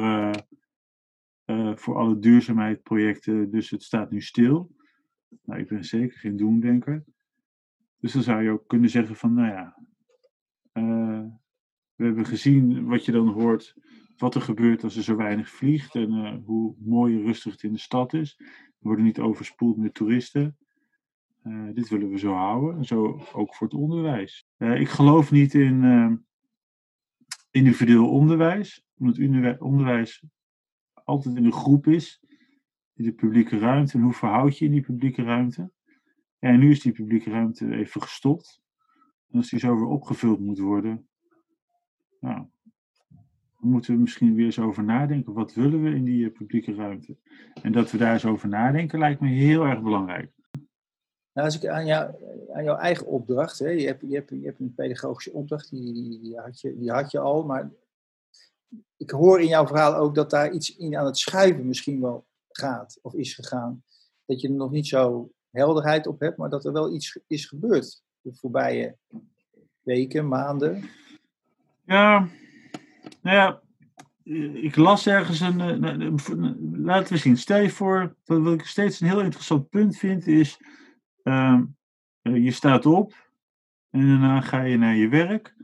uh, 1.46 1.76
voor 1.76 1.96
alle 1.96 2.20
duurzaamheidsprojecten, 2.20 3.52
dus 3.52 3.70
het 3.70 3.84
staat 3.84 4.12
nu 4.12 4.22
stil. 4.22 4.76
Nou, 5.44 5.60
ik 5.60 5.68
ben 5.68 5.84
zeker 5.84 6.20
geen 6.20 6.36
doemdenker. 6.36 7.04
Dus 8.00 8.14
dan 8.14 8.22
zou 8.22 8.44
je 8.44 8.50
ook 8.50 8.68
kunnen 8.68 8.90
zeggen 8.90 9.16
van, 9.16 9.34
nou 9.34 9.48
ja, 9.48 9.78
we 11.96 12.06
hebben 12.06 12.26
gezien 12.26 12.86
wat 12.86 13.06
je 13.06 13.12
dan 13.12 13.28
hoort, 13.28 13.76
wat 14.18 14.36
er 14.36 14.42
gebeurt 14.42 14.84
als 14.84 14.96
er 14.96 15.04
zo 15.04 15.16
weinig 15.16 15.50
vliegt 15.50 15.96
en 15.96 16.12
uh, 16.12 16.38
hoe 16.46 16.76
mooi 16.80 17.16
en 17.16 17.26
rustig 17.26 17.52
het 17.52 17.64
in 17.64 17.74
de 17.74 17.80
stad 17.80 18.14
is. 18.14 18.36
We 18.38 18.92
worden 18.92 19.06
niet 19.06 19.20
overspoeld 19.20 19.78
met 19.78 19.94
toeristen. 19.94 20.58
dit 21.74 21.90
willen 21.90 22.10
we 22.10 22.18
zo 22.18 22.34
houden, 22.34 22.78
en 22.78 22.86
zo 22.86 23.22
ook 23.34 23.56
voor 23.56 23.68
het 23.68 23.76
onderwijs. 23.76 24.48
ik 24.58 24.90
geloof 24.90 25.32
niet 25.32 25.54
in 25.54 26.26
individueel 27.52 28.10
onderwijs, 28.10 28.86
omdat 28.98 29.60
onderwijs 29.60 30.24
altijd 30.94 31.36
in 31.36 31.46
een 31.46 31.54
groep 31.54 31.88
is, 31.88 32.22
in 32.94 33.04
de 33.04 33.14
publieke 33.14 33.58
ruimte. 33.58 33.98
En 33.98 34.04
hoe 34.04 34.14
verhoud 34.14 34.58
je 34.58 34.66
in 34.66 34.72
die 34.72 34.82
publieke 34.82 35.24
ruimte? 35.24 35.72
En 36.40 36.60
nu 36.60 36.72
is 36.72 36.82
die 36.82 36.92
publieke 36.92 37.30
ruimte 37.30 37.76
even 37.76 38.02
gestopt. 38.02 38.62
En 39.30 39.38
als 39.38 39.50
die 39.50 39.60
zo 39.60 39.76
weer 39.76 39.86
opgevuld 39.86 40.40
moet 40.40 40.60
worden, 40.60 41.08
nou, 42.20 42.46
dan 43.60 43.70
moeten 43.70 43.94
we 43.94 44.00
misschien 44.00 44.36
weer 44.36 44.46
eens 44.46 44.60
over 44.60 44.84
nadenken. 44.84 45.34
Wat 45.34 45.54
willen 45.54 45.84
we 45.84 45.90
in 45.90 46.04
die 46.04 46.26
eh, 46.26 46.32
publieke 46.32 46.76
ruimte? 46.76 47.18
En 47.62 47.72
dat 47.72 47.92
we 47.92 47.98
daar 47.98 48.14
eens 48.14 48.26
over 48.26 48.50
nadenken 48.50 49.00
lijkt 49.00 49.22
me 49.22 49.30
heel 49.30 49.64
erg 49.64 49.82
belangrijk. 49.82 50.32
Nou, 51.34 51.48
als 51.48 51.56
ik 51.56 51.66
aan, 51.66 51.86
jou, 51.86 52.14
aan 52.54 52.64
jouw 52.64 52.78
eigen 52.78 53.08
opdracht, 53.08 53.60
hè, 53.60 53.70
je, 53.70 53.88
hebt, 53.88 54.02
je, 54.02 54.16
hebt, 54.16 54.30
je 54.30 54.46
hebt 54.46 54.60
een 54.60 54.74
pedagogische 54.74 55.32
opdracht, 55.32 55.70
die, 55.70 56.20
die, 56.22 56.40
had 56.40 56.62
je, 56.62 56.78
die 56.78 56.92
had 56.92 57.12
je 57.12 57.20
al, 57.20 57.44
maar 57.44 57.72
ik 58.98 59.10
hoor 59.10 59.42
in 59.42 59.48
jouw 59.48 59.68
verhaal 59.68 59.96
ook 59.96 60.16
dat 60.16 60.30
daar 60.30 60.52
iets 60.52 60.76
in 60.76 60.98
aan 60.98 61.06
het 61.06 61.18
schuiven 61.18 61.68
misschien 61.68 62.02
wel 62.02 62.26
gaat 62.48 63.00
of 63.02 63.14
is 63.14 63.34
gegaan. 63.34 63.84
Dat 64.26 64.42
je 64.42 64.48
er 64.48 64.54
nog 64.54 64.72
niet 64.72 64.88
zo 64.88 65.32
helderheid 65.50 66.08
op 66.08 66.20
hebt, 66.20 66.38
maar 66.38 66.50
dat 66.50 66.66
er 66.66 66.74
wel 66.74 66.94
iets 66.94 67.20
is 67.28 67.46
gebeurd 67.46 68.04
de 68.22 68.34
voorbije 68.34 68.98
weken, 69.82 70.28
maanden. 70.28 70.90
Ja, 71.86 72.28
nou 73.22 73.36
ja, 73.36 73.62
ik 74.54 74.76
las 74.76 75.08
ergens 75.08 75.40
een. 75.40 75.62
Eh, 75.62 76.08
eh, 76.08 76.14
laten 76.72 77.14
we 77.14 77.20
zien. 77.20 77.38
Stel 77.38 77.60
je 77.60 77.70
voor, 77.70 78.16
wat 78.26 78.54
ik 78.54 78.66
steeds 78.66 79.02
een 79.02 79.08
heel 79.08 79.22
interessant 79.22 79.70
punt 79.70 79.98
vind, 79.98 80.28
is. 80.28 80.60
Uh, 81.24 81.62
je 82.22 82.52
staat 82.52 82.86
op 82.86 83.30
en 83.90 84.08
daarna 84.08 84.42
ga 84.42 84.62
je 84.62 84.78
naar 84.78 84.96
je 84.96 85.10
werk. 85.10 85.56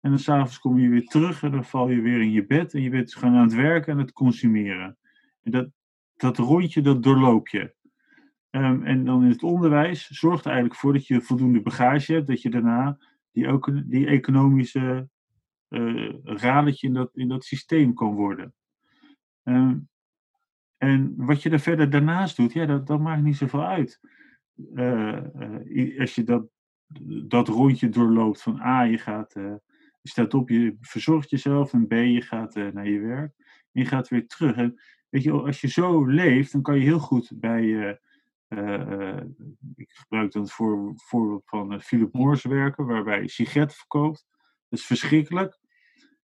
En 0.00 0.10
dan 0.10 0.18
s'avonds 0.18 0.58
kom 0.58 0.78
je 0.78 0.88
weer 0.88 1.06
terug 1.06 1.42
en 1.42 1.50
dan 1.50 1.64
val 1.64 1.88
je 1.88 2.00
weer 2.00 2.20
in 2.20 2.30
je 2.30 2.46
bed. 2.46 2.74
En 2.74 2.82
je 2.82 2.90
bent 2.90 3.14
gewoon 3.14 3.34
aan 3.34 3.42
het 3.42 3.54
werken 3.54 3.92
en 3.92 3.98
het 3.98 4.12
consumeren. 4.12 4.98
En 5.42 5.50
dat, 5.50 5.68
dat 6.16 6.38
rondje, 6.38 6.80
dat 6.80 7.02
doorloop 7.02 7.48
je. 7.48 7.74
Um, 8.50 8.82
en 8.84 9.04
dan 9.04 9.22
in 9.22 9.30
het 9.30 9.42
onderwijs 9.42 10.08
zorgt 10.08 10.44
er 10.44 10.50
eigenlijk 10.50 10.80
voor 10.80 10.92
dat 10.92 11.06
je 11.06 11.20
voldoende 11.20 11.62
bagage 11.62 12.12
hebt. 12.12 12.26
Dat 12.26 12.42
je 12.42 12.50
daarna 12.50 12.98
die, 13.32 13.48
ook, 13.48 13.70
die 13.84 14.06
economische 14.06 15.08
uh, 15.68 16.14
radertje 16.22 16.86
in 16.86 16.92
dat, 16.92 17.10
in 17.14 17.28
dat 17.28 17.44
systeem 17.44 17.94
kan 17.94 18.14
worden. 18.14 18.54
Um, 19.42 19.88
en 20.76 21.14
wat 21.16 21.42
je 21.42 21.50
er 21.50 21.60
verder 21.60 21.90
daarnaast 21.90 22.36
doet, 22.36 22.52
ja, 22.52 22.66
dat, 22.66 22.86
dat 22.86 23.00
maakt 23.00 23.22
niet 23.22 23.36
zoveel 23.36 23.64
uit. 23.64 24.00
Uh, 24.74 25.20
uh, 25.68 26.00
als 26.00 26.14
je 26.14 26.24
dat, 26.24 26.46
dat 27.24 27.48
rondje 27.48 27.88
doorloopt 27.88 28.42
van 28.42 28.60
A, 28.60 28.82
je 28.82 28.98
gaat 28.98 29.34
je 30.06 30.12
staat 30.12 30.34
op, 30.34 30.48
je 30.48 30.76
verzorgt 30.80 31.30
jezelf 31.30 31.72
en 31.72 31.86
B, 31.86 31.92
je 31.92 32.22
gaat 32.22 32.56
uh, 32.56 32.72
naar 32.72 32.88
je 32.88 33.00
werk. 33.00 33.32
En 33.72 33.82
je 33.82 33.84
gaat 33.84 34.08
weer 34.08 34.26
terug. 34.26 34.72
Weet 35.08 35.22
je, 35.22 35.32
als 35.32 35.60
je 35.60 35.68
zo 35.68 36.04
leeft, 36.04 36.52
dan 36.52 36.62
kan 36.62 36.78
je 36.78 36.84
heel 36.84 36.98
goed 36.98 37.32
bij, 37.34 37.62
uh, 37.62 37.92
uh, 38.48 39.20
ik 39.74 39.90
gebruik 39.92 40.32
dan 40.32 40.42
het 40.42 40.52
voor, 40.52 40.92
voorbeeld 40.94 41.42
van 41.46 41.80
Philip 41.80 42.12
Morris 42.12 42.44
werken, 42.44 42.86
waarbij 42.86 43.22
je 43.22 43.28
sigaretten 43.28 43.76
verkoopt. 43.76 44.26
Is 44.76 44.86
verschrikkelijk, 44.86 45.58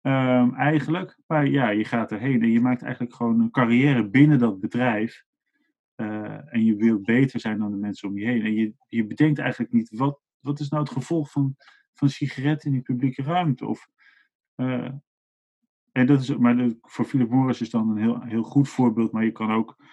um, 0.02 0.56
eigenlijk. 0.56 1.20
Maar 1.28 1.48
ja, 1.48 1.70
je 1.70 1.86
gaat 1.86 2.12
erheen 2.12 2.42
en 2.42 2.52
je 2.52 2.62
maakt 2.62 2.82
eigenlijk 2.82 3.16
gewoon 3.16 3.40
een 3.40 3.52
carrière 3.52 4.10
binnen 4.10 4.40
dat 4.40 4.60
bedrijf. 4.60 5.24
en 5.96 6.66
je 6.66 6.76
wilt 6.76 7.04
beter 7.04 7.40
zijn 7.40 7.60
dan 7.60 7.72
de 7.72 7.78
mensen 7.78 8.10
om 8.10 8.18
je 8.18 8.26
heen. 8.26 8.42
En 8.42 8.54
je, 8.54 8.74
je 8.88 9.06
bedenkt 9.06 9.40
eigenlijk 9.40 9.72
niet, 9.72 9.90
wat, 9.90 10.20
wat 10.40 10.60
is 10.60 10.70
nou 10.70 10.84
het 10.84 10.92
gevolg 10.92 11.32
van 11.32 11.56
van 12.00 12.10
sigaretten 12.10 12.68
in 12.68 12.74
die 12.74 12.82
publieke 12.82 13.24
ruimte. 13.24 13.66
Of, 13.66 13.88
uh, 14.56 14.92
en 15.92 16.06
dat 16.06 16.22
is, 16.22 16.38
maar 16.38 16.70
voor 16.82 17.06
Philip 17.06 17.30
Morris 17.30 17.62
is 17.62 17.70
dan 17.70 17.90
een 17.90 17.98
heel, 17.98 18.22
heel 18.22 18.44
goed 18.44 18.70
voorbeeld, 18.70 19.12
maar 19.12 19.24
je 19.24 19.32
kan 19.32 19.52
ook 19.52 19.84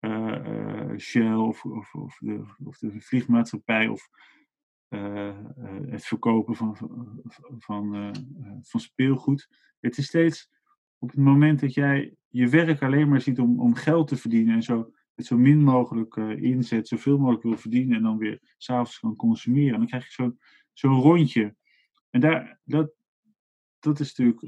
uh, 0.00 0.96
Shell 0.96 1.34
of, 1.34 1.64
of, 1.64 1.94
of, 1.94 2.18
de, 2.18 2.44
of 2.64 2.78
de 2.78 3.00
vliegmaatschappij 3.00 3.88
of 3.88 4.08
het 5.90 6.04
verkopen 6.04 6.54
van, 6.54 6.76
van, 6.76 7.56
van, 7.58 8.14
van 8.62 8.80
speelgoed. 8.80 9.48
Het 9.80 9.98
is 9.98 10.06
steeds 10.06 10.50
op 10.98 11.08
het 11.08 11.18
moment 11.18 11.60
dat 11.60 11.74
jij 11.74 12.14
je 12.28 12.48
werk 12.48 12.82
alleen 12.82 13.08
maar 13.08 13.20
ziet 13.20 13.38
om, 13.38 13.60
om 13.60 13.74
geld 13.74 14.08
te 14.08 14.16
verdienen 14.16 14.54
en 14.54 14.62
zo 14.62 14.92
het 15.14 15.26
zo 15.26 15.36
min 15.36 15.62
mogelijk 15.62 16.16
inzet, 16.16 16.88
zoveel 16.88 17.18
mogelijk 17.18 17.42
wil 17.42 17.56
verdienen 17.56 17.96
en 17.96 18.02
dan 18.02 18.18
weer 18.18 18.54
s'avonds 18.56 18.98
kan 18.98 19.16
consumeren. 19.16 19.78
Dan 19.78 19.86
krijg 19.86 20.04
je 20.04 20.12
zo'n 20.12 20.38
zo'n 20.72 21.00
rondje. 21.00 21.54
En 22.10 22.20
daar, 22.20 22.60
dat, 22.64 22.92
dat 23.78 24.00
is 24.00 24.14
natuurlijk 24.16 24.40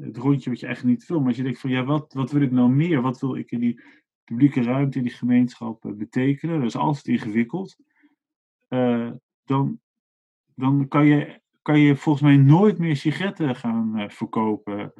het 0.00 0.16
rondje 0.16 0.50
wat 0.50 0.60
je 0.60 0.66
eigenlijk 0.66 0.98
niet 0.98 1.08
wil. 1.08 1.18
Maar 1.18 1.28
als 1.28 1.36
je 1.36 1.42
denkt 1.42 1.60
van 1.60 1.70
ja, 1.70 1.84
wat, 1.84 2.12
wat 2.12 2.30
wil 2.30 2.42
ik 2.42 2.50
nou 2.50 2.70
meer? 2.70 3.00
Wat 3.00 3.20
wil 3.20 3.36
ik 3.36 3.50
in 3.50 3.60
die 3.60 3.82
publieke 4.24 4.62
ruimte, 4.62 4.98
in 4.98 5.04
die 5.04 5.12
gemeenschap 5.12 5.92
betekenen? 5.96 6.58
Dat 6.58 6.68
is 6.68 6.76
altijd 6.76 7.06
ingewikkeld. 7.06 7.76
Dan, 9.50 9.80
dan 10.54 10.88
kan, 10.88 11.06
je, 11.06 11.40
kan 11.62 11.78
je 11.78 11.96
volgens 11.96 12.24
mij 12.24 12.36
nooit 12.36 12.78
meer 12.78 12.96
sigaretten 12.96 13.56
gaan 13.56 14.10
verkopen 14.10 14.92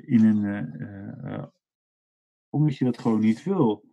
in 0.00 0.24
een, 0.24 1.50
omdat 2.48 2.76
je 2.76 2.84
dat 2.84 2.98
gewoon 2.98 3.20
niet 3.20 3.42
wil. 3.42 3.84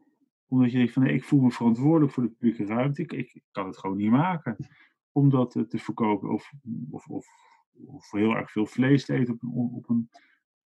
Omdat 0.47 0.71
je 0.71 0.77
denkt 0.77 0.93
van 0.93 1.03
nee, 1.03 1.13
ik 1.13 1.23
voel 1.23 1.41
me 1.41 1.51
verantwoordelijk 1.51 2.13
voor 2.13 2.23
de 2.23 2.29
publieke 2.29 2.65
ruimte. 2.65 3.01
Ik, 3.01 3.11
ik 3.11 3.43
kan 3.51 3.65
het 3.65 3.77
gewoon 3.77 3.97
niet 3.97 4.09
maken 4.09 4.55
om 5.11 5.29
dat 5.29 5.55
eh, 5.55 5.63
te 5.63 5.77
verkopen. 5.77 6.29
Of, 6.29 6.51
of, 6.89 7.07
of, 7.85 8.11
heel 8.11 8.35
erg 8.35 8.51
veel 8.51 8.65
vlees 8.65 9.05
te 9.05 9.13
eten 9.13 9.39
op 9.73 9.89
een, 9.89 10.09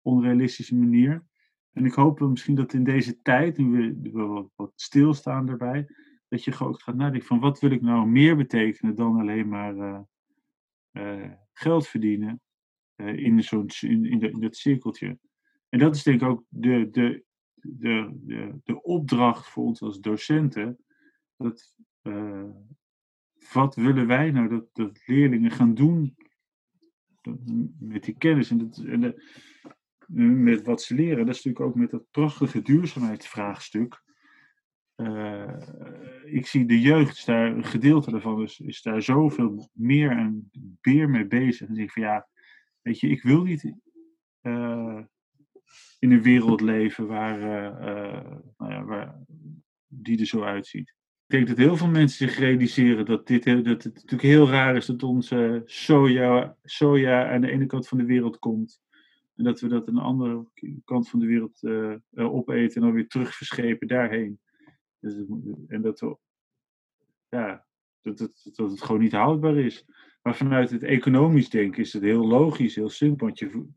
onrealistische 0.02 0.76
manier. 0.76 1.26
En 1.72 1.86
ik 1.86 1.94
hoop 1.94 2.20
misschien 2.20 2.56
dat 2.56 2.74
in 2.74 2.84
deze 2.84 3.22
tijd, 3.22 3.58
nu 3.58 3.96
we, 4.02 4.10
we 4.12 4.22
wat, 4.22 4.50
wat 4.56 4.72
stilstaan 4.76 5.46
daarbij, 5.46 5.88
dat 6.28 6.44
je 6.44 6.60
ook 6.60 6.82
gaat 6.82 6.96
nadenken 6.96 7.28
van 7.28 7.40
wat 7.40 7.60
wil 7.60 7.72
ik 7.72 7.82
nou 7.82 8.08
meer 8.08 8.36
betekenen 8.36 8.96
dan 8.96 9.20
alleen 9.20 9.48
maar 9.48 9.78
eh, 9.78 10.00
eh, 10.92 11.32
geld 11.54 11.88
verdienen 11.88 12.42
uh, 12.96 13.18
in, 13.18 13.44
zo'n, 13.44 13.70
in, 13.80 14.06
in, 14.06 14.40
dat 14.40 14.56
cirkeltje. 14.56 15.18
En 15.70 15.80
dat 15.80 15.96
is 15.96 16.04
denk 16.04 16.22
ik 16.22 16.28
ook 16.28 16.44
de, 16.50 16.90
de, 16.92 17.24
de, 17.54 18.12
de, 18.14 18.60
de 18.64 18.82
opdracht 18.82 19.48
voor 19.48 19.64
ons 19.64 19.82
als 19.82 20.00
docenten. 20.00 20.78
Dat, 21.38 21.76
wat 23.54 23.76
willen 23.76 24.08
wij 24.08 24.32
nou 24.32 24.48
dat, 24.48 24.70
dat 24.74 25.02
leerlingen 25.06 25.52
gaan 25.52 25.74
doen 25.74 26.16
met 27.80 28.04
die 28.04 28.18
kennis 28.18 28.50
en, 28.50 28.58
dat, 28.58 28.78
en 28.78 29.16
met 30.44 30.66
wat 30.66 30.82
ze 30.82 30.96
leren? 30.96 31.26
Dat 31.26 31.36
is 31.36 31.44
natuurlijk 31.44 31.66
ook 31.66 31.76
met 31.76 31.92
dat 31.92 32.12
prachtige 32.12 32.62
duurzaamheidsvraagstuk. 32.62 34.04
Uh, 34.98 35.54
ik 36.26 36.48
zie 36.48 36.66
de 36.66 36.82
jeugd, 36.82 37.26
daar, 37.26 37.52
een 37.52 37.64
gedeelte 37.64 38.12
daarvan 38.12 38.42
is, 38.42 38.60
is 38.60 38.82
daar 38.82 39.02
zoveel 39.02 39.70
meer 39.74 40.12
en 40.12 40.52
meer 40.82 41.10
mee 41.10 41.28
bezig. 41.28 41.68
En 41.68 41.78
ik 41.78 41.92
van 41.92 42.04
ja, 42.04 42.28
weet 42.82 43.00
je, 43.00 43.08
ik 43.08 43.22
wil 43.22 43.44
niet 43.44 43.74
uh, 44.42 45.00
in 46.00 46.12
een 46.12 46.22
wereld 46.22 46.62
leven 46.62 47.08
waar, 47.08 47.40
uh, 47.40 48.32
nou 48.58 48.72
ja, 48.72 48.84
waar 48.84 49.16
die 49.88 50.20
er 50.20 50.26
zo 50.26 50.42
uitziet. 50.42 50.90
Ik 51.28 51.36
denk 51.36 51.48
dat 51.48 51.58
heel 51.58 51.78
veel 51.78 51.90
mensen 51.90 52.28
zich 52.28 52.38
realiseren 52.38 53.06
dat, 53.06 53.28
dit, 53.28 53.44
dat 53.44 53.84
het 53.84 53.94
natuurlijk 53.94 54.22
heel 54.22 54.50
raar 54.50 54.76
is 54.76 54.86
dat 54.86 55.04
onze 55.04 55.62
soja, 55.66 56.56
soja 56.64 57.32
aan 57.32 57.42
de 57.42 57.52
ene 57.52 57.66
kant 57.66 57.88
van 57.88 57.98
de 57.98 58.06
wereld 58.06 58.40
komt. 58.40 58.82
En 59.36 59.44
dat 59.44 59.60
we 59.60 59.68
dat 59.68 59.88
aan 59.88 59.96
de 59.96 60.02
andere 60.02 60.46
kant 60.86 61.10
van 61.10 61.20
de 61.20 61.26
wereld 61.26 61.60
opeten 62.16 62.76
en 62.76 62.82
dan 62.82 62.92
weer 62.92 63.08
terug 63.08 63.36
verschepen 63.36 63.88
daarheen. 63.88 64.40
Dus 65.00 65.14
en 65.68 65.82
dat, 65.82 66.18
ja, 67.30 67.66
dat, 68.02 68.18
dat, 68.18 68.50
dat 68.56 68.72
het 68.72 68.82
gewoon 68.82 69.02
niet 69.02 69.12
houdbaar 69.12 69.58
is. 69.58 69.86
Maar 70.22 70.36
vanuit 70.36 70.70
het 70.70 70.84
economisch 70.84 71.50
denken 71.50 71.82
is 71.82 71.94
het 71.94 72.04
heel 72.04 72.28
logisch, 72.28 72.76
heel 72.76 72.90
simpel. 72.90 73.26
Want 73.26 73.40
je, 73.40 73.68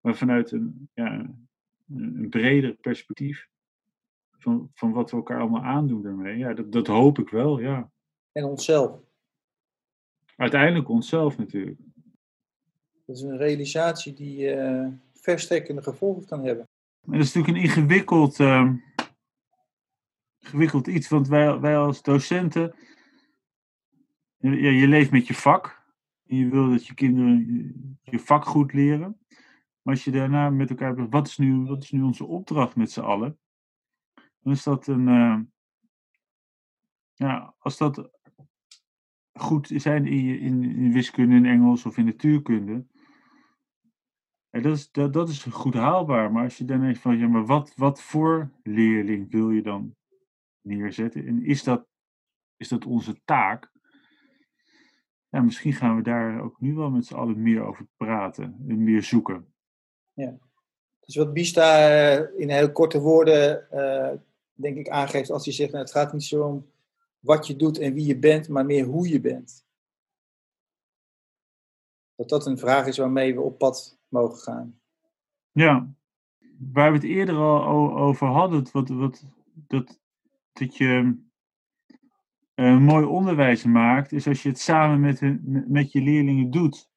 maar 0.00 0.16
vanuit 0.16 0.50
een, 0.50 0.88
ja, 0.94 1.34
een 1.88 2.26
breder 2.30 2.74
perspectief 2.74 3.48
van, 4.38 4.70
van 4.74 4.92
wat 4.92 5.10
we 5.10 5.16
elkaar 5.16 5.40
allemaal 5.40 5.62
aandoen 5.62 6.02
daarmee, 6.02 6.38
ja, 6.38 6.54
dat, 6.54 6.72
dat 6.72 6.86
hoop 6.86 7.18
ik 7.18 7.28
wel, 7.28 7.60
ja. 7.60 7.90
En 8.32 8.44
onszelf. 8.44 9.00
Uiteindelijk 10.36 10.88
onszelf 10.88 11.38
natuurlijk. 11.38 11.80
Dat 13.04 13.16
is 13.16 13.22
een 13.22 13.36
realisatie 13.36 14.12
die 14.12 14.54
uh, 14.54 14.88
verstrekkende 15.14 15.82
gevolgen 15.82 16.26
kan 16.26 16.44
hebben. 16.44 16.68
En 17.04 17.12
dat 17.12 17.20
is 17.20 17.34
natuurlijk 17.34 17.64
een 17.64 17.70
ingewikkeld. 17.70 18.38
Uh, 18.38 18.72
ingewikkeld 20.42 20.86
iets, 20.86 21.08
want 21.08 21.28
wij, 21.28 21.60
wij 21.60 21.76
als 21.76 22.02
docenten, 22.02 22.74
ja, 24.36 24.70
je 24.70 24.88
leeft 24.88 25.10
met 25.10 25.26
je 25.26 25.34
vak. 25.34 25.80
En 26.26 26.36
je 26.36 26.48
wil 26.48 26.70
dat 26.70 26.86
je 26.86 26.94
kinderen 26.94 27.98
je 28.02 28.18
vak 28.18 28.44
goed 28.44 28.72
leren. 28.72 29.20
Maar 29.82 29.94
als 29.94 30.04
je 30.04 30.10
daarna 30.10 30.50
met 30.50 30.70
elkaar 30.70 30.96
hebt, 30.96 31.12
wat 31.12 31.26
is 31.26 31.38
nu, 31.38 31.64
wat 31.64 31.82
is 31.82 31.90
nu 31.90 32.02
onze 32.02 32.24
opdracht 32.24 32.76
met 32.76 32.90
z'n 32.90 33.00
allen? 33.00 33.38
Dan 34.40 34.52
is 34.52 34.62
dat 34.62 34.86
een, 34.86 35.08
uh, 35.08 35.40
ja, 37.14 37.54
als 37.58 37.78
dat 37.78 38.10
goed 39.32 39.70
zijn 39.74 40.06
in, 40.06 40.40
in, 40.40 40.62
in 40.64 40.92
wiskunde, 40.92 41.36
in 41.36 41.46
Engels 41.46 41.86
of 41.86 41.96
in 41.96 42.04
natuurkunde, 42.04 42.86
ja, 44.50 44.60
dat, 44.60 44.76
is, 44.76 44.90
dat, 44.90 45.12
dat 45.12 45.28
is 45.28 45.42
goed 45.44 45.74
haalbaar. 45.74 46.32
Maar 46.32 46.44
als 46.44 46.58
je 46.58 46.64
dan 46.64 46.80
denkt 46.80 46.98
van, 46.98 47.18
ja, 47.18 47.28
maar 47.28 47.46
wat, 47.46 47.74
wat 47.76 48.02
voor 48.02 48.50
leerling 48.62 49.30
wil 49.30 49.50
je 49.50 49.62
dan 49.62 49.96
neerzetten. 50.62 51.26
En 51.26 51.44
is 51.44 51.62
dat, 51.62 51.86
is 52.56 52.68
dat 52.68 52.86
onze 52.86 53.20
taak? 53.24 53.70
Ja, 55.28 55.40
misschien 55.40 55.72
gaan 55.72 55.96
we 55.96 56.02
daar 56.02 56.40
ook 56.40 56.60
nu 56.60 56.74
wel 56.74 56.90
met 56.90 57.06
z'n 57.06 57.14
allen 57.14 57.42
meer 57.42 57.62
over 57.62 57.86
praten 57.96 58.64
en 58.68 58.84
meer 58.84 59.02
zoeken. 59.02 59.54
Ja. 60.12 60.38
Dus 61.00 61.16
wat 61.16 61.32
Bista 61.32 61.90
uh, 61.90 62.40
in 62.40 62.50
heel 62.50 62.72
korte 62.72 63.00
woorden, 63.00 63.66
uh, 63.72 64.12
denk 64.52 64.76
ik, 64.76 64.88
aangeeft 64.88 65.30
als 65.30 65.44
hij 65.44 65.54
zegt, 65.54 65.70
nou, 65.70 65.82
het 65.82 65.92
gaat 65.92 66.12
niet 66.12 66.24
zo 66.24 66.46
om 66.46 66.70
wat 67.18 67.46
je 67.46 67.56
doet 67.56 67.78
en 67.78 67.94
wie 67.94 68.06
je 68.06 68.18
bent, 68.18 68.48
maar 68.48 68.66
meer 68.66 68.84
hoe 68.84 69.08
je 69.08 69.20
bent. 69.20 69.66
Dat 72.14 72.28
dat 72.28 72.46
een 72.46 72.58
vraag 72.58 72.86
is 72.86 72.98
waarmee 72.98 73.34
we 73.34 73.40
op 73.40 73.58
pad 73.58 73.98
mogen 74.08 74.38
gaan. 74.38 74.80
Ja, 75.52 75.94
waar 76.72 76.90
we 76.90 76.96
het 76.96 77.06
eerder 77.06 77.36
al 77.36 77.96
over 77.96 78.26
hadden, 78.26 78.66
wat, 78.72 78.88
wat, 78.88 79.24
dat, 79.66 80.00
dat 80.52 80.76
je 80.76 81.16
een 82.54 82.82
mooi 82.82 83.04
onderwijs 83.04 83.64
maakt, 83.64 84.12
is 84.12 84.26
als 84.26 84.42
je 84.42 84.48
het 84.48 84.58
samen 84.58 85.00
met, 85.00 85.20
met 85.68 85.92
je 85.92 86.02
leerlingen 86.02 86.50
doet. 86.50 86.90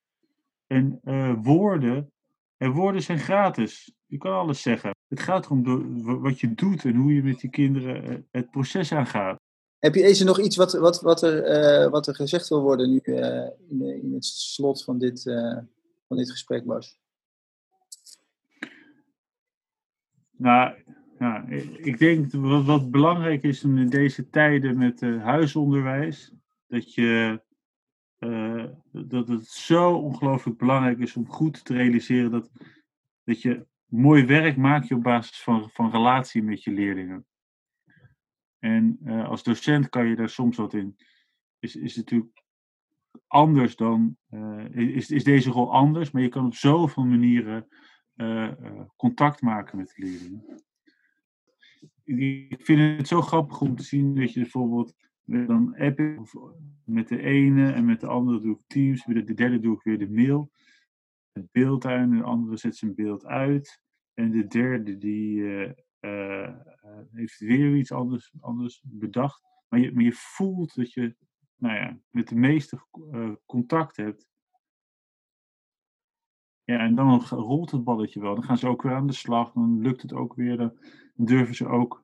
En 0.68 1.00
uh, 1.04 1.34
woorden, 1.42 2.12
en 2.58 2.72
woorden 2.72 3.02
zijn 3.02 3.20
gratis. 3.20 3.94
Je 4.06 4.18
kan 4.18 4.34
alles 4.34 4.62
zeggen. 4.62 4.96
Het 5.08 5.20
gaat 5.20 5.46
erom 5.46 6.22
wat 6.22 6.40
je 6.40 6.54
doet 6.54 6.86
en 6.86 6.96
hoe 6.96 7.14
je 7.14 7.24
met 7.24 7.40
die 7.40 7.50
kinderen 7.50 8.04
eh, 8.04 8.18
het 8.32 8.52
proces 8.52 8.92
aangaat. 8.92 9.40
Heb 9.80 9.96
je 9.96 10.04
eens 10.04 10.24
nog 10.24 10.40
iets 10.40 10.56
wat, 10.56 10.74
wat, 10.74 11.02
wat, 11.02 11.22
er, 11.22 11.84
uh, 11.86 11.92
wat 11.92 12.08
er 12.08 12.16
gezegd 12.16 12.48
wil 12.48 12.62
worden 12.62 12.90
nu 12.90 13.00
uh, 13.04 13.50
in, 13.70 13.82
in, 13.82 14.14
het 14.14 14.26
slot 14.26 14.84
van 14.84 14.98
dit, 14.98 15.22
van 16.08 16.18
dit 16.18 16.32
gesprek, 16.32 16.66
Bas? 16.66 17.00
Nou, 20.38 20.84
ja, 21.20 21.46
ik 21.78 21.98
denk 21.98 22.32
wat, 22.32 22.66
wat 22.66 22.92
belangrijk 22.92 23.44
is 23.44 23.64
in 23.64 23.90
deze 23.90 24.30
tijden 24.30 24.78
met 24.78 25.02
uh, 25.02 25.24
huisonderwijs, 25.24 26.34
dat, 26.68 26.94
je, 26.94 27.42
uh, 28.20 28.66
dat 28.92 29.28
het 29.28 29.48
zo 29.48 29.94
ongelooflijk 29.94 30.58
belangrijk 30.58 31.00
is 31.00 31.16
om 31.16 31.28
goed 31.28 31.66
te 31.66 31.74
realiseren 31.74 32.32
dat, 32.32 32.52
dat 33.24 33.42
je 33.42 33.66
mooi 33.86 34.26
werk 34.26 34.58
maakt 34.58 34.92
op 34.92 35.04
basis 35.04 35.42
van, 35.42 35.70
van 35.70 35.92
relatie 35.92 36.44
met 36.44 36.64
je 36.64 36.72
leerlingen. 36.72 37.26
En 38.60 39.00
uh, 39.06 39.28
als 39.28 39.44
docent 39.44 39.90
kan 39.90 40.08
je 40.08 40.16
daar 40.16 40.30
soms 40.30 40.58
wat 40.58 40.74
in. 40.74 40.96
Is, 41.60 41.76
is 41.76 41.96
natuurlijk 41.96 42.44
anders 43.28 43.76
dan. 43.76 44.18
is, 44.72 45.12
is 45.12 45.24
deze 45.24 45.50
rol 45.50 45.74
anders, 45.74 46.12
maar 46.12 46.22
je 46.22 46.30
kan 46.30 46.46
op 46.46 46.56
zoveel 46.56 47.06
manieren 47.06 47.68
contact 48.96 49.42
maken 49.42 49.78
met 49.78 49.94
de 49.96 50.04
leerlingen 50.04 50.65
ik 52.06 52.66
vind 52.66 52.98
het 52.98 53.08
zo 53.08 53.22
grappig 53.22 53.62
om 53.62 53.76
te 53.76 53.84
zien 53.84 54.16
dat 54.16 54.34
je 54.34 54.40
bijvoorbeeld 54.40 54.94
dan 55.26 55.76
met 56.84 57.08
de 57.08 57.22
ene 57.22 57.72
en 57.72 57.86
met 57.86 58.00
de 58.00 58.08
andere 58.08 58.42
doe 58.42 58.56
ik 58.56 58.64
Teams, 58.68 59.06
met 59.06 59.28
de 59.28 59.34
derde 59.34 59.60
doe 59.60 59.76
ik 59.76 59.84
weer 59.84 60.00
de 60.00 60.10
mail, 60.10 60.52
het 61.32 61.52
beeld 61.52 61.86
en 61.86 62.10
de 62.10 62.24
andere 62.24 62.58
zet 62.58 62.76
zijn 62.76 62.96
beeld 62.96 63.26
uit 63.26 63.82
en 64.14 64.32
de 64.32 64.48
derde 64.48 64.98
die 64.98 65.38
uh, 65.38 65.72
uh, 66.02 66.56
heeft 67.12 67.40
weer 67.40 67.76
iets 67.76 67.92
anders, 67.92 68.34
anders 68.40 68.82
bedacht. 68.86 69.44
Maar 69.68 69.80
je, 69.80 69.94
maar 69.94 70.04
je 70.04 70.14
voelt 70.14 70.76
dat 70.76 70.94
je 70.94 71.16
nou 71.56 71.76
ja, 71.76 72.00
met 72.10 72.28
de 72.28 72.36
meeste 72.36 72.86
uh, 73.12 73.32
contact 73.46 73.96
hebt. 73.96 74.28
Ja, 76.64 76.78
en 76.78 76.96
dan 76.96 77.22
rolt 77.22 77.72
het 77.72 77.84
balletje 77.84 78.20
wel. 78.20 78.36
Dan 78.36 78.44
gaan 78.44 78.58
ze 78.58 78.68
ook 78.68 78.82
weer 78.82 78.94
aan 78.94 79.08
de 79.08 79.14
slag. 79.14 79.52
Dan 79.52 79.82
lukt 79.82 80.02
het 80.02 80.14
ook 80.14 80.34
weer. 80.34 80.58
Dan 80.58 80.78
durven 81.16 81.56
ze 81.56 81.68
ook 81.68 82.04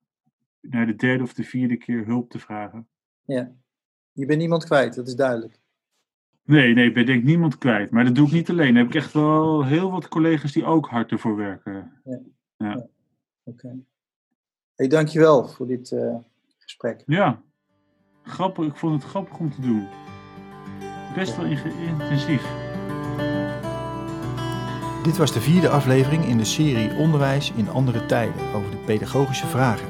naar 0.62 0.86
de 0.86 0.95
derde 0.95 1.24
of 1.24 1.34
de 1.34 1.43
vierde 1.43 1.78
keer 1.78 2.05
hulp 2.05 2.30
te 2.30 2.39
vragen. 2.39 2.88
Ja, 3.26 3.51
je 4.12 4.26
bent 4.26 4.39
niemand 4.39 4.66
kwijt, 4.66 4.95
dat 4.95 5.07
is 5.07 5.16
duidelijk. 5.16 5.59
Nee, 6.43 6.74
nee, 6.74 6.88
ik 6.88 6.93
ben 6.93 7.05
denk 7.05 7.24
niemand 7.24 7.57
kwijt. 7.57 7.91
Maar 7.91 8.05
dat 8.05 8.16
doe 8.16 8.28
ik 8.28 8.34
niet 8.34 8.49
alleen. 8.49 8.68
Dan 8.68 8.76
heb 8.76 8.88
ik 8.88 8.95
echt 8.95 9.14
wel 9.14 9.66
heel 9.66 9.91
wat 9.91 10.07
collega's 10.07 10.51
die 10.51 10.66
ook 10.66 10.88
hard 10.88 11.12
ervoor 11.12 11.36
werken. 11.36 11.74
Ja. 11.74 11.91
ja. 12.03 12.22
ja. 12.57 12.74
Oké. 12.74 12.89
Okay. 13.43 13.84
Hey, 14.76 14.88
dankjewel 14.88 15.47
voor 15.47 15.68
dit 15.68 15.91
uh, 15.91 16.16
gesprek. 16.57 17.03
Ja, 17.05 17.41
grappig. 18.24 18.66
Ik 18.66 18.76
vond 18.76 19.01
het 19.01 19.12
grappig 19.12 19.39
om 19.39 19.51
te 19.51 19.62
doen. 19.62 19.88
Best 21.16 21.38
wel 21.38 21.45
intensief. 21.45 22.61
Dit 25.04 25.18
was 25.18 25.32
de 25.32 25.41
vierde 25.41 25.70
aflevering 25.70 26.26
in 26.26 26.38
de 26.38 26.45
serie 26.45 26.95
Onderwijs 26.95 27.52
in 27.56 27.70
andere 27.70 28.06
tijden 28.06 28.54
over 28.56 28.72
de 28.72 28.78
pedagogische 28.78 29.47
vragen. 29.47 29.88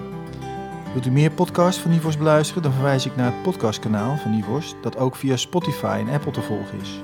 Wilt 0.92 1.06
u 1.06 1.12
meer 1.12 1.32
podcasts 1.32 1.82
van 1.82 1.92
Nivos 1.92 2.18
beluisteren, 2.18 2.64
dan 2.64 2.74
verwijs 2.74 3.06
ik 3.06 3.16
naar 3.16 3.32
het 3.32 3.42
podcastkanaal 3.42 4.18
van 4.18 4.32
Nivos, 4.32 4.76
dat 4.82 4.98
ook 4.98 5.16
via 5.16 5.36
Spotify 5.36 6.04
en 6.06 6.14
Apple 6.14 6.32
te 6.32 6.42
volgen 6.42 6.80
is. 6.82 7.02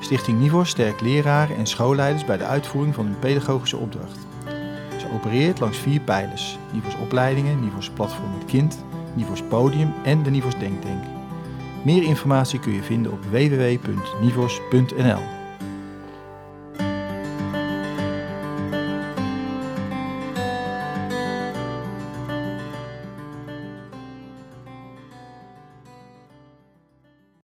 Stichting 0.00 0.40
Nivos 0.40 0.68
sterkt 0.68 1.00
leraren 1.00 1.56
en 1.56 1.66
schoolleiders 1.66 2.24
bij 2.24 2.36
de 2.36 2.44
uitvoering 2.44 2.94
van 2.94 3.04
hun 3.04 3.18
pedagogische 3.18 3.76
opdracht. 3.76 4.18
Ze 4.96 5.06
opereert 5.14 5.60
langs 5.60 5.78
vier 5.78 6.00
pijlers: 6.00 6.58
Nivos 6.72 6.96
opleidingen, 7.02 7.60
Nivos 7.60 7.90
platform 7.90 8.30
met 8.38 8.44
kind, 8.44 8.84
Nivos 9.14 9.42
podium 9.42 9.92
en 10.04 10.22
de 10.22 10.30
Nivos 10.30 10.58
Denktank. 10.58 11.04
Meer 11.84 12.02
informatie 12.02 12.60
kun 12.60 12.72
je 12.72 12.82
vinden 12.82 13.12
op 13.12 13.24
www.nivos.nl. 13.30 13.98